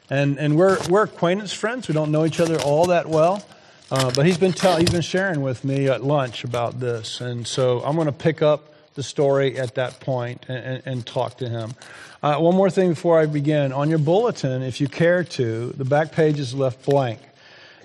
And 0.09 0.39
and 0.39 0.57
we're 0.57 0.77
we're 0.89 1.03
acquaintance 1.03 1.53
friends. 1.53 1.87
We 1.87 1.93
don't 1.93 2.11
know 2.11 2.25
each 2.25 2.39
other 2.39 2.59
all 2.59 2.87
that 2.87 3.07
well, 3.07 3.45
uh, 3.91 4.11
but 4.15 4.25
he's 4.25 4.37
been 4.37 4.53
tell, 4.53 4.77
he's 4.77 4.89
been 4.89 5.01
sharing 5.01 5.41
with 5.41 5.63
me 5.63 5.87
at 5.87 6.03
lunch 6.03 6.43
about 6.43 6.79
this, 6.79 7.21
and 7.21 7.45
so 7.45 7.81
I'm 7.81 7.95
going 7.95 8.07
to 8.07 8.11
pick 8.11 8.41
up 8.41 8.73
the 8.95 9.03
story 9.03 9.57
at 9.57 9.75
that 9.75 9.99
point 9.99 10.45
and, 10.47 10.57
and, 10.57 10.83
and 10.85 11.05
talk 11.05 11.37
to 11.37 11.47
him. 11.47 11.73
Uh, 12.21 12.35
one 12.37 12.55
more 12.55 12.69
thing 12.69 12.89
before 12.89 13.19
I 13.19 13.27
begin. 13.27 13.71
On 13.71 13.89
your 13.89 13.99
bulletin, 13.99 14.61
if 14.61 14.81
you 14.81 14.87
care 14.89 15.23
to, 15.23 15.69
the 15.77 15.85
back 15.85 16.11
page 16.11 16.39
is 16.39 16.53
left 16.53 16.83
blank 16.85 17.19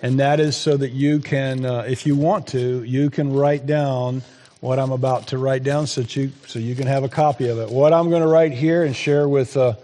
and 0.04 0.20
that 0.20 0.38
is 0.38 0.54
so 0.54 0.76
that 0.76 0.90
you 0.90 1.18
can, 1.18 1.64
uh, 1.64 1.86
if 1.88 2.04
you 2.04 2.14
want 2.14 2.48
to, 2.48 2.82
you 2.82 3.08
can 3.08 3.32
write 3.32 3.64
down 3.64 4.20
what 4.60 4.78
I'm 4.78 4.92
about 4.92 5.28
to 5.28 5.38
write 5.38 5.62
down, 5.62 5.86
so 5.86 6.02
you 6.02 6.30
so 6.46 6.58
you 6.58 6.74
can 6.74 6.86
have 6.86 7.04
a 7.04 7.08
copy 7.08 7.48
of 7.48 7.58
it. 7.58 7.70
What 7.70 7.94
I'm 7.94 8.10
going 8.10 8.20
to 8.20 8.28
write 8.28 8.52
here 8.52 8.84
and 8.84 8.94
share 8.94 9.26
with 9.26 9.56
uh, 9.56 9.76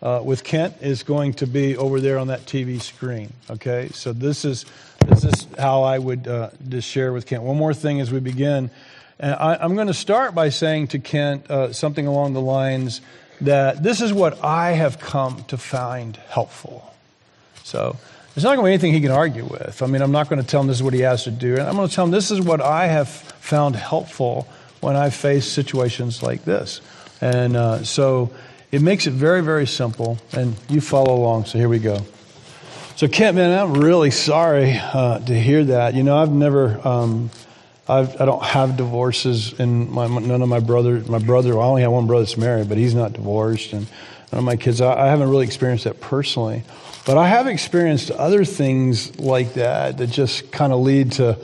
uh, 0.00 0.20
with 0.24 0.44
Kent 0.44 0.76
is 0.80 1.02
going 1.02 1.34
to 1.34 1.48
be 1.48 1.76
over 1.76 2.00
there 2.00 2.18
on 2.18 2.28
that 2.28 2.46
TV 2.46 2.80
screen. 2.80 3.32
Okay, 3.50 3.88
so 3.92 4.12
this 4.12 4.44
is 4.44 4.64
this 5.08 5.24
is 5.24 5.48
how 5.58 5.82
I 5.82 5.98
would 5.98 6.28
uh, 6.28 6.50
just 6.68 6.88
share 6.88 7.12
with 7.12 7.26
Kent. 7.26 7.42
One 7.42 7.56
more 7.56 7.74
thing 7.74 8.00
as 8.00 8.12
we 8.12 8.20
begin, 8.20 8.70
and 9.18 9.34
I, 9.34 9.64
am 9.64 9.74
going 9.74 9.88
to 9.88 9.94
start 9.94 10.36
by 10.36 10.50
saying 10.50 10.86
to 10.88 11.00
Kent 11.00 11.50
uh, 11.50 11.72
something 11.72 12.06
along 12.06 12.34
the 12.34 12.40
lines 12.40 13.00
that 13.40 13.82
this 13.82 14.00
is 14.00 14.12
what 14.12 14.40
I 14.44 14.70
have 14.74 15.00
come 15.00 15.42
to 15.48 15.56
find 15.56 16.14
helpful. 16.28 16.94
So 17.64 17.96
there's 18.34 18.44
not 18.44 18.56
going 18.56 18.64
to 18.64 18.68
be 18.68 18.72
anything 18.72 18.92
he 18.92 19.00
can 19.00 19.12
argue 19.12 19.44
with. 19.44 19.80
I 19.80 19.86
mean, 19.86 20.02
I'm 20.02 20.10
not 20.10 20.28
going 20.28 20.42
to 20.42 20.46
tell 20.46 20.60
him 20.60 20.66
this 20.66 20.78
is 20.78 20.82
what 20.82 20.94
he 20.94 21.00
has 21.00 21.24
to 21.24 21.30
do. 21.30 21.56
I'm 21.58 21.76
going 21.76 21.88
to 21.88 21.94
tell 21.94 22.04
him 22.04 22.10
this 22.10 22.32
is 22.32 22.40
what 22.40 22.60
I 22.60 22.86
have 22.86 23.08
found 23.08 23.76
helpful 23.76 24.48
when 24.80 24.96
I 24.96 25.10
face 25.10 25.46
situations 25.46 26.22
like 26.22 26.44
this. 26.44 26.80
And 27.20 27.56
uh, 27.56 27.84
so 27.84 28.32
it 28.72 28.82
makes 28.82 29.06
it 29.06 29.12
very, 29.12 29.40
very 29.40 29.66
simple. 29.68 30.18
And 30.32 30.56
you 30.68 30.80
follow 30.80 31.14
along. 31.14 31.44
So 31.44 31.58
here 31.58 31.68
we 31.68 31.78
go. 31.78 32.04
So, 32.96 33.08
Kent, 33.08 33.36
man, 33.36 33.56
I'm 33.56 33.74
really 33.74 34.10
sorry 34.10 34.78
uh, 34.78 35.20
to 35.20 35.34
hear 35.40 35.64
that. 35.64 35.94
You 35.94 36.02
know, 36.02 36.16
I've 36.16 36.30
never. 36.30 36.86
Um, 36.86 37.30
I've, 37.86 38.14
I 38.14 38.24
do 38.24 38.26
not 38.26 38.46
have 38.46 38.76
divorces, 38.78 39.58
and 39.60 39.92
none 39.94 40.40
of 40.40 40.48
my 40.48 40.60
brothers. 40.60 41.06
My 41.06 41.18
brother, 41.18 41.52
I 41.58 41.64
only 41.64 41.82
have 41.82 41.92
one 41.92 42.06
brother 42.06 42.24
that's 42.24 42.38
married, 42.38 42.68
but 42.68 42.78
he's 42.78 42.94
not 42.94 43.12
divorced, 43.12 43.74
and 43.74 43.86
none 44.34 44.40
of 44.40 44.44
my 44.44 44.56
kids. 44.56 44.80
I, 44.80 45.04
I 45.04 45.06
haven't 45.06 45.30
really 45.30 45.46
experienced 45.46 45.84
that 45.84 46.00
personally. 46.00 46.64
But 47.06 47.16
I 47.16 47.28
have 47.28 47.46
experienced 47.46 48.10
other 48.10 48.44
things 48.44 49.20
like 49.20 49.54
that 49.54 49.98
that 49.98 50.08
just 50.08 50.50
kind 50.50 50.72
of 50.72 50.80
lead 50.80 51.12
to, 51.12 51.38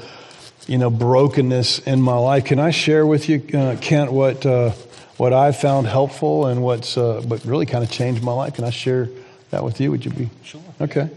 you 0.66 0.76
know, 0.76 0.90
brokenness 0.90 1.78
in 1.80 2.02
my 2.02 2.16
life. 2.16 2.46
Can 2.46 2.58
I 2.58 2.70
share 2.70 3.06
with 3.06 3.28
you, 3.28 3.44
uh, 3.54 3.76
Kent, 3.80 4.10
what 4.10 4.44
uh, 4.44 4.70
what 5.18 5.32
I 5.32 5.52
found 5.52 5.86
helpful 5.86 6.46
and 6.46 6.64
what's 6.64 6.96
uh, 6.96 7.22
what 7.24 7.44
really 7.44 7.66
kind 7.66 7.84
of 7.84 7.92
changed 7.92 8.24
my 8.24 8.32
life? 8.32 8.54
Can 8.54 8.64
I 8.64 8.70
share 8.70 9.08
that 9.50 9.62
with 9.62 9.80
you? 9.80 9.92
Would 9.92 10.04
you 10.04 10.10
be 10.10 10.28
sure? 10.42 10.62
Okay. 10.80 11.10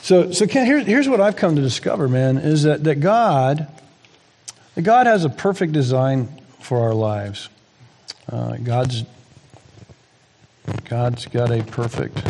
So, 0.00 0.32
so 0.32 0.46
Kent, 0.46 0.66
here's 0.66 0.86
here's 0.86 1.08
what 1.08 1.20
I've 1.20 1.36
come 1.36 1.56
to 1.56 1.62
discover, 1.62 2.08
man, 2.08 2.38
is 2.38 2.62
that 2.62 2.84
that 2.84 3.00
God, 3.00 3.68
that 4.74 4.82
God 4.82 5.06
has 5.06 5.26
a 5.26 5.30
perfect 5.30 5.72
design 5.74 6.28
for 6.60 6.80
our 6.80 6.94
lives. 6.94 7.50
Uh, 8.30 8.56
God's 8.56 9.04
God's 10.84 11.26
got 11.26 11.50
a 11.50 11.62
perfect 11.62 12.22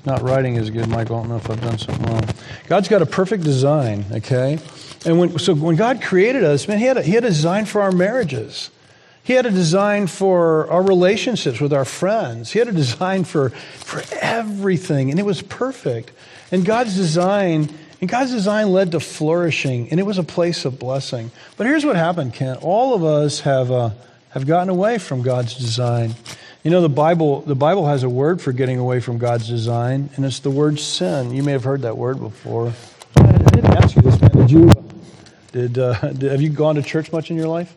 it's 0.00 0.06
not 0.06 0.22
writing 0.22 0.56
as 0.56 0.70
good, 0.70 0.88
Michael. 0.88 1.16
I 1.16 1.20
don't 1.20 1.28
know 1.28 1.36
if 1.36 1.50
I've 1.50 1.60
done 1.60 1.76
something 1.76 2.06
wrong. 2.06 2.24
God's 2.68 2.88
got 2.88 3.02
a 3.02 3.06
perfect 3.06 3.44
design, 3.44 4.06
okay? 4.10 4.58
And 5.04 5.18
when, 5.18 5.38
so 5.38 5.52
when 5.52 5.76
God 5.76 6.00
created 6.00 6.42
us, 6.42 6.66
man, 6.66 6.78
he 6.78 6.86
had, 6.86 6.96
a, 6.96 7.02
he 7.02 7.12
had 7.12 7.22
a 7.22 7.28
design 7.28 7.66
for 7.66 7.82
our 7.82 7.92
marriages. 7.92 8.70
He 9.22 9.34
had 9.34 9.44
a 9.44 9.50
design 9.50 10.06
for 10.06 10.70
our 10.70 10.82
relationships 10.82 11.60
with 11.60 11.74
our 11.74 11.84
friends. 11.84 12.50
He 12.50 12.58
had 12.58 12.68
a 12.68 12.72
design 12.72 13.24
for, 13.24 13.50
for 13.50 14.02
everything, 14.22 15.10
and 15.10 15.20
it 15.20 15.26
was 15.26 15.42
perfect. 15.42 16.12
And 16.50 16.64
God's 16.64 16.96
design, 16.96 17.68
and 18.00 18.08
God's 18.08 18.30
design 18.30 18.72
led 18.72 18.92
to 18.92 19.00
flourishing, 19.00 19.90
and 19.90 20.00
it 20.00 20.04
was 20.04 20.16
a 20.16 20.22
place 20.22 20.64
of 20.64 20.78
blessing. 20.78 21.30
But 21.58 21.66
here's 21.66 21.84
what 21.84 21.96
happened, 21.96 22.32
Kent. 22.32 22.60
All 22.62 22.94
of 22.94 23.04
us 23.04 23.40
have, 23.40 23.70
uh, 23.70 23.90
have 24.30 24.46
gotten 24.46 24.68
away 24.68 24.98
from 24.98 25.22
God's 25.22 25.56
design. 25.56 26.14
You 26.62 26.70
know, 26.70 26.80
the 26.80 26.88
Bible, 26.88 27.40
the 27.42 27.54
Bible 27.54 27.86
has 27.86 28.02
a 28.02 28.08
word 28.08 28.40
for 28.40 28.52
getting 28.52 28.78
away 28.78 29.00
from 29.00 29.18
God's 29.18 29.48
design, 29.48 30.10
and 30.16 30.24
it's 30.24 30.40
the 30.40 30.50
word 30.50 30.78
sin. 30.78 31.32
You 31.32 31.42
may 31.42 31.52
have 31.52 31.64
heard 31.64 31.82
that 31.82 31.96
word 31.96 32.20
before. 32.20 32.72
I 33.16 33.32
didn't 33.54 33.76
ask 33.76 33.96
you 33.96 34.02
this, 34.02 34.20
man. 34.20 34.30
Did 34.30 34.50
you, 34.50 34.70
did, 35.52 35.78
uh, 35.78 35.94
did 36.12 36.30
have 36.30 36.42
you 36.42 36.50
gone 36.50 36.74
to 36.74 36.82
church 36.82 37.12
much 37.12 37.30
in 37.30 37.36
your 37.36 37.48
life? 37.48 37.74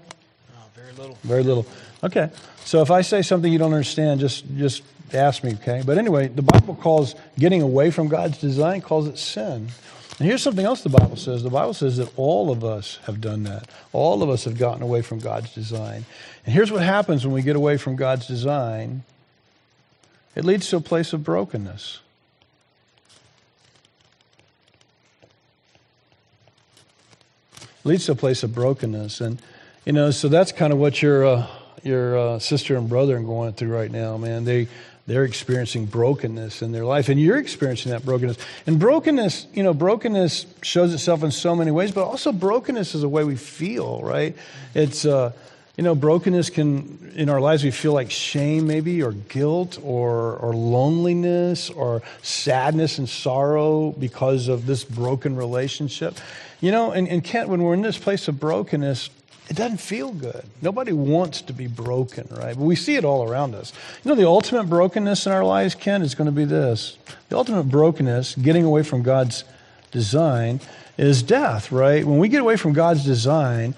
Very 0.75 0.93
little. 0.93 1.17
Very 1.23 1.43
little. 1.43 1.65
Okay. 2.03 2.29
So 2.65 2.81
if 2.81 2.91
I 2.91 3.01
say 3.01 3.21
something 3.21 3.51
you 3.51 3.59
don't 3.59 3.73
understand, 3.73 4.19
just, 4.19 4.45
just 4.55 4.83
ask 5.13 5.43
me, 5.43 5.53
okay? 5.53 5.81
But 5.85 5.97
anyway, 5.97 6.27
the 6.27 6.41
Bible 6.41 6.75
calls 6.75 7.15
getting 7.37 7.61
away 7.61 7.91
from 7.91 8.07
God's 8.07 8.37
design, 8.37 8.81
calls 8.81 9.07
it 9.07 9.17
sin. 9.17 9.69
And 10.19 10.27
here's 10.27 10.43
something 10.43 10.65
else 10.65 10.83
the 10.83 10.89
Bible 10.89 11.15
says. 11.15 11.43
The 11.43 11.49
Bible 11.49 11.73
says 11.73 11.97
that 11.97 12.11
all 12.17 12.51
of 12.51 12.63
us 12.63 12.99
have 13.05 13.19
done 13.19 13.43
that. 13.43 13.67
All 13.93 14.21
of 14.21 14.29
us 14.29 14.43
have 14.45 14.57
gotten 14.57 14.83
away 14.83 15.01
from 15.01 15.19
God's 15.19 15.53
design. 15.53 16.05
And 16.45 16.53
here's 16.53 16.71
what 16.71 16.83
happens 16.83 17.25
when 17.25 17.33
we 17.33 17.41
get 17.41 17.55
away 17.55 17.77
from 17.77 17.95
God's 17.95 18.27
design 18.27 19.03
it 20.35 20.43
leads 20.43 20.67
to 20.69 20.77
a 20.77 20.81
place 20.81 21.13
of 21.13 21.23
brokenness. 21.23 21.99
Leads 27.83 28.05
to 28.07 28.13
a 28.13 28.15
place 28.15 28.41
of 28.41 28.53
brokenness. 28.53 29.21
And, 29.21 29.39
you 29.85 29.93
know, 29.93 30.09
so 30.09 30.27
that's 30.29 30.51
kind 30.51 30.73
of 30.73 30.79
what 30.79 31.01
you're, 31.01 31.25
uh, 31.25 31.47
your 31.83 32.17
uh, 32.17 32.39
sister 32.39 32.77
and 32.77 32.89
brother 32.89 33.17
are 33.17 33.21
going 33.21 33.53
through 33.53 33.75
right 33.75 33.91
now, 33.91 34.17
man. 34.17 34.45
They 34.45 34.69
they're 35.05 35.25
experiencing 35.25 35.85
brokenness 35.85 36.61
in 36.61 36.71
their 36.71 36.85
life, 36.85 37.09
and 37.09 37.19
you're 37.19 37.37
experiencing 37.37 37.91
that 37.91 38.05
brokenness. 38.05 38.37
And 38.65 38.79
brokenness, 38.79 39.47
you 39.53 39.63
know, 39.63 39.73
brokenness 39.73 40.45
shows 40.61 40.93
itself 40.93 41.23
in 41.23 41.31
so 41.31 41.55
many 41.55 41.71
ways, 41.71 41.91
but 41.91 42.05
also 42.05 42.31
brokenness 42.31 42.95
is 42.95 43.03
a 43.03 43.09
way 43.09 43.23
we 43.23 43.35
feel, 43.35 44.01
right? 44.01 44.35
It's 44.73 45.05
uh, 45.05 45.33
you 45.77 45.83
know, 45.83 45.95
brokenness 45.95 46.51
can, 46.51 47.11
in 47.15 47.29
our 47.29 47.41
lives, 47.41 47.63
we 47.63 47.71
feel 47.71 47.93
like 47.93 48.11
shame 48.11 48.67
maybe, 48.67 49.01
or 49.01 49.11
guilt, 49.11 49.79
or, 49.81 50.35
or 50.37 50.53
loneliness, 50.53 51.71
or 51.71 52.03
sadness 52.21 52.99
and 52.99 53.09
sorrow 53.09 53.91
because 53.91 54.47
of 54.47 54.67
this 54.67 54.83
broken 54.83 55.35
relationship. 55.35 56.19
You 56.61 56.71
know, 56.71 56.91
and, 56.91 57.07
and 57.07 57.23
Kent, 57.23 57.49
when 57.49 57.63
we're 57.63 57.73
in 57.73 57.81
this 57.81 57.97
place 57.97 58.27
of 58.27 58.39
brokenness, 58.39 59.09
it 59.53 59.57
doesn't 59.57 59.77
feel 59.77 60.11
good. 60.11 60.45
Nobody 60.63 60.93
wants 60.93 61.43
to 61.43 61.53
be 61.53 61.67
broken, 61.67 62.27
right? 62.31 62.55
But 62.55 62.63
we 62.63 62.75
see 62.75 62.95
it 62.95 63.05
all 63.05 63.29
around 63.29 63.53
us. 63.53 63.71
You 64.03 64.09
know, 64.09 64.15
the 64.15 64.27
ultimate 64.27 64.63
brokenness 64.63 65.27
in 65.27 65.31
our 65.31 65.45
lives, 65.45 65.75
Ken, 65.75 66.01
is 66.01 66.15
going 66.15 66.25
to 66.25 66.31
be 66.31 66.43
this. 66.43 66.97
The 67.29 67.37
ultimate 67.37 67.65
brokenness, 67.65 68.33
getting 68.33 68.63
away 68.63 68.81
from 68.81 69.03
God's 69.03 69.43
design, 69.91 70.59
is 70.97 71.21
death, 71.21 71.71
right? 71.71 72.03
When 72.03 72.17
we 72.17 72.29
get 72.29 72.41
away 72.41 72.55
from 72.55 72.73
God's 72.73 73.05
design, 73.05 73.75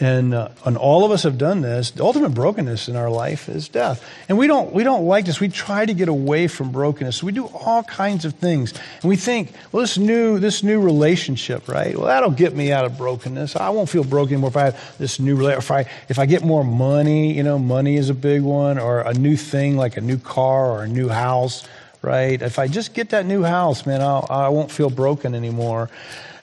and, 0.00 0.32
uh, 0.32 0.50
and 0.64 0.76
all 0.76 1.04
of 1.04 1.10
us 1.10 1.24
have 1.24 1.38
done 1.38 1.60
this. 1.60 1.90
The 1.90 2.04
ultimate 2.04 2.30
brokenness 2.30 2.88
in 2.88 2.94
our 2.94 3.10
life 3.10 3.48
is 3.48 3.68
death. 3.68 4.04
And 4.28 4.38
we 4.38 4.46
don't, 4.46 4.72
we 4.72 4.84
don't 4.84 5.06
like 5.06 5.26
this. 5.26 5.40
We 5.40 5.48
try 5.48 5.84
to 5.86 5.92
get 5.92 6.08
away 6.08 6.46
from 6.46 6.70
brokenness. 6.70 7.22
we 7.22 7.32
do 7.32 7.46
all 7.46 7.82
kinds 7.82 8.24
of 8.24 8.34
things. 8.34 8.72
And 9.02 9.08
we 9.08 9.16
think, 9.16 9.52
well, 9.72 9.80
this 9.80 9.98
new, 9.98 10.38
this 10.38 10.62
new 10.62 10.80
relationship, 10.80 11.68
right? 11.68 11.96
Well, 11.96 12.06
that'll 12.06 12.30
get 12.30 12.54
me 12.54 12.70
out 12.70 12.84
of 12.84 12.96
brokenness. 12.96 13.56
I 13.56 13.70
won't 13.70 13.88
feel 13.88 14.04
broken 14.04 14.34
anymore 14.34 14.50
if 14.50 14.56
I 14.56 14.64
have 14.66 14.98
this 14.98 15.18
new 15.18 15.34
relationship. 15.34 15.64
If 15.64 15.70
I, 15.70 15.80
if 16.08 16.18
I 16.18 16.26
get 16.26 16.44
more 16.44 16.64
money, 16.64 17.34
you 17.34 17.42
know, 17.42 17.58
money 17.58 17.96
is 17.96 18.10
a 18.10 18.14
big 18.14 18.42
one, 18.42 18.78
or 18.78 19.00
a 19.00 19.14
new 19.14 19.36
thing 19.36 19.76
like 19.76 19.96
a 19.96 20.00
new 20.00 20.18
car 20.18 20.70
or 20.70 20.84
a 20.84 20.88
new 20.88 21.08
house, 21.08 21.66
right? 22.02 22.40
If 22.40 22.58
I 22.58 22.68
just 22.68 22.94
get 22.94 23.10
that 23.10 23.26
new 23.26 23.42
house, 23.42 23.86
man, 23.86 24.00
I'll, 24.00 24.26
I 24.30 24.48
won't 24.48 24.70
feel 24.70 24.90
broken 24.90 25.34
anymore. 25.34 25.90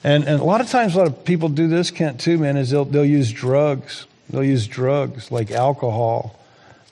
And, 0.04 0.24
and 0.24 0.40
a 0.40 0.44
lot 0.44 0.60
of 0.60 0.68
times, 0.68 0.94
a 0.94 0.98
lot 0.98 1.06
of 1.06 1.24
people 1.24 1.48
do 1.48 1.68
this, 1.68 1.90
Kent, 1.90 2.20
too, 2.20 2.38
man, 2.38 2.56
is 2.56 2.70
they'll, 2.70 2.84
they'll 2.84 3.04
use 3.04 3.32
drugs. 3.32 4.06
They'll 4.30 4.44
use 4.44 4.66
drugs 4.66 5.30
like 5.30 5.50
alcohol 5.50 6.38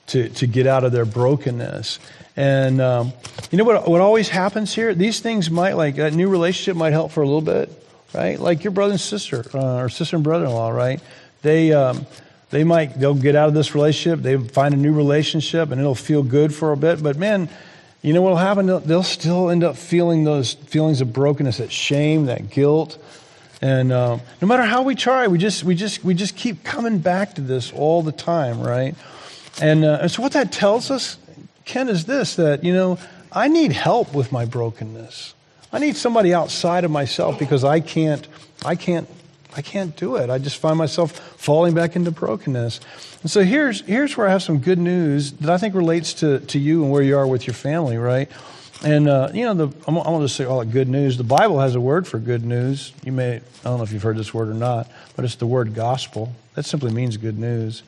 to, 0.07 0.29
to 0.29 0.47
get 0.47 0.67
out 0.67 0.83
of 0.83 0.91
their 0.91 1.05
brokenness. 1.05 1.99
And 2.37 2.81
um, 2.81 3.13
you 3.51 3.57
know 3.57 3.63
what, 3.63 3.87
what 3.87 4.01
always 4.01 4.29
happens 4.29 4.73
here? 4.73 4.93
These 4.93 5.21
things 5.21 5.49
might, 5.49 5.73
like, 5.73 5.97
a 5.97 6.11
new 6.11 6.29
relationship 6.29 6.75
might 6.75 6.91
help 6.91 7.11
for 7.11 7.21
a 7.21 7.25
little 7.25 7.41
bit, 7.41 7.71
right? 8.13 8.39
Like 8.39 8.63
your 8.63 8.71
brother 8.71 8.91
and 8.91 9.01
sister, 9.01 9.45
uh, 9.53 9.77
or 9.77 9.89
sister 9.89 10.17
and 10.17 10.23
brother 10.23 10.45
in 10.45 10.51
law, 10.51 10.69
right? 10.69 10.99
They, 11.41 11.71
um, 11.71 12.05
they 12.49 12.63
might, 12.63 12.99
they'll 12.99 13.13
get 13.13 13.35
out 13.35 13.47
of 13.47 13.53
this 13.53 13.73
relationship, 13.73 14.21
they 14.21 14.37
find 14.37 14.73
a 14.73 14.77
new 14.77 14.93
relationship, 14.93 15.71
and 15.71 15.79
it'll 15.79 15.95
feel 15.95 16.23
good 16.23 16.53
for 16.53 16.71
a 16.71 16.77
bit. 16.77 17.01
But 17.01 17.17
man, 17.17 17.49
you 18.05 18.13
know 18.13 18.21
what 18.21 18.29
will 18.29 18.37
happen? 18.37 18.67
They'll, 18.67 19.01
still 19.01 19.49
end 19.49 19.63
up 19.63 19.77
feeling 19.77 20.25
those 20.25 20.53
feelings 20.53 21.01
of 21.01 21.11
brokenness, 21.11 21.57
that 21.57 21.71
shame, 21.71 22.27
that 22.27 22.51
guilt. 22.51 22.99
And 23.63 23.91
um, 23.91 24.21
no 24.43 24.47
matter 24.47 24.61
how 24.61 24.83
we 24.83 24.93
try, 24.93 25.25
we 25.27 25.39
just, 25.39 25.63
we, 25.63 25.73
just, 25.73 26.03
we 26.03 26.13
just 26.13 26.35
keep 26.35 26.63
coming 26.63 26.99
back 26.99 27.33
to 27.33 27.41
this 27.41 27.73
all 27.73 28.03
the 28.03 28.11
time, 28.11 28.61
right? 28.61 28.93
And, 29.59 29.83
uh, 29.83 29.99
and 30.01 30.11
so 30.11 30.21
what 30.21 30.33
that 30.33 30.51
tells 30.51 30.91
us, 30.91 31.17
Ken, 31.65 31.89
is 31.89 32.05
this 32.05 32.35
that, 32.35 32.63
you 32.63 32.73
know, 32.73 32.99
I 33.31 33.47
need 33.47 33.71
help 33.71 34.13
with 34.13 34.31
my 34.31 34.45
brokenness. 34.45 35.33
I 35.73 35.79
need 35.79 35.95
somebody 35.95 36.31
outside 36.31 36.83
of 36.83 36.91
myself 36.91 37.39
because 37.39 37.63
I 37.63 37.79
can't, 37.79 38.27
I 38.63 38.75
can't, 38.75 39.09
I 39.57 39.63
can't 39.63 39.97
do 39.97 40.17
it. 40.17 40.29
I 40.29 40.37
just 40.37 40.57
find 40.57 40.77
myself 40.77 41.11
falling 41.41 41.73
back 41.73 41.95
into 41.95 42.11
brokenness. 42.11 42.81
And 43.25 43.31
so 43.31 43.43
here's, 43.43 43.81
here's 43.81 44.15
where 44.15 44.27
I 44.27 44.31
have 44.31 44.43
some 44.43 44.59
good 44.59 44.77
news 44.77 45.31
that 45.31 45.49
I 45.49 45.57
think 45.57 45.73
relates 45.73 46.13
to, 46.19 46.41
to 46.41 46.59
you 46.59 46.83
and 46.83 46.91
where 46.91 47.01
you 47.01 47.17
are 47.17 47.25
with 47.25 47.47
your 47.47 47.55
family, 47.55 47.97
right? 47.97 48.29
And, 48.83 49.09
uh, 49.09 49.31
you 49.33 49.45
know, 49.45 49.55
the, 49.55 49.77
I'm, 49.87 49.97
I'm 49.97 50.03
going 50.03 50.21
to 50.21 50.29
say 50.29 50.45
all 50.45 50.59
the 50.59 50.67
good 50.67 50.87
news. 50.87 51.17
The 51.17 51.23
Bible 51.23 51.59
has 51.59 51.73
a 51.73 51.81
word 51.81 52.07
for 52.07 52.19
good 52.19 52.45
news. 52.45 52.93
You 53.03 53.11
may, 53.11 53.37
I 53.37 53.41
don't 53.63 53.77
know 53.77 53.83
if 53.83 53.91
you've 53.91 54.03
heard 54.03 54.17
this 54.17 54.31
word 54.31 54.49
or 54.49 54.53
not, 54.53 54.91
but 55.15 55.25
it's 55.25 55.33
the 55.33 55.47
word 55.47 55.73
gospel. 55.73 56.33
That 56.53 56.65
simply 56.65 56.91
means 56.91 57.17
good 57.17 57.39
news. 57.39 57.81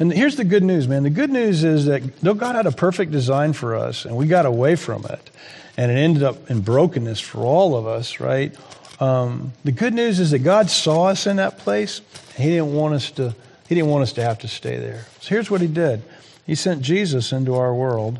And 0.00 0.12
here's 0.12 0.34
the 0.34 0.42
good 0.42 0.64
news, 0.64 0.88
man. 0.88 1.04
The 1.04 1.10
good 1.10 1.30
news 1.30 1.62
is 1.62 1.84
that 1.84 2.18
though 2.18 2.34
God 2.34 2.56
had 2.56 2.66
a 2.66 2.72
perfect 2.72 3.12
design 3.12 3.52
for 3.52 3.76
us 3.76 4.04
and 4.04 4.16
we 4.16 4.26
got 4.26 4.46
away 4.46 4.74
from 4.74 5.04
it, 5.04 5.30
and 5.76 5.92
it 5.92 5.94
ended 5.94 6.24
up 6.24 6.50
in 6.50 6.60
brokenness 6.60 7.20
for 7.20 7.38
all 7.42 7.76
of 7.76 7.86
us, 7.86 8.18
right? 8.18 8.52
Um, 9.00 9.52
the 9.62 9.70
good 9.70 9.94
news 9.94 10.18
is 10.18 10.32
that 10.32 10.40
God 10.40 10.70
saw 10.70 11.04
us 11.04 11.28
in 11.28 11.36
that 11.36 11.58
place. 11.58 12.00
He 12.36 12.46
didn't 12.46 12.74
want 12.74 12.94
us 12.94 13.12
to 13.12 13.36
he 13.72 13.76
didn't 13.76 13.88
want 13.88 14.02
us 14.02 14.12
to 14.12 14.22
have 14.22 14.40
to 14.40 14.48
stay 14.48 14.76
there. 14.76 15.06
So 15.20 15.30
here's 15.30 15.50
what 15.50 15.62
he 15.62 15.66
did 15.66 16.02
He 16.46 16.54
sent 16.54 16.82
Jesus 16.82 17.32
into 17.32 17.54
our 17.54 17.74
world. 17.74 18.18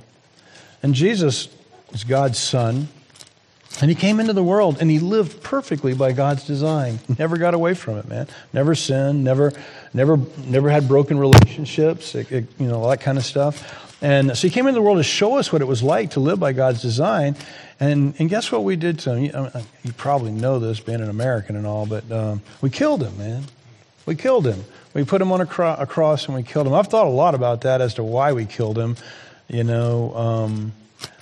And 0.83 0.95
Jesus 0.95 1.49
is 1.93 2.05
God's 2.05 2.39
son. 2.39 2.89
And 3.83 3.91
he 3.91 3.95
came 3.95 4.19
into 4.19 4.33
the 4.33 4.43
world 4.43 4.79
and 4.81 4.91
he 4.91 4.99
lived 4.99 5.43
perfectly 5.43 5.93
by 5.93 6.13
God's 6.13 6.47
design. 6.47 7.01
Never 7.19 7.37
got 7.37 7.53
away 7.53 7.75
from 7.75 7.99
it, 7.99 8.09
man. 8.09 8.29
Never 8.55 8.75
sinned, 8.75 9.25
never, 9.25 9.53
never, 9.93 10.19
never 10.39 10.71
had 10.71 10.89
broken 10.89 11.19
relationships, 11.19 12.15
it, 12.15 12.33
it, 12.33 12.47
you 12.59 12.67
know, 12.67 12.83
all 12.83 12.89
that 12.89 13.03
kind 13.03 13.19
of 13.19 13.25
stuff. 13.25 14.01
And 14.03 14.37
so 14.37 14.49
he 14.49 14.51
came 14.51 14.67
into 14.67 14.79
the 14.79 14.83
world 14.83 14.99
to 14.99 15.05
show 15.05 15.37
us 15.37 15.53
what 15.53 15.61
it 15.61 15.69
was 15.69 15.83
like 15.83 16.13
to 16.13 16.21
live 16.21 16.41
by 16.41 16.53
God's 16.53 16.81
design. 16.81 17.37
And, 17.79 18.15
and 18.19 18.31
guess 18.31 18.51
what 18.51 18.65
we 18.65 18.77
did 18.77 18.99
to 19.01 19.15
him? 19.15 19.25
You, 19.25 19.63
you 19.85 19.93
probably 19.93 20.33
know 20.33 20.59
this, 20.59 20.81
being 20.81 21.03
an 21.03 21.11
American 21.11 21.57
and 21.57 21.67
all, 21.67 21.85
but 21.85 22.11
um, 22.11 22.43
we 22.63 22.71
killed 22.71 23.03
him, 23.03 23.19
man. 23.19 23.45
We 24.07 24.15
killed 24.15 24.47
him. 24.47 24.65
We 24.95 25.05
put 25.05 25.23
him 25.23 25.33
on 25.33 25.41
a, 25.41 25.47
cro- 25.47 25.77
a, 25.79 25.87
cross 25.87 26.27
and 26.27 26.35
we 26.35 26.43
killed 26.43 26.67
him. 26.67 26.75
I've 26.75 26.89
thought 26.89 27.07
a 27.07 27.11
lot 27.11 27.35
about 27.35 27.63
that 27.63 27.81
as 27.81 27.95
to 27.95 28.05
why 28.05 28.33
we 28.33 28.45
killed 28.45 28.77
him. 28.77 28.97
You 29.49 29.65
know, 29.65 30.15
um, 30.15 30.73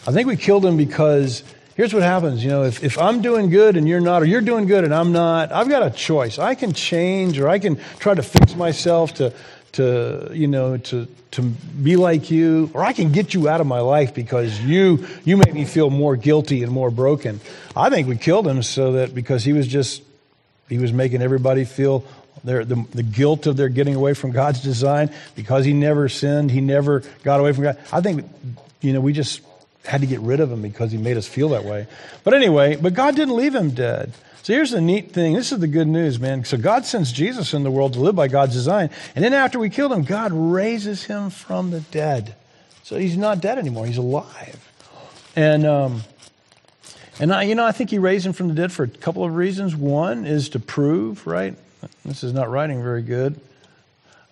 I 0.06 0.12
think 0.12 0.26
we 0.26 0.36
killed 0.36 0.64
him 0.64 0.76
because 0.76 1.44
here's 1.76 1.94
what 1.94 2.02
happens. 2.02 2.42
You 2.42 2.50
know, 2.50 2.64
if, 2.64 2.82
if 2.82 2.98
I'm 2.98 3.22
doing 3.22 3.50
good 3.50 3.76
and 3.76 3.88
you're 3.88 4.00
not, 4.00 4.22
or 4.22 4.24
you're 4.24 4.40
doing 4.40 4.66
good 4.66 4.84
and 4.84 4.94
I'm 4.94 5.12
not, 5.12 5.52
I've 5.52 5.68
got 5.68 5.84
a 5.84 5.90
choice. 5.90 6.38
I 6.38 6.54
can 6.54 6.72
change 6.72 7.38
or 7.38 7.48
I 7.48 7.58
can 7.58 7.78
try 7.98 8.14
to 8.14 8.22
fix 8.22 8.54
myself 8.54 9.14
to, 9.14 9.32
to 9.72 10.30
you 10.32 10.46
know, 10.46 10.76
to, 10.76 11.06
to 11.32 11.42
be 11.42 11.96
like 11.96 12.30
you, 12.30 12.70
or 12.74 12.82
I 12.82 12.92
can 12.92 13.12
get 13.12 13.34
you 13.34 13.48
out 13.48 13.60
of 13.60 13.66
my 13.66 13.80
life 13.80 14.14
because 14.14 14.60
you, 14.60 15.06
you 15.24 15.36
make 15.36 15.54
me 15.54 15.64
feel 15.64 15.90
more 15.90 16.16
guilty 16.16 16.62
and 16.62 16.72
more 16.72 16.90
broken. 16.90 17.40
I 17.76 17.88
think 17.88 18.08
we 18.08 18.16
killed 18.16 18.48
him 18.48 18.62
so 18.62 18.92
that 18.92 19.14
because 19.14 19.44
he 19.44 19.52
was 19.52 19.68
just, 19.68 20.02
he 20.68 20.78
was 20.78 20.92
making 20.92 21.22
everybody 21.22 21.64
feel 21.64 22.04
their, 22.44 22.64
the, 22.64 22.84
the 22.92 23.02
guilt 23.02 23.46
of 23.46 23.56
their 23.56 23.68
getting 23.68 23.94
away 23.94 24.14
from 24.14 24.30
God's 24.30 24.62
design 24.62 25.10
because 25.34 25.64
he 25.64 25.72
never 25.72 26.08
sinned, 26.08 26.50
he 26.50 26.60
never 26.60 27.02
got 27.22 27.40
away 27.40 27.52
from 27.52 27.64
God. 27.64 27.78
I 27.92 28.00
think, 28.00 28.28
you 28.80 28.92
know, 28.92 29.00
we 29.00 29.12
just 29.12 29.40
had 29.84 30.00
to 30.00 30.06
get 30.06 30.20
rid 30.20 30.40
of 30.40 30.50
him 30.50 30.62
because 30.62 30.92
he 30.92 30.98
made 30.98 31.16
us 31.16 31.26
feel 31.26 31.50
that 31.50 31.64
way. 31.64 31.86
But 32.24 32.34
anyway, 32.34 32.76
but 32.76 32.94
God 32.94 33.16
didn't 33.16 33.36
leave 33.36 33.54
him 33.54 33.70
dead. 33.70 34.12
So 34.42 34.54
here's 34.54 34.70
the 34.70 34.80
neat 34.80 35.12
thing. 35.12 35.34
This 35.34 35.52
is 35.52 35.58
the 35.58 35.66
good 35.68 35.88
news, 35.88 36.18
man. 36.18 36.44
So 36.44 36.56
God 36.56 36.86
sends 36.86 37.12
Jesus 37.12 37.52
in 37.52 37.62
the 37.62 37.70
world 37.70 37.92
to 37.94 38.00
live 38.00 38.16
by 38.16 38.28
God's 38.28 38.54
design. 38.54 38.90
And 39.14 39.22
then 39.22 39.34
after 39.34 39.58
we 39.58 39.68
killed 39.68 39.92
him, 39.92 40.02
God 40.02 40.32
raises 40.32 41.04
him 41.04 41.28
from 41.30 41.70
the 41.70 41.80
dead. 41.80 42.34
So 42.82 42.98
he's 42.98 43.16
not 43.16 43.40
dead 43.40 43.58
anymore. 43.58 43.86
He's 43.86 43.98
alive. 43.98 44.66
And, 45.36 45.66
um, 45.66 46.02
and 47.18 47.32
I, 47.32 47.42
you 47.42 47.54
know, 47.54 47.66
I 47.66 47.72
think 47.72 47.90
he 47.90 47.98
raised 47.98 48.24
him 48.24 48.32
from 48.32 48.48
the 48.48 48.54
dead 48.54 48.72
for 48.72 48.84
a 48.84 48.88
couple 48.88 49.24
of 49.24 49.36
reasons. 49.36 49.76
One 49.76 50.24
is 50.24 50.48
to 50.50 50.58
prove, 50.58 51.26
right? 51.26 51.54
This 52.04 52.22
is 52.22 52.32
not 52.32 52.50
writing 52.50 52.82
very 52.82 53.02
good. 53.02 53.40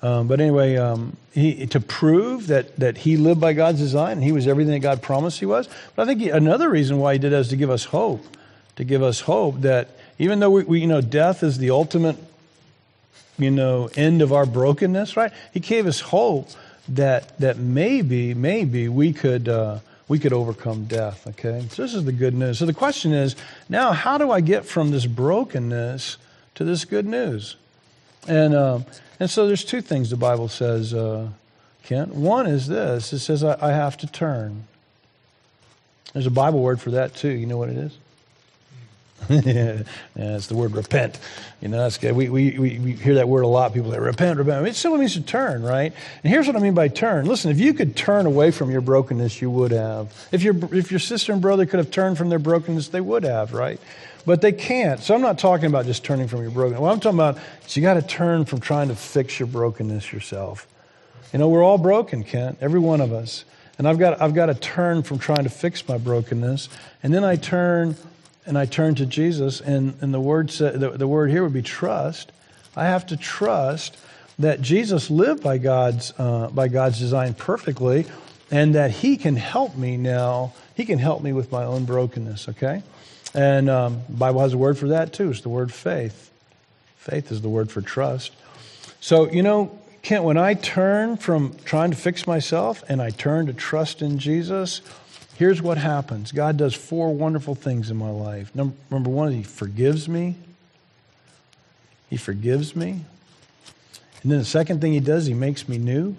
Um, 0.00 0.28
but 0.28 0.40
anyway, 0.40 0.76
um, 0.76 1.16
he, 1.32 1.66
to 1.66 1.80
prove 1.80 2.46
that, 2.48 2.76
that 2.76 2.98
he 2.98 3.16
lived 3.16 3.40
by 3.40 3.52
God's 3.52 3.80
design 3.80 4.12
and 4.12 4.24
he 4.24 4.32
was 4.32 4.46
everything 4.46 4.74
that 4.74 4.80
God 4.80 5.02
promised 5.02 5.40
he 5.40 5.46
was. 5.46 5.68
But 5.96 6.02
I 6.02 6.06
think 6.06 6.20
he, 6.20 6.30
another 6.30 6.70
reason 6.70 6.98
why 6.98 7.14
he 7.14 7.18
did 7.18 7.32
that 7.32 7.40
is 7.40 7.48
to 7.48 7.56
give 7.56 7.70
us 7.70 7.86
hope. 7.86 8.24
To 8.76 8.84
give 8.84 9.02
us 9.02 9.20
hope 9.20 9.62
that 9.62 9.88
even 10.18 10.38
though 10.38 10.50
we, 10.50 10.62
we, 10.64 10.80
you 10.80 10.86
know, 10.86 11.00
death 11.00 11.42
is 11.42 11.58
the 11.58 11.70
ultimate, 11.70 12.16
you 13.38 13.50
know, 13.50 13.90
end 13.96 14.22
of 14.22 14.32
our 14.32 14.46
brokenness, 14.46 15.16
right? 15.16 15.32
He 15.52 15.58
gave 15.58 15.86
us 15.86 16.00
hope 16.00 16.48
that, 16.88 17.36
that 17.40 17.58
maybe, 17.58 18.34
maybe 18.34 18.88
we 18.88 19.12
could, 19.12 19.48
uh, 19.48 19.80
we 20.06 20.20
could 20.20 20.32
overcome 20.32 20.84
death, 20.84 21.26
okay? 21.26 21.66
So 21.70 21.82
this 21.82 21.94
is 21.94 22.04
the 22.04 22.12
good 22.12 22.34
news. 22.34 22.58
So 22.58 22.66
the 22.66 22.72
question 22.72 23.12
is, 23.12 23.34
now 23.68 23.92
how 23.92 24.16
do 24.16 24.30
I 24.30 24.40
get 24.40 24.64
from 24.64 24.92
this 24.92 25.06
brokenness 25.06 26.18
to 26.58 26.64
this 26.64 26.84
good 26.84 27.06
news. 27.06 27.54
And, 28.26 28.52
um, 28.52 28.84
and 29.20 29.30
so 29.30 29.46
there's 29.46 29.64
two 29.64 29.80
things 29.80 30.10
the 30.10 30.16
Bible 30.16 30.48
says, 30.48 30.92
uh, 30.92 31.28
Kent. 31.84 32.12
One 32.12 32.48
is 32.48 32.66
this 32.66 33.12
it 33.12 33.20
says, 33.20 33.44
I, 33.44 33.56
I 33.60 33.70
have 33.70 33.96
to 33.98 34.08
turn. 34.08 34.64
There's 36.12 36.26
a 36.26 36.32
Bible 36.32 36.60
word 36.60 36.80
for 36.80 36.90
that 36.90 37.14
too. 37.14 37.28
You 37.28 37.46
know 37.46 37.58
what 37.58 37.68
it 37.68 37.76
is? 37.76 37.96
yeah, 39.28 39.82
it's 40.14 40.46
the 40.46 40.56
word 40.56 40.72
repent. 40.72 41.18
You 41.60 41.68
know, 41.68 41.78
that's 41.78 41.98
good. 41.98 42.14
We, 42.14 42.28
we, 42.28 42.58
we 42.58 42.92
hear 42.92 43.14
that 43.16 43.28
word 43.28 43.42
a 43.42 43.48
lot. 43.48 43.74
People 43.74 43.90
say, 43.90 43.98
repent, 43.98 44.38
repent. 44.38 44.66
It 44.66 44.76
simply 44.76 45.00
means 45.00 45.14
to 45.14 45.20
turn, 45.20 45.62
right? 45.62 45.92
And 46.22 46.32
here's 46.32 46.46
what 46.46 46.56
I 46.56 46.60
mean 46.60 46.74
by 46.74 46.88
turn. 46.88 47.26
Listen, 47.26 47.50
if 47.50 47.58
you 47.58 47.74
could 47.74 47.96
turn 47.96 48.26
away 48.26 48.50
from 48.50 48.70
your 48.70 48.80
brokenness, 48.80 49.42
you 49.42 49.50
would 49.50 49.72
have. 49.72 50.28
If 50.32 50.42
your, 50.42 50.54
if 50.74 50.90
your 50.90 51.00
sister 51.00 51.32
and 51.32 51.42
brother 51.42 51.66
could 51.66 51.78
have 51.78 51.90
turned 51.90 52.16
from 52.16 52.28
their 52.28 52.38
brokenness, 52.38 52.88
they 52.88 53.00
would 53.00 53.24
have, 53.24 53.52
right? 53.52 53.80
But 54.24 54.40
they 54.40 54.52
can't. 54.52 55.00
So 55.00 55.14
I'm 55.14 55.20
not 55.20 55.38
talking 55.38 55.66
about 55.66 55.84
just 55.84 56.04
turning 56.04 56.28
from 56.28 56.42
your 56.42 56.50
brokenness. 56.50 56.80
What 56.80 56.92
I'm 56.92 57.00
talking 57.00 57.18
about 57.18 57.38
is 57.66 57.76
you 57.76 57.82
got 57.82 57.94
to 57.94 58.02
turn 58.02 58.44
from 58.44 58.60
trying 58.60 58.88
to 58.88 58.96
fix 58.96 59.38
your 59.40 59.48
brokenness 59.48 60.12
yourself. 60.12 60.66
You 61.32 61.38
know, 61.38 61.48
we're 61.48 61.64
all 61.64 61.78
broken, 61.78 62.24
Kent, 62.24 62.58
every 62.60 62.80
one 62.80 63.00
of 63.00 63.12
us. 63.12 63.44
And 63.78 63.86
I've 63.86 63.98
got, 63.98 64.20
I've 64.20 64.34
got 64.34 64.46
to 64.46 64.54
turn 64.54 65.02
from 65.02 65.18
trying 65.18 65.44
to 65.44 65.50
fix 65.50 65.86
my 65.86 65.98
brokenness. 65.98 66.68
And 67.02 67.12
then 67.12 67.24
I 67.24 67.36
turn 67.36 67.96
and 68.48 68.58
I 68.58 68.64
turn 68.64 68.94
to 68.96 69.06
Jesus. 69.06 69.60
And, 69.60 69.94
and 70.00 70.12
the, 70.12 70.20
word 70.20 70.50
sa- 70.50 70.70
the, 70.70 70.90
the 70.90 71.06
word 71.06 71.30
here 71.30 71.42
would 71.44 71.52
be 71.52 71.62
trust. 71.62 72.32
I 72.74 72.86
have 72.86 73.06
to 73.06 73.16
trust 73.16 73.96
that 74.38 74.60
Jesus 74.60 75.10
lived 75.10 75.42
by 75.42 75.58
God's, 75.58 76.12
uh, 76.18 76.48
by 76.48 76.68
God's 76.68 76.98
design 76.98 77.34
perfectly 77.34 78.06
and 78.50 78.74
that 78.74 78.90
he 78.90 79.16
can 79.16 79.36
help 79.36 79.76
me 79.76 79.96
now. 79.96 80.52
He 80.74 80.84
can 80.84 80.98
help 80.98 81.22
me 81.22 81.32
with 81.32 81.52
my 81.52 81.64
own 81.64 81.84
brokenness, 81.84 82.48
okay? 82.50 82.82
And 83.34 83.68
um, 83.68 84.02
Bible 84.08 84.40
has 84.40 84.54
a 84.54 84.58
word 84.58 84.78
for 84.78 84.88
that 84.88 85.12
too. 85.12 85.30
It's 85.30 85.42
the 85.42 85.48
word 85.48 85.72
faith. 85.72 86.30
Faith 86.96 87.30
is 87.30 87.42
the 87.42 87.48
word 87.48 87.70
for 87.70 87.82
trust. 87.82 88.32
So, 89.00 89.30
you 89.30 89.42
know, 89.42 89.78
Kent, 90.02 90.24
when 90.24 90.38
I 90.38 90.54
turn 90.54 91.16
from 91.16 91.54
trying 91.64 91.90
to 91.90 91.96
fix 91.96 92.26
myself 92.26 92.82
and 92.88 93.02
I 93.02 93.10
turn 93.10 93.46
to 93.46 93.52
trust 93.52 94.00
in 94.00 94.18
Jesus, 94.18 94.80
here's 95.38 95.62
what 95.62 95.78
happens 95.78 96.32
God 96.32 96.56
does 96.56 96.74
four 96.74 97.14
wonderful 97.14 97.54
things 97.54 97.90
in 97.90 97.96
my 97.96 98.10
life. 98.10 98.54
Number, 98.54 98.76
number 98.90 99.08
one, 99.08 99.32
He 99.32 99.44
forgives 99.44 100.08
me. 100.08 100.34
He 102.10 102.16
forgives 102.16 102.74
me. 102.74 103.04
And 104.22 104.32
then 104.32 104.40
the 104.40 104.44
second 104.44 104.80
thing 104.80 104.92
He 104.92 105.00
does, 105.00 105.26
He 105.26 105.34
makes 105.34 105.68
me 105.68 105.78
new. 105.78 106.16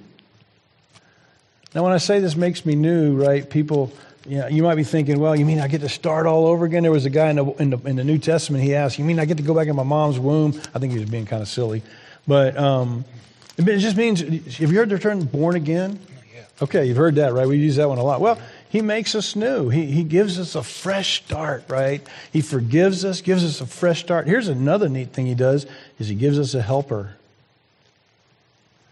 Now, 1.76 1.84
when 1.84 1.94
I 1.94 1.98
say 1.98 2.20
this 2.20 2.36
makes 2.36 2.66
me 2.66 2.76
new, 2.76 3.16
right, 3.16 3.48
people, 3.48 3.92
you, 4.26 4.40
know, 4.40 4.48
you 4.48 4.64
might 4.64 4.76
be 4.76 4.84
thinking, 4.84 5.20
well, 5.20 5.36
you 5.36 5.46
mean 5.46 5.60
I 5.60 5.68
get 5.68 5.82
to 5.82 5.90
start 5.90 6.26
all 6.26 6.48
over 6.48 6.66
again? 6.66 6.82
There 6.82 6.92
was 6.92 7.06
a 7.06 7.12
guy 7.12 7.30
in 7.30 7.36
the, 7.36 7.46
in 7.46 7.70
the, 7.70 7.78
in 7.86 7.96
the 7.96 8.04
New 8.04 8.18
Testament, 8.18 8.64
he 8.64 8.74
asked, 8.74 8.98
you 8.98 9.06
mean 9.06 9.20
I 9.20 9.26
get 9.26 9.38
to 9.38 9.44
go 9.44 9.54
back 9.54 9.68
in 9.68 9.76
my 9.76 9.84
mom's 9.84 10.18
womb? 10.18 10.60
I 10.74 10.80
think 10.80 10.94
he 10.94 11.00
was 11.00 11.10
being 11.10 11.28
kind 11.28 11.44
of 11.44 11.48
silly. 11.48 11.84
But 12.26 12.58
um, 12.58 13.06
it 13.58 13.78
just 13.78 13.98
means, 13.98 14.22
have 14.22 14.72
you 14.72 14.78
heard 14.80 14.90
the 14.90 14.98
term 14.98 15.26
born 15.26 15.56
again? 15.56 16.00
Okay, 16.62 16.86
you've 16.86 16.98
heard 16.98 17.16
that, 17.16 17.34
right? 17.34 17.48
We 17.48 17.58
use 17.58 17.76
that 17.76 17.88
one 17.88 18.00
a 18.00 18.04
lot. 18.04 18.20
Well, 18.20 18.40
he 18.70 18.84
makes 18.84 19.16
us 19.16 19.36
new. 19.36 19.70
He, 19.70 19.88
he 19.88 20.04
gives 20.04 20.40
us 20.40 20.54
a 20.54 20.62
fresh 20.62 21.24
start, 21.24 21.64
right? 21.68 22.06
He 22.32 22.42
forgives 22.42 23.04
us, 23.04 23.20
gives 23.20 23.44
us 23.44 23.62
a 23.62 23.66
fresh 23.66 24.00
start. 24.00 24.28
Here's 24.28 24.48
another 24.48 24.88
neat 24.88 25.12
thing 25.12 25.26
he 25.26 25.34
does 25.34 25.66
is 25.98 26.08
he 26.08 26.16
gives 26.16 26.38
us 26.38 26.54
a 26.54 26.62
helper. 26.62 27.16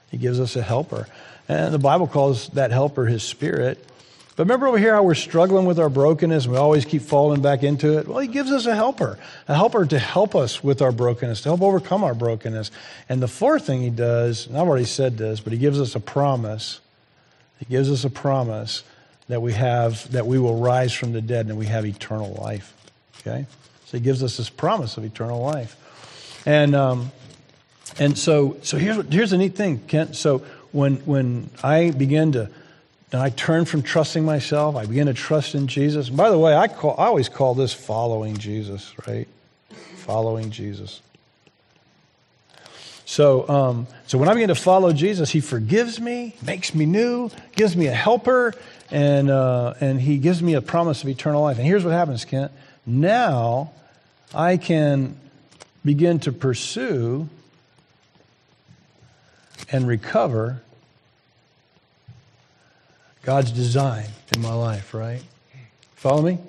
He 0.10 0.18
gives 0.18 0.40
us 0.40 0.56
a 0.56 0.64
helper. 0.64 1.08
And 1.48 1.72
the 1.72 1.80
Bible 1.80 2.08
calls 2.08 2.50
that 2.50 2.72
helper 2.72 3.06
his 3.06 3.22
spirit. 3.22 3.78
But 4.36 4.44
remember 4.44 4.68
over 4.68 4.80
here 4.80 4.96
how 4.96 5.04
we're 5.04 5.14
struggling 5.14 5.68
with 5.68 5.80
our 5.80 5.90
brokenness 5.90 6.46
and 6.46 6.54
we 6.54 6.60
always 6.60 6.84
keep 6.84 7.04
falling 7.04 7.44
back 7.44 7.62
into 7.62 8.00
it? 8.00 8.08
Well, 8.08 8.20
he 8.20 8.28
gives 8.28 8.52
us 8.52 8.66
a 8.66 8.74
helper, 8.74 9.20
a 9.48 9.56
helper 9.56 9.86
to 9.86 10.00
help 10.00 10.36
us 10.36 10.64
with 10.64 10.82
our 10.82 10.92
brokenness, 10.92 11.42
to 11.42 11.50
help 11.50 11.62
overcome 11.62 12.04
our 12.04 12.16
brokenness. 12.16 12.72
And 13.10 13.22
the 13.22 13.28
fourth 13.28 13.68
thing 13.68 13.82
he 13.82 13.92
does, 13.92 14.48
and 14.48 14.58
I've 14.58 14.68
already 14.68 14.86
said 14.86 15.20
this, 15.20 15.40
but 15.40 15.54
he 15.54 15.60
gives 15.60 15.80
us 15.80 15.94
a 15.94 16.00
promise. 16.00 16.80
He 17.60 17.66
gives 17.66 17.92
us 17.92 18.04
a 18.04 18.10
promise 18.10 18.84
that 19.28 19.42
we 19.42 19.54
have, 19.54 20.10
that 20.12 20.26
we 20.26 20.40
will 20.40 20.56
rise 20.56 20.94
from 20.94 21.12
the 21.12 21.22
dead 21.22 21.48
and 21.48 21.58
we 21.58 21.66
have 21.66 21.86
eternal 21.86 22.34
life. 22.42 22.74
Okay? 23.20 23.46
So 23.86 23.98
he 23.98 24.04
gives 24.04 24.24
us 24.24 24.38
this 24.38 24.50
promise 24.50 24.98
of 24.98 25.04
eternal 25.04 25.42
life. 25.42 25.76
And, 26.46 26.76
um, 26.76 27.12
and 28.00 28.18
so, 28.18 28.58
so 28.64 28.78
here's, 28.78 29.06
here's 29.12 29.32
the 29.32 29.38
neat 29.38 29.56
thing, 29.56 29.80
Kent. 29.80 30.16
So 30.16 30.40
when, 30.72 30.98
when 30.98 31.50
I 31.64 31.92
begin 31.92 32.34
to, 32.34 32.50
and 33.12 33.22
I 33.22 33.30
turn 33.30 33.66
from 33.66 33.84
trusting 33.84 34.26
myself, 34.26 34.76
I 34.76 34.86
begin 34.86 35.08
to 35.08 35.14
trust 35.14 35.56
in 35.56 35.68
Jesus. 35.68 36.10
And 36.10 36.18
by 36.18 36.30
the 36.30 36.38
way, 36.38 36.56
I, 36.56 36.68
call, 36.68 36.96
I 36.98 37.06
always 37.06 37.30
call 37.30 37.56
this 37.56 37.74
following 37.74 38.38
Jesus, 38.38 38.94
right? 39.08 39.28
Following 39.96 40.52
Jesus. 40.52 41.02
So, 43.08 43.48
um, 43.48 43.88
so 44.06 44.18
when 44.18 44.28
I 44.28 44.34
begin 44.34 44.50
to 44.50 44.56
follow 44.56 44.92
Jesus, 44.92 45.32
He 45.32 45.40
forgives 45.40 45.98
me, 45.98 46.36
makes 46.46 46.76
me 46.76 46.86
new, 46.86 47.32
gives 47.56 47.74
me 47.74 47.88
a 47.88 47.94
helper, 47.94 48.54
and, 48.92 49.30
uh, 49.30 49.76
and 49.80 50.00
He 50.00 50.18
gives 50.18 50.44
me 50.44 50.56
a 50.56 50.62
promise 50.62 51.04
of 51.04 51.10
eternal 51.10 51.42
life. 51.42 51.58
And 51.58 51.66
here's 51.66 51.86
what 51.86 51.94
happens, 51.94 52.26
Kent. 52.26 52.52
Now 52.86 53.72
I 54.36 54.58
can 54.58 55.18
begin 55.86 56.20
to 56.20 56.34
pursue 56.34 57.30
and 59.72 59.88
recover 59.88 60.62
God's 63.24 63.52
design 63.52 64.08
in 64.36 64.42
my 64.42 64.54
life, 64.54 64.94
right? 64.94 65.24
Follow 65.96 66.24
me? 66.24 66.40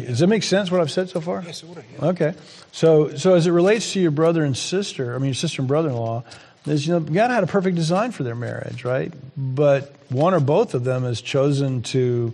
Does 0.00 0.20
that 0.20 0.26
make 0.26 0.42
sense 0.42 0.70
what 0.70 0.80
I've 0.80 0.90
said 0.90 1.10
so 1.10 1.20
far? 1.20 1.42
Yes, 1.44 1.62
it 1.62 1.68
would. 1.68 1.84
Yeah. 1.94 2.06
Okay. 2.06 2.34
So, 2.72 3.14
so 3.16 3.34
as 3.34 3.46
it 3.46 3.50
relates 3.50 3.92
to 3.92 4.00
your 4.00 4.10
brother 4.10 4.42
and 4.44 4.56
sister, 4.56 5.14
I 5.14 5.18
mean, 5.18 5.26
your 5.26 5.34
sister 5.34 5.60
and 5.60 5.68
brother 5.68 5.90
in 5.90 5.96
law, 5.96 6.24
is, 6.66 6.86
you 6.86 6.94
know, 6.94 7.00
God 7.00 7.30
had 7.30 7.42
a 7.42 7.46
perfect 7.46 7.76
design 7.76 8.12
for 8.12 8.22
their 8.22 8.34
marriage, 8.34 8.84
right? 8.84 9.12
But 9.36 9.94
one 10.08 10.32
or 10.32 10.40
both 10.40 10.74
of 10.74 10.84
them 10.84 11.02
has 11.02 11.20
chosen 11.20 11.82
to, 11.82 12.32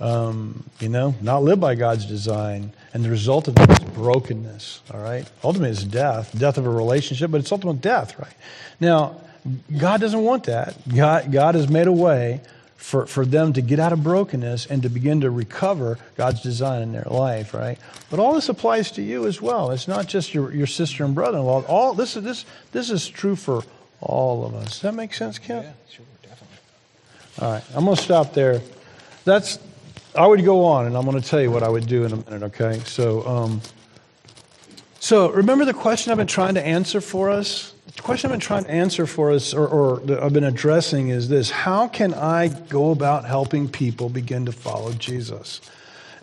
um, 0.00 0.64
you 0.78 0.88
know, 0.88 1.14
not 1.20 1.42
live 1.42 1.60
by 1.60 1.74
God's 1.74 2.06
design. 2.06 2.72
And 2.94 3.04
the 3.04 3.10
result 3.10 3.48
of 3.48 3.56
that 3.56 3.70
is 3.70 3.90
brokenness, 3.90 4.80
all 4.92 5.00
right? 5.00 5.28
Ultimately, 5.44 5.70
it's 5.70 5.84
death, 5.84 6.36
death 6.38 6.58
of 6.58 6.66
a 6.66 6.70
relationship, 6.70 7.30
but 7.30 7.40
it's 7.40 7.52
ultimate 7.52 7.80
death, 7.80 8.18
right? 8.18 8.34
Now, 8.80 9.20
God 9.76 10.00
doesn't 10.00 10.22
want 10.22 10.44
that. 10.44 10.76
God, 10.88 11.30
God 11.30 11.54
has 11.56 11.68
made 11.68 11.88
a 11.88 11.92
way 11.92 12.40
for, 12.76 13.06
for 13.06 13.24
them 13.24 13.52
to 13.54 13.62
get 13.62 13.80
out 13.80 13.92
of 13.92 14.02
brokenness 14.02 14.66
and 14.66 14.82
to 14.82 14.88
begin 14.88 15.20
to 15.22 15.30
recover 15.30 15.98
God's 16.16 16.42
design 16.42 16.82
in 16.82 16.92
their 16.92 17.06
life, 17.10 17.54
right? 17.54 17.78
But 18.10 18.20
all 18.20 18.34
this 18.34 18.48
applies 18.48 18.90
to 18.92 19.02
you 19.02 19.26
as 19.26 19.40
well. 19.40 19.70
It's 19.70 19.88
not 19.88 20.06
just 20.06 20.34
your, 20.34 20.52
your 20.52 20.66
sister 20.66 21.04
and 21.04 21.14
brother 21.14 21.38
in 21.38 21.44
law. 21.44 21.62
All 21.62 21.94
this 21.94 22.16
is 22.16 22.22
this 22.22 22.44
this 22.72 22.90
is 22.90 23.08
true 23.08 23.34
for 23.34 23.62
all 24.00 24.44
of 24.44 24.54
us. 24.54 24.72
Does 24.72 24.80
that 24.82 24.94
make 24.94 25.14
sense, 25.14 25.38
Kim? 25.38 25.62
Yeah, 25.62 25.72
sure, 25.90 26.04
definitely. 26.22 26.56
All 27.40 27.52
right. 27.52 27.64
I'm 27.74 27.84
gonna 27.84 27.96
stop 27.96 28.34
there. 28.34 28.60
That's 29.24 29.58
I 30.14 30.26
would 30.26 30.44
go 30.44 30.64
on 30.64 30.86
and 30.86 30.96
I'm 30.96 31.04
gonna 31.04 31.20
tell 31.20 31.40
you 31.40 31.50
what 31.50 31.62
I 31.62 31.68
would 31.68 31.86
do 31.86 32.04
in 32.04 32.12
a 32.12 32.16
minute, 32.16 32.42
okay? 32.44 32.80
So 32.84 33.26
um, 33.26 33.60
so 35.06 35.30
remember 35.30 35.64
the 35.64 35.72
question 35.72 36.10
I've 36.10 36.18
been 36.18 36.26
trying 36.26 36.54
to 36.54 36.66
answer 36.66 37.00
for 37.00 37.30
us? 37.30 37.72
The 37.94 38.02
question 38.02 38.28
I've 38.28 38.32
been 38.32 38.40
trying 38.40 38.64
to 38.64 38.70
answer 38.72 39.06
for 39.06 39.30
us, 39.30 39.54
or, 39.54 39.68
or 39.68 40.00
I've 40.20 40.32
been 40.32 40.42
addressing, 40.42 41.10
is 41.10 41.28
this 41.28 41.48
How 41.48 41.86
can 41.86 42.12
I 42.12 42.48
go 42.48 42.90
about 42.90 43.24
helping 43.24 43.68
people 43.68 44.08
begin 44.08 44.46
to 44.46 44.52
follow 44.52 44.92
Jesus? 44.94 45.60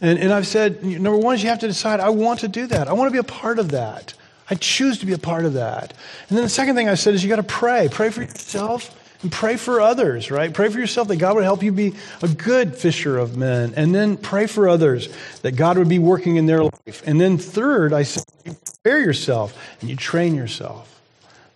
And, 0.02 0.20
and 0.20 0.34
I've 0.34 0.48
said, 0.48 0.84
number 0.84 1.16
one 1.16 1.36
is 1.36 1.44
you 1.44 1.48
have 1.48 1.60
to 1.60 1.68
decide, 1.68 2.02
I 2.02 2.10
want 2.10 2.42
to 2.42 2.50
do 2.50 2.68
that. 2.68 2.90
I 2.90 2.94
want 2.94 3.08
to 3.08 3.14
be 3.14 3.20
a 3.20 3.24
part 3.24 3.58
of 3.58 3.72
that. 3.72 4.16
I 4.50 4.56
choose 4.56 5.00
to 5.00 5.06
be 5.06 5.14
a 5.14 5.18
part 5.18 5.46
of 5.46 5.54
that. 5.54 5.94
And 6.28 6.38
then 6.38 6.44
the 6.44 6.50
second 6.50 6.76
thing 6.76 6.90
I 6.90 6.96
said 6.96 7.14
is 7.14 7.24
you 7.24 7.30
got 7.30 7.38
to 7.38 7.44
pray. 7.44 7.88
Pray 7.90 8.10
for 8.10 8.22
yourself 8.24 8.94
and 9.24 9.32
pray 9.32 9.56
for 9.56 9.80
others, 9.82 10.30
right? 10.30 10.54
Pray 10.54 10.70
for 10.70 10.80
yourself 10.80 11.08
that 11.08 11.16
God 11.16 11.36
would 11.36 11.46
help 11.46 11.64
you 11.64 11.72
be 11.72 11.94
a 12.22 12.28
good 12.28 12.76
fisher 12.76 13.18
of 13.18 13.38
men. 13.38 13.74
And 13.76 13.96
then 13.96 14.18
pray 14.18 14.48
for 14.48 14.68
others 14.68 15.08
that 15.42 15.54
God 15.54 15.78
would 15.78 15.90
be 15.90 16.00
working 16.00 16.36
in 16.36 16.46
their 16.46 16.64
life. 16.64 17.02
And 17.06 17.20
then 17.20 17.38
third, 17.38 17.94
I 17.94 18.04
said, 18.04 18.26
you 18.46 18.54
prepare 18.54 19.00
yourself 19.00 19.58
and 19.80 19.90
you 19.90 19.96
train 19.96 20.36
yourself. 20.36 20.90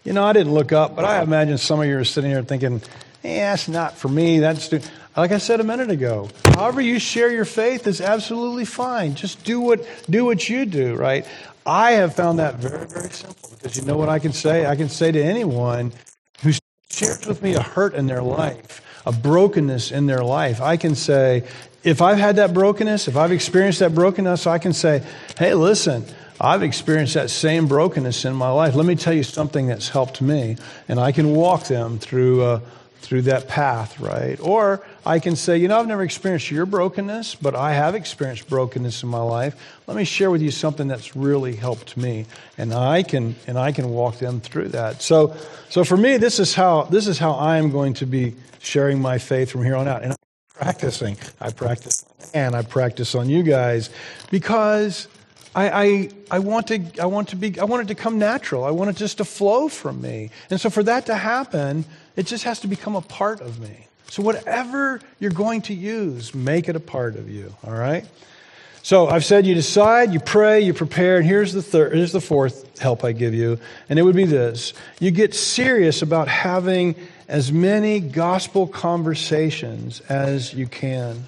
You 0.05 0.13
know, 0.13 0.24
I 0.24 0.32
didn't 0.32 0.53
look 0.53 0.72
up, 0.72 0.95
but 0.95 1.03
I 1.03 1.22
imagine 1.22 1.57
some 1.57 1.82
of 1.82 1.86
you 1.86 1.99
are 1.99 2.05
sitting 2.05 2.32
here 2.32 2.41
thinking, 2.41 2.82
eh, 3.26 3.41
that's 3.41 3.68
not 3.68 3.97
for 3.97 4.07
me. 4.07 4.39
That's 4.39 4.70
too. 4.70 4.80
like 5.18 5.34
I 5.34 5.38
said 5.38 5.59
a 5.59 5.65
minute 5.65 5.91
ago. 5.91 6.30
However 6.55 6.80
you 6.80 6.99
share 6.99 7.30
your 7.30 7.43
faith 7.43 7.86
is 7.86 7.99
absolutely 7.99 8.63
fine. 8.63 9.15
Just 9.15 9.43
do 9.43 9.59
what 9.59 9.86
do 10.09 10.24
what 10.24 10.47
you 10.47 10.65
do, 10.65 10.95
right? 10.95 11.28
I 11.65 11.91
have 11.93 12.15
found 12.15 12.39
that 12.39 12.55
very, 12.55 12.88
very 12.88 13.09
simple 13.09 13.49
because 13.49 13.76
you 13.76 13.84
know 13.84 13.97
what 13.97 14.07
I 14.07 14.20
can 14.20 14.32
say? 14.32 14.65
I 14.65 14.78
can 14.78 14.88
say 14.88 15.11
to 15.11 15.22
anyone 15.22 15.91
shares 16.98 17.28
with 17.28 17.43
me 17.43 17.54
a 17.54 17.62
hurt 17.62 17.93
in 17.93 18.08
their 18.08 18.24
life, 18.24 18.82
a 19.06 19.12
brokenness 19.12 19.91
in 19.91 20.08
their 20.08 20.24
life, 20.24 20.62
I 20.62 20.78
can 20.78 20.95
say, 20.95 21.43
if 21.84 22.02
I've 22.02 22.18
had 22.18 22.38
that 22.38 22.54
brokenness, 22.54 23.08
if 23.08 23.16
I've 23.16 23.32
experienced 23.32 23.80
that 23.80 23.93
brokenness, 23.93 24.48
I 24.48 24.58
can 24.58 24.74
say, 24.74 25.04
hey, 25.38 25.54
listen, 25.54 26.04
I've 26.41 26.64
experienced 26.64 27.14
that 27.14 27.30
same 27.30 27.68
brokenness 27.68 28.26
in 28.26 28.34
my 28.34 28.50
life. 28.50 28.76
Let 28.76 28.86
me 28.86 28.95
tell 28.95 29.14
you 29.14 29.24
something 29.24 29.68
that's 29.68 29.89
helped 29.89 30.22
me, 30.22 30.58
and 30.88 31.00
I 31.00 31.12
can 31.12 31.36
walk 31.36 31.66
them 31.66 32.00
through 32.00 32.62
through 33.02 33.22
that 33.24 33.48
path, 33.48 34.00
right? 34.00 34.38
Or 34.41 34.86
I 35.06 35.20
can 35.20 35.36
say, 35.36 35.58
you 35.58 35.68
know, 35.68 35.80
I've 35.80 35.88
never 35.88 36.04
experienced 36.04 36.52
your 36.52 36.66
brokenness, 36.66 37.36
but 37.36 37.56
I 37.56 37.74
have 37.74 37.95
experienced 37.95 38.50
brokenness 38.50 39.04
in 39.04 39.10
my 39.10 39.22
life. 39.22 39.56
Let 39.88 39.95
me 39.95 40.04
share 40.04 40.30
with 40.30 40.41
you 40.41 40.52
something 40.52 40.88
that's 40.88 41.16
really 41.16 41.56
helped 41.56 41.95
me, 41.95 42.26
and 42.58 42.74
I 42.74 43.04
can 43.04 43.36
and 43.48 43.58
I 43.58 43.72
can 43.72 43.89
walk 43.89 44.18
them 44.18 44.41
through 44.41 44.70
that. 44.70 45.02
So, 45.02 45.36
so 45.70 45.84
for 45.84 45.98
me, 45.98 46.18
this 46.18 46.39
is 46.39 46.54
how 46.54 46.84
this 46.84 47.08
is 47.08 47.18
how 47.18 47.34
I 47.34 47.58
am 47.58 47.72
going 47.72 47.93
to 47.95 48.06
be 48.06 48.36
sharing 48.60 49.00
my 49.00 49.18
faith 49.18 49.52
from 49.52 49.64
here 49.64 49.76
on 49.76 49.88
out, 49.88 50.04
and 50.04 50.12
I'm 50.12 50.18
practicing. 50.54 51.18
I 51.39 51.52
practice, 51.52 52.06
and 52.34 52.56
I 52.56 52.64
practice 52.64 53.16
on 53.16 53.30
you 53.30 53.43
guys 53.43 53.89
because 54.32 55.08
I, 55.58 55.70
I, 55.70 56.10
I, 56.30 56.39
want 56.39 56.68
to, 56.68 56.84
I 57.02 57.08
want 57.08 57.30
to 57.30 57.36
be, 57.36 57.60
I 57.60 57.64
want 57.64 57.82
it 57.82 57.88
to 57.88 57.95
come 57.95 58.20
natural. 58.20 58.64
I 58.64 58.70
want 58.70 58.91
it 58.91 58.95
just 58.95 59.18
to 59.18 59.26
flow 59.26 59.70
from 59.70 60.00
me. 60.02 60.30
And 60.52 60.62
so 60.62 60.70
for 60.70 60.84
that 60.84 61.08
to 61.08 61.16
happen, 61.16 61.84
it 62.18 62.26
just 62.26 62.43
has 62.43 62.59
to 62.61 62.68
become 62.68 62.97
a 62.97 63.01
part 63.01 63.39
of 63.39 63.61
me. 63.61 63.88
So 64.09 64.22
whatever 64.24 64.99
you're 65.20 65.32
going 65.32 65.61
to 65.63 65.74
use, 65.74 66.36
make 66.36 66.68
it 66.68 66.76
a 66.76 66.82
part 66.82 67.15
of 67.15 67.30
you. 67.30 67.55
All 67.65 67.74
right? 67.74 68.05
So 68.82 69.07
I've 69.07 69.26
said 69.26 69.45
you 69.45 69.53
decide, 69.53 70.13
you 70.13 70.20
pray, 70.20 70.61
you 70.61 70.74
prepare, 70.74 71.18
and 71.18 71.26
here's 71.26 71.53
the 71.53 71.61
third, 71.61 71.93
here's 71.93 72.13
the 72.13 72.22
fourth 72.22 72.80
help 72.80 73.03
I 73.03 73.11
give 73.11 73.34
you, 73.34 73.59
and 73.89 73.99
it 73.99 74.03
would 74.03 74.15
be 74.15 74.26
this. 74.26 74.74
You 74.99 75.11
get 75.11 75.36
serious 75.36 76.01
about 76.01 76.30
having 76.30 76.95
as 77.28 77.51
many 77.51 77.99
gospel 77.99 78.65
conversations 78.65 79.99
as 80.01 80.53
you 80.53 80.68
can. 80.68 81.26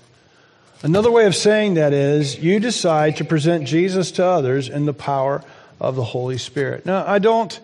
Another 0.81 1.11
way 1.11 1.25
of 1.25 1.35
saying 1.35 1.73
that 1.73 1.91
is 1.91 2.39
you 2.39 2.61
decide 2.61 3.17
to 3.17 3.25
present 3.25 3.67
Jesus 3.67 4.11
to 4.11 4.25
others 4.25 4.69
in 4.69 4.85
the 4.85 4.93
power 4.93 5.43
of 5.81 5.97
the 5.97 6.03
Holy 6.03 6.37
Spirit. 6.37 6.85
Now, 6.85 7.05
I 7.05 7.19
don't, 7.19 7.59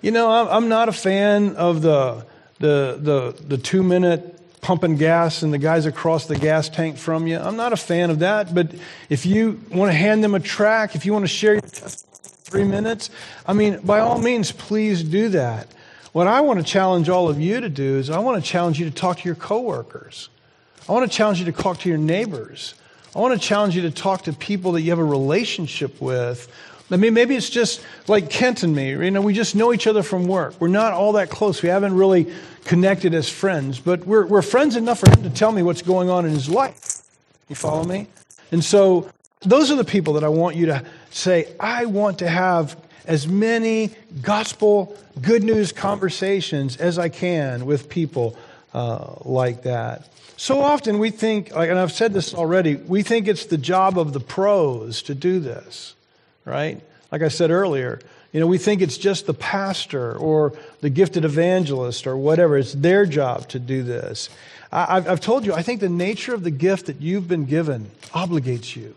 you 0.00 0.10
know, 0.10 0.30
I'm 0.30 0.70
not 0.70 0.88
a 0.88 0.92
fan 0.92 1.56
of 1.56 1.82
the, 1.82 2.24
the, 2.58 2.98
the, 3.00 3.42
the 3.46 3.58
two 3.58 3.82
minute 3.82 4.30
pumping 4.60 4.96
gas 4.96 5.42
and 5.42 5.52
the 5.52 5.58
guys 5.58 5.84
across 5.84 6.26
the 6.26 6.36
gas 6.36 6.70
tank 6.70 6.96
from 6.96 7.26
you. 7.26 7.38
I'm 7.38 7.56
not 7.56 7.72
a 7.72 7.76
fan 7.76 8.08
of 8.10 8.20
that, 8.20 8.54
but 8.54 8.74
if 9.10 9.26
you 9.26 9.60
want 9.70 9.92
to 9.92 9.96
hand 9.96 10.24
them 10.24 10.34
a 10.34 10.40
track, 10.40 10.94
if 10.94 11.04
you 11.04 11.12
want 11.12 11.24
to 11.24 11.28
share 11.28 11.54
your 11.54 11.62
three 11.62 12.64
minutes, 12.64 13.10
I 13.46 13.52
mean, 13.52 13.80
by 13.80 14.00
all 14.00 14.18
means, 14.18 14.52
please 14.52 15.02
do 15.02 15.28
that. 15.30 15.68
What 16.12 16.28
I 16.28 16.40
want 16.40 16.60
to 16.60 16.64
challenge 16.64 17.08
all 17.08 17.28
of 17.28 17.40
you 17.40 17.60
to 17.60 17.68
do 17.68 17.98
is 17.98 18.08
I 18.08 18.20
want 18.20 18.42
to 18.42 18.50
challenge 18.50 18.78
you 18.78 18.88
to 18.88 18.94
talk 18.94 19.18
to 19.18 19.24
your 19.28 19.34
coworkers. 19.34 20.30
I 20.88 20.92
want 20.92 21.10
to 21.10 21.14
challenge 21.14 21.40
you 21.40 21.46
to 21.46 21.52
talk 21.52 21.80
to 21.80 21.88
your 21.88 21.98
neighbors. 21.98 22.74
I 23.14 23.18
want 23.18 23.34
to 23.34 23.46
challenge 23.46 23.76
you 23.76 23.82
to 23.82 23.90
talk 23.90 24.22
to 24.22 24.32
people 24.32 24.72
that 24.72 24.82
you 24.82 24.90
have 24.90 24.98
a 24.98 25.04
relationship 25.04 26.00
with. 26.00 26.48
I 26.94 26.96
mean, 26.96 27.12
maybe 27.12 27.34
it's 27.34 27.50
just 27.50 27.84
like 28.06 28.30
Kent 28.30 28.62
and 28.62 28.74
me. 28.74 28.90
You 28.90 29.10
know, 29.10 29.20
we 29.20 29.34
just 29.34 29.56
know 29.56 29.72
each 29.72 29.86
other 29.86 30.02
from 30.02 30.26
work. 30.26 30.54
We're 30.60 30.68
not 30.68 30.92
all 30.92 31.12
that 31.12 31.28
close. 31.28 31.60
We 31.60 31.68
haven't 31.68 31.94
really 31.94 32.32
connected 32.64 33.14
as 33.14 33.28
friends, 33.28 33.80
but 33.80 34.06
we're, 34.06 34.24
we're 34.26 34.42
friends 34.42 34.76
enough 34.76 35.00
for 35.00 35.10
him 35.10 35.24
to 35.24 35.30
tell 35.30 35.50
me 35.50 35.62
what's 35.62 35.82
going 35.82 36.08
on 36.08 36.24
in 36.24 36.30
his 36.30 36.48
life. 36.48 37.02
You 37.48 37.56
follow 37.56 37.84
me? 37.84 38.06
And 38.52 38.64
so 38.64 39.10
those 39.40 39.72
are 39.72 39.76
the 39.76 39.84
people 39.84 40.14
that 40.14 40.24
I 40.24 40.28
want 40.28 40.54
you 40.54 40.66
to 40.66 40.84
say, 41.10 41.52
I 41.58 41.86
want 41.86 42.20
to 42.20 42.28
have 42.28 42.76
as 43.06 43.26
many 43.26 43.90
gospel, 44.22 44.96
good 45.20 45.42
news 45.42 45.72
conversations 45.72 46.76
as 46.76 46.98
I 46.98 47.08
can 47.08 47.66
with 47.66 47.88
people 47.88 48.38
uh, 48.72 49.16
like 49.24 49.64
that. 49.64 50.08
So 50.36 50.60
often 50.60 50.98
we 50.98 51.10
think, 51.10 51.50
and 51.54 51.78
I've 51.78 51.92
said 51.92 52.12
this 52.12 52.34
already, 52.34 52.76
we 52.76 53.02
think 53.02 53.28
it's 53.28 53.46
the 53.46 53.58
job 53.58 53.98
of 53.98 54.12
the 54.12 54.20
pros 54.20 55.02
to 55.02 55.14
do 55.14 55.38
this, 55.38 55.94
right? 56.44 56.80
Like 57.10 57.22
I 57.22 57.28
said 57.28 57.50
earlier, 57.50 58.00
you 58.32 58.40
know, 58.40 58.46
we 58.46 58.58
think 58.58 58.82
it's 58.82 58.98
just 58.98 59.26
the 59.26 59.34
pastor 59.34 60.16
or 60.16 60.52
the 60.80 60.90
gifted 60.90 61.24
evangelist 61.24 62.06
or 62.06 62.16
whatever. 62.16 62.58
It's 62.58 62.72
their 62.72 63.06
job 63.06 63.48
to 63.50 63.60
do 63.60 63.84
this. 63.84 64.28
I, 64.72 65.02
have 65.02 65.20
told 65.20 65.46
you, 65.46 65.54
I 65.54 65.62
think 65.62 65.80
the 65.80 65.88
nature 65.88 66.34
of 66.34 66.42
the 66.42 66.50
gift 66.50 66.86
that 66.86 67.00
you've 67.00 67.28
been 67.28 67.44
given 67.44 67.92
obligates 68.12 68.74
you. 68.74 68.96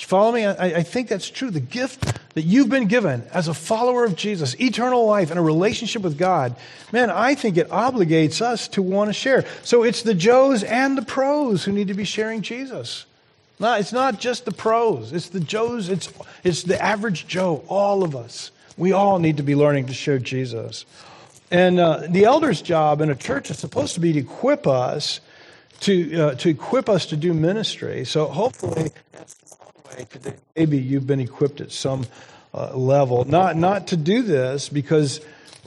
You 0.00 0.06
follow 0.06 0.32
me? 0.32 0.46
I, 0.46 0.78
I, 0.78 0.82
think 0.82 1.08
that's 1.08 1.30
true. 1.30 1.50
The 1.50 1.60
gift 1.60 2.18
that 2.34 2.42
you've 2.42 2.70
been 2.70 2.88
given 2.88 3.22
as 3.32 3.48
a 3.48 3.54
follower 3.54 4.04
of 4.04 4.16
Jesus, 4.16 4.58
eternal 4.58 5.06
life 5.06 5.30
and 5.30 5.38
a 5.38 5.42
relationship 5.42 6.02
with 6.02 6.18
God, 6.18 6.56
man, 6.90 7.10
I 7.10 7.34
think 7.34 7.56
it 7.56 7.68
obligates 7.68 8.40
us 8.40 8.66
to 8.68 8.82
want 8.82 9.10
to 9.10 9.12
share. 9.12 9.44
So 9.62 9.84
it's 9.84 10.02
the 10.02 10.14
Joes 10.14 10.64
and 10.64 10.98
the 10.98 11.02
pros 11.02 11.64
who 11.64 11.72
need 11.72 11.88
to 11.88 11.94
be 11.94 12.04
sharing 12.04 12.42
Jesus. 12.42 13.04
No, 13.60 13.74
it's 13.74 13.92
not 13.92 14.18
just 14.18 14.46
the 14.46 14.52
pros. 14.52 15.12
It's 15.12 15.28
the 15.28 15.38
Joes. 15.38 15.90
It's, 15.90 16.10
it's 16.42 16.62
the 16.62 16.82
average 16.82 17.26
Joe. 17.26 17.62
All 17.68 18.02
of 18.02 18.16
us. 18.16 18.50
We 18.78 18.92
all 18.92 19.18
need 19.18 19.36
to 19.36 19.42
be 19.42 19.54
learning 19.54 19.86
to 19.86 19.94
share 19.94 20.18
Jesus. 20.18 20.86
And 21.50 21.78
uh, 21.78 22.06
the 22.08 22.24
elder's 22.24 22.62
job 22.62 23.02
in 23.02 23.10
a 23.10 23.14
church 23.14 23.50
is 23.50 23.58
supposed 23.58 23.94
to 23.94 24.00
be 24.00 24.14
to 24.14 24.20
equip 24.20 24.66
us 24.66 25.20
to, 25.80 26.20
uh, 26.20 26.34
to 26.36 26.48
equip 26.48 26.88
us 26.88 27.06
to 27.06 27.16
do 27.16 27.34
ministry. 27.34 28.06
So 28.06 28.26
hopefully 28.26 28.92
maybe 30.56 30.78
you've 30.78 31.06
been 31.06 31.20
equipped 31.20 31.60
at 31.60 31.70
some 31.70 32.06
uh, 32.54 32.74
level. 32.74 33.24
Not, 33.24 33.56
not 33.56 33.88
to 33.88 33.96
do 33.96 34.22
this 34.22 34.70
because 34.70 35.20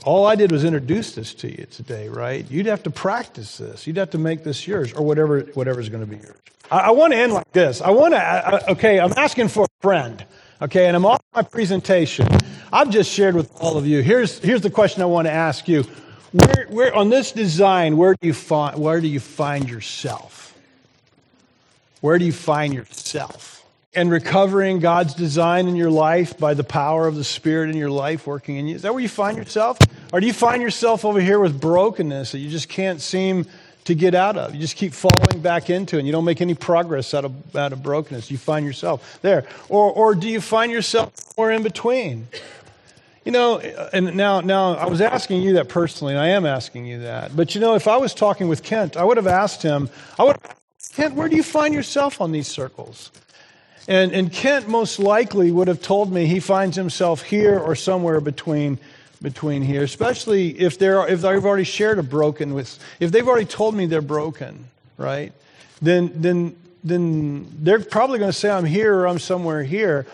all 0.04 0.26
I 0.26 0.34
did 0.34 0.50
was 0.50 0.64
introduce 0.64 1.14
this 1.14 1.34
to 1.34 1.48
you 1.48 1.66
today, 1.70 2.08
right? 2.08 2.48
You'd 2.50 2.66
have 2.66 2.82
to 2.84 2.90
practice 2.90 3.58
this. 3.58 3.86
You'd 3.86 3.98
have 3.98 4.10
to 4.10 4.18
make 4.18 4.42
this 4.42 4.66
yours 4.66 4.92
or 4.92 5.04
whatever 5.04 5.40
whatever's 5.54 5.88
going 5.88 6.04
to 6.04 6.10
be 6.10 6.16
yours. 6.16 6.36
I, 6.70 6.78
I 6.78 6.90
want 6.90 7.12
to 7.12 7.18
end 7.18 7.32
like 7.32 7.50
this. 7.52 7.80
I 7.80 7.90
want 7.90 8.14
to, 8.14 8.70
okay, 8.72 9.00
I'm 9.00 9.12
asking 9.16 9.48
for 9.48 9.64
a 9.64 9.82
friend, 9.82 10.24
okay, 10.62 10.86
and 10.86 10.96
I'm 10.96 11.06
off 11.06 11.20
my 11.34 11.42
presentation. 11.42 12.26
I've 12.72 12.90
just 12.90 13.10
shared 13.10 13.34
with 13.34 13.50
all 13.60 13.76
of 13.76 13.86
you. 13.86 14.02
Here's, 14.02 14.38
here's 14.38 14.62
the 14.62 14.70
question 14.70 15.02
I 15.02 15.06
want 15.06 15.26
to 15.26 15.32
ask 15.32 15.68
you. 15.68 15.84
Where, 16.32 16.66
where, 16.68 16.94
on 16.94 17.10
this 17.10 17.32
design, 17.32 17.96
where 17.96 18.14
do 18.20 18.26
you 18.26 18.34
find, 18.34 18.78
where 18.80 19.00
do 19.00 19.06
you 19.06 19.20
find 19.20 19.70
yourself? 19.70 20.56
Where 22.00 22.18
do 22.18 22.24
you 22.24 22.32
find 22.32 22.74
yourself? 22.74 23.54
and 23.94 24.10
recovering 24.10 24.80
God's 24.80 25.14
design 25.14 25.68
in 25.68 25.76
your 25.76 25.90
life 25.90 26.36
by 26.36 26.54
the 26.54 26.64
power 26.64 27.06
of 27.06 27.14
the 27.14 27.24
Spirit 27.24 27.70
in 27.70 27.76
your 27.76 27.90
life 27.90 28.26
working 28.26 28.56
in 28.56 28.66
you? 28.66 28.74
Is 28.74 28.82
that 28.82 28.92
where 28.92 29.02
you 29.02 29.08
find 29.08 29.36
yourself? 29.36 29.78
Or 30.12 30.20
do 30.20 30.26
you 30.26 30.32
find 30.32 30.62
yourself 30.62 31.04
over 31.04 31.20
here 31.20 31.38
with 31.38 31.60
brokenness 31.60 32.32
that 32.32 32.38
you 32.38 32.50
just 32.50 32.68
can't 32.68 33.00
seem 33.00 33.46
to 33.84 33.94
get 33.94 34.14
out 34.14 34.36
of? 34.36 34.54
You 34.54 34.60
just 34.60 34.76
keep 34.76 34.92
falling 34.92 35.40
back 35.40 35.70
into 35.70 35.96
it 35.96 36.00
and 36.00 36.06
you 36.06 36.12
don't 36.12 36.24
make 36.24 36.40
any 36.40 36.54
progress 36.54 37.14
out 37.14 37.24
of, 37.24 37.56
out 37.56 37.72
of 37.72 37.82
brokenness. 37.82 38.30
You 38.30 38.38
find 38.38 38.64
yourself 38.64 39.18
there. 39.22 39.46
Or, 39.68 39.92
or 39.92 40.14
do 40.14 40.28
you 40.28 40.40
find 40.40 40.72
yourself 40.72 41.12
somewhere 41.16 41.52
in 41.52 41.62
between? 41.62 42.28
You 43.24 43.32
know, 43.32 43.58
and 43.58 44.16
now, 44.16 44.40
now 44.40 44.74
I 44.74 44.86
was 44.86 45.00
asking 45.00 45.42
you 45.42 45.54
that 45.54 45.68
personally, 45.68 46.12
and 46.12 46.20
I 46.20 46.28
am 46.28 46.44
asking 46.44 46.84
you 46.84 47.00
that. 47.00 47.34
But 47.34 47.54
you 47.54 47.60
know, 47.60 47.74
if 47.74 47.88
I 47.88 47.96
was 47.96 48.12
talking 48.12 48.48
with 48.48 48.62
Kent, 48.62 48.96
I 48.96 49.04
would 49.04 49.16
have 49.16 49.26
asked 49.26 49.62
him, 49.62 49.88
I 50.18 50.24
would, 50.24 50.36
Kent, 50.92 51.14
where 51.14 51.28
do 51.28 51.36
you 51.36 51.42
find 51.42 51.72
yourself 51.72 52.20
on 52.20 52.32
these 52.32 52.48
circles? 52.48 53.10
And, 53.88 54.12
and 54.12 54.32
Kent 54.32 54.68
most 54.68 54.98
likely 54.98 55.50
would 55.50 55.68
have 55.68 55.80
told 55.82 56.12
me 56.12 56.26
he 56.26 56.40
finds 56.40 56.76
himself 56.76 57.22
here 57.22 57.58
or 57.58 57.74
somewhere 57.74 58.20
between, 58.20 58.78
between 59.22 59.62
here, 59.62 59.82
especially 59.82 60.50
if, 60.60 60.78
they're, 60.78 61.06
if 61.08 61.20
they've 61.22 61.44
already 61.44 61.64
shared 61.64 61.98
a 61.98 62.02
broken 62.02 62.54
with, 62.54 62.78
if 63.00 63.10
they've 63.10 63.26
already 63.26 63.46
told 63.46 63.74
me 63.74 63.86
they're 63.86 64.02
broken, 64.02 64.66
right? 64.96 65.32
Then, 65.80 66.12
then, 66.14 66.56
then 66.82 67.46
they're 67.58 67.80
probably 67.80 68.18
going 68.18 68.30
to 68.30 68.36
say 68.36 68.50
I'm 68.50 68.64
here 68.64 68.94
or 68.94 69.08
I'm 69.08 69.18
somewhere 69.18 69.62
here. 69.62 70.06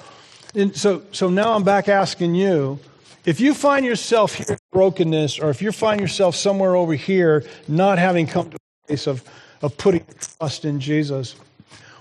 And 0.55 0.77
so, 0.77 1.03
so 1.13 1.29
now 1.29 1.55
I'm 1.55 1.65
back 1.65 1.89
asking 1.89 2.35
you, 2.35 2.79
if 3.25 3.41
you 3.41 3.53
find 3.53 3.85
yourself 3.85 4.35
here 4.35 4.47
in 4.51 4.59
brokenness, 4.73 5.39
or 5.39 5.51
if 5.51 5.61
you 5.61 5.73
find 5.73 6.01
yourself 6.01 6.35
somewhere 6.35 6.75
over 6.75 6.95
here 6.95 7.45
not 7.69 7.99
having 7.99 8.27
come 8.27 8.51
to 8.51 8.57
a 8.57 8.87
place 8.87 9.07
of, 9.07 9.23
of 9.63 9.77
putting 9.77 10.05
trust 10.39 10.65
in 10.65 10.81
Jesus, 10.81 11.37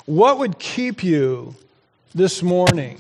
what 0.06 0.40
would 0.40 0.58
keep 0.58 1.04
you 1.04 1.56
this 2.16 2.42
morning? 2.42 3.00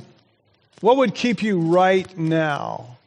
What 0.81 0.97
would 0.97 1.15
keep 1.15 1.41
you 1.41 1.59
right 1.59 2.17
now 2.17 2.97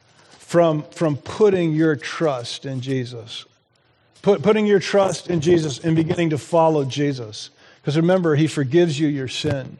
from, 0.52 0.82
from 0.90 1.16
putting 1.16 1.72
your 1.72 1.96
trust 1.96 2.66
in 2.66 2.82
Jesus? 2.82 3.46
Put, 4.20 4.42
putting 4.42 4.66
your 4.66 4.80
trust 4.80 5.30
in 5.30 5.40
Jesus 5.40 5.78
and 5.78 5.96
beginning 5.96 6.28
to 6.28 6.36
follow 6.36 6.84
Jesus. 6.84 7.48
Because 7.80 7.96
remember, 7.96 8.36
He 8.36 8.46
forgives 8.46 9.00
you 9.00 9.08
your 9.08 9.28
sin, 9.28 9.78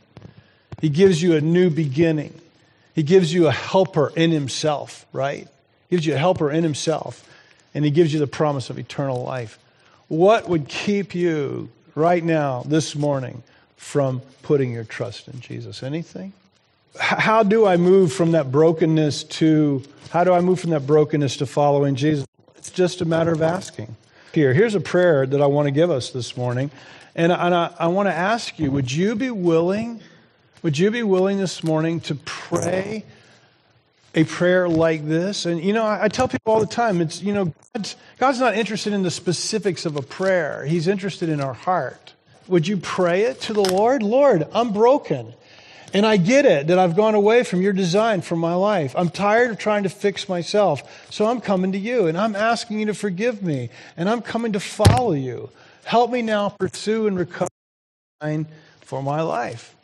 He 0.80 0.88
gives 0.88 1.22
you 1.22 1.36
a 1.36 1.42
new 1.42 1.68
beginning, 1.68 2.40
He 2.94 3.02
gives 3.02 3.34
you 3.34 3.48
a 3.48 3.52
helper 3.52 4.14
in 4.16 4.30
Himself, 4.30 5.04
right? 5.12 5.46
He 5.90 5.96
gives 5.96 6.06
you 6.06 6.14
a 6.14 6.18
helper 6.18 6.50
in 6.50 6.62
Himself, 6.62 7.28
and 7.74 7.84
He 7.84 7.90
gives 7.90 8.14
you 8.14 8.18
the 8.18 8.26
promise 8.26 8.70
of 8.70 8.78
eternal 8.78 9.22
life. 9.22 9.58
What 10.08 10.48
would 10.48 10.68
keep 10.68 11.14
you 11.14 11.68
right 11.94 12.24
now, 12.24 12.62
this 12.62 12.96
morning, 12.96 13.42
from 13.76 14.22
putting 14.40 14.72
your 14.72 14.84
trust 14.84 15.28
in 15.28 15.38
Jesus? 15.40 15.82
Anything? 15.82 16.32
How 16.98 17.42
do 17.42 17.66
I 17.66 17.76
move 17.76 18.12
from 18.12 18.32
that 18.32 18.52
brokenness 18.52 19.24
to 19.24 19.82
how 20.10 20.24
do 20.24 20.32
I 20.34 20.40
move 20.40 20.60
from 20.60 20.70
that 20.70 20.86
brokenness 20.86 21.38
to 21.38 21.46
following 21.46 21.94
Jesus? 21.94 22.26
It's 22.56 22.70
just 22.70 23.00
a 23.00 23.06
matter 23.06 23.32
of 23.32 23.40
asking. 23.40 23.96
Here, 24.34 24.52
here's 24.52 24.74
a 24.74 24.80
prayer 24.80 25.24
that 25.24 25.40
I 25.40 25.46
want 25.46 25.68
to 25.68 25.70
give 25.70 25.90
us 25.90 26.10
this 26.10 26.36
morning. 26.36 26.70
And, 27.14 27.32
and 27.32 27.54
I, 27.54 27.74
I 27.78 27.86
want 27.86 28.08
to 28.08 28.14
ask 28.14 28.58
you, 28.58 28.70
would 28.70 28.92
you 28.92 29.14
be 29.14 29.30
willing, 29.30 30.00
would 30.62 30.78
you 30.78 30.90
be 30.90 31.02
willing 31.02 31.38
this 31.38 31.64
morning 31.64 32.00
to 32.00 32.14
pray 32.14 33.04
a 34.14 34.24
prayer 34.24 34.68
like 34.68 35.08
this? 35.08 35.46
And 35.46 35.62
you 35.62 35.72
know, 35.72 35.84
I, 35.84 36.04
I 36.04 36.08
tell 36.08 36.28
people 36.28 36.52
all 36.52 36.60
the 36.60 36.66
time, 36.66 37.00
it's 37.00 37.22
you 37.22 37.32
know, 37.32 37.54
God's, 37.74 37.96
God's 38.18 38.40
not 38.40 38.54
interested 38.54 38.92
in 38.92 39.02
the 39.02 39.10
specifics 39.10 39.86
of 39.86 39.96
a 39.96 40.02
prayer. 40.02 40.66
He's 40.66 40.88
interested 40.88 41.30
in 41.30 41.40
our 41.40 41.54
heart. 41.54 42.12
Would 42.48 42.68
you 42.68 42.76
pray 42.76 43.22
it 43.22 43.40
to 43.42 43.54
the 43.54 43.62
Lord? 43.62 44.02
Lord, 44.02 44.46
I'm 44.52 44.74
broken. 44.74 45.32
And 45.94 46.06
I 46.06 46.16
get 46.16 46.46
it 46.46 46.68
that 46.68 46.78
I've 46.78 46.96
gone 46.96 47.14
away 47.14 47.42
from 47.44 47.60
your 47.60 47.72
design 47.72 48.22
for 48.22 48.36
my 48.36 48.54
life. 48.54 48.94
I'm 48.96 49.10
tired 49.10 49.50
of 49.50 49.58
trying 49.58 49.82
to 49.82 49.88
fix 49.88 50.28
myself. 50.28 50.82
So 51.10 51.26
I'm 51.26 51.40
coming 51.40 51.72
to 51.72 51.78
you 51.78 52.06
and 52.06 52.16
I'm 52.16 52.34
asking 52.34 52.80
you 52.80 52.86
to 52.86 52.94
forgive 52.94 53.42
me. 53.42 53.68
And 53.96 54.08
I'm 54.08 54.22
coming 54.22 54.52
to 54.52 54.60
follow 54.60 55.12
you. 55.12 55.50
Help 55.84 56.10
me 56.10 56.22
now 56.22 56.48
pursue 56.48 57.06
and 57.06 57.18
recover 57.18 57.48
for 58.80 59.02
my 59.02 59.20
life. 59.20 59.74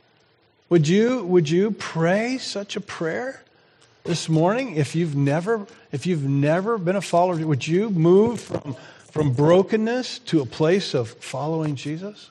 Would 0.71 0.89
you, 0.89 1.25
would 1.25 1.51
you 1.51 1.73
pray 1.73 2.39
such 2.39 2.77
a 2.77 2.81
prayer 2.81 3.43
this 4.05 4.29
morning 4.29 4.77
if 4.77 4.95
you've 4.95 5.17
never, 5.17 5.67
if 5.93 6.07
you've 6.07 6.25
never 6.25 6.79
been 6.79 6.97
a 6.97 7.01
follower? 7.01 7.37
Would 7.37 7.67
you 7.67 7.91
move 7.91 8.41
from 8.41 8.77
from 9.11 9.33
brokenness 9.33 10.21
to 10.21 10.41
a 10.43 10.47
place 10.47 10.95
of 10.95 11.11
following 11.11 11.75
Jesus? 11.75 12.31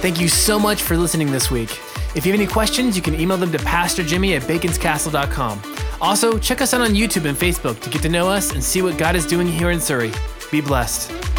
Thank 0.00 0.20
you 0.20 0.28
so 0.28 0.58
much 0.60 0.82
for 0.82 0.96
listening 0.96 1.30
this 1.32 1.50
week. 1.50 1.70
If 2.14 2.24
you 2.24 2.32
have 2.32 2.40
any 2.40 2.46
questions, 2.46 2.96
you 2.96 3.02
can 3.02 3.18
email 3.18 3.36
them 3.36 3.50
to 3.52 3.58
pastorjimmy 3.58 4.36
at 4.36 4.42
baconscastle.com. 4.42 5.60
Also, 6.00 6.38
check 6.38 6.60
us 6.60 6.72
out 6.72 6.80
on 6.80 6.90
YouTube 6.90 7.24
and 7.28 7.36
Facebook 7.36 7.80
to 7.80 7.90
get 7.90 8.02
to 8.02 8.08
know 8.08 8.28
us 8.28 8.52
and 8.52 8.62
see 8.62 8.80
what 8.80 8.96
God 8.96 9.16
is 9.16 9.26
doing 9.26 9.48
here 9.48 9.70
in 9.70 9.80
Surry. 9.80 10.12
Be 10.50 10.60
blessed. 10.60 11.37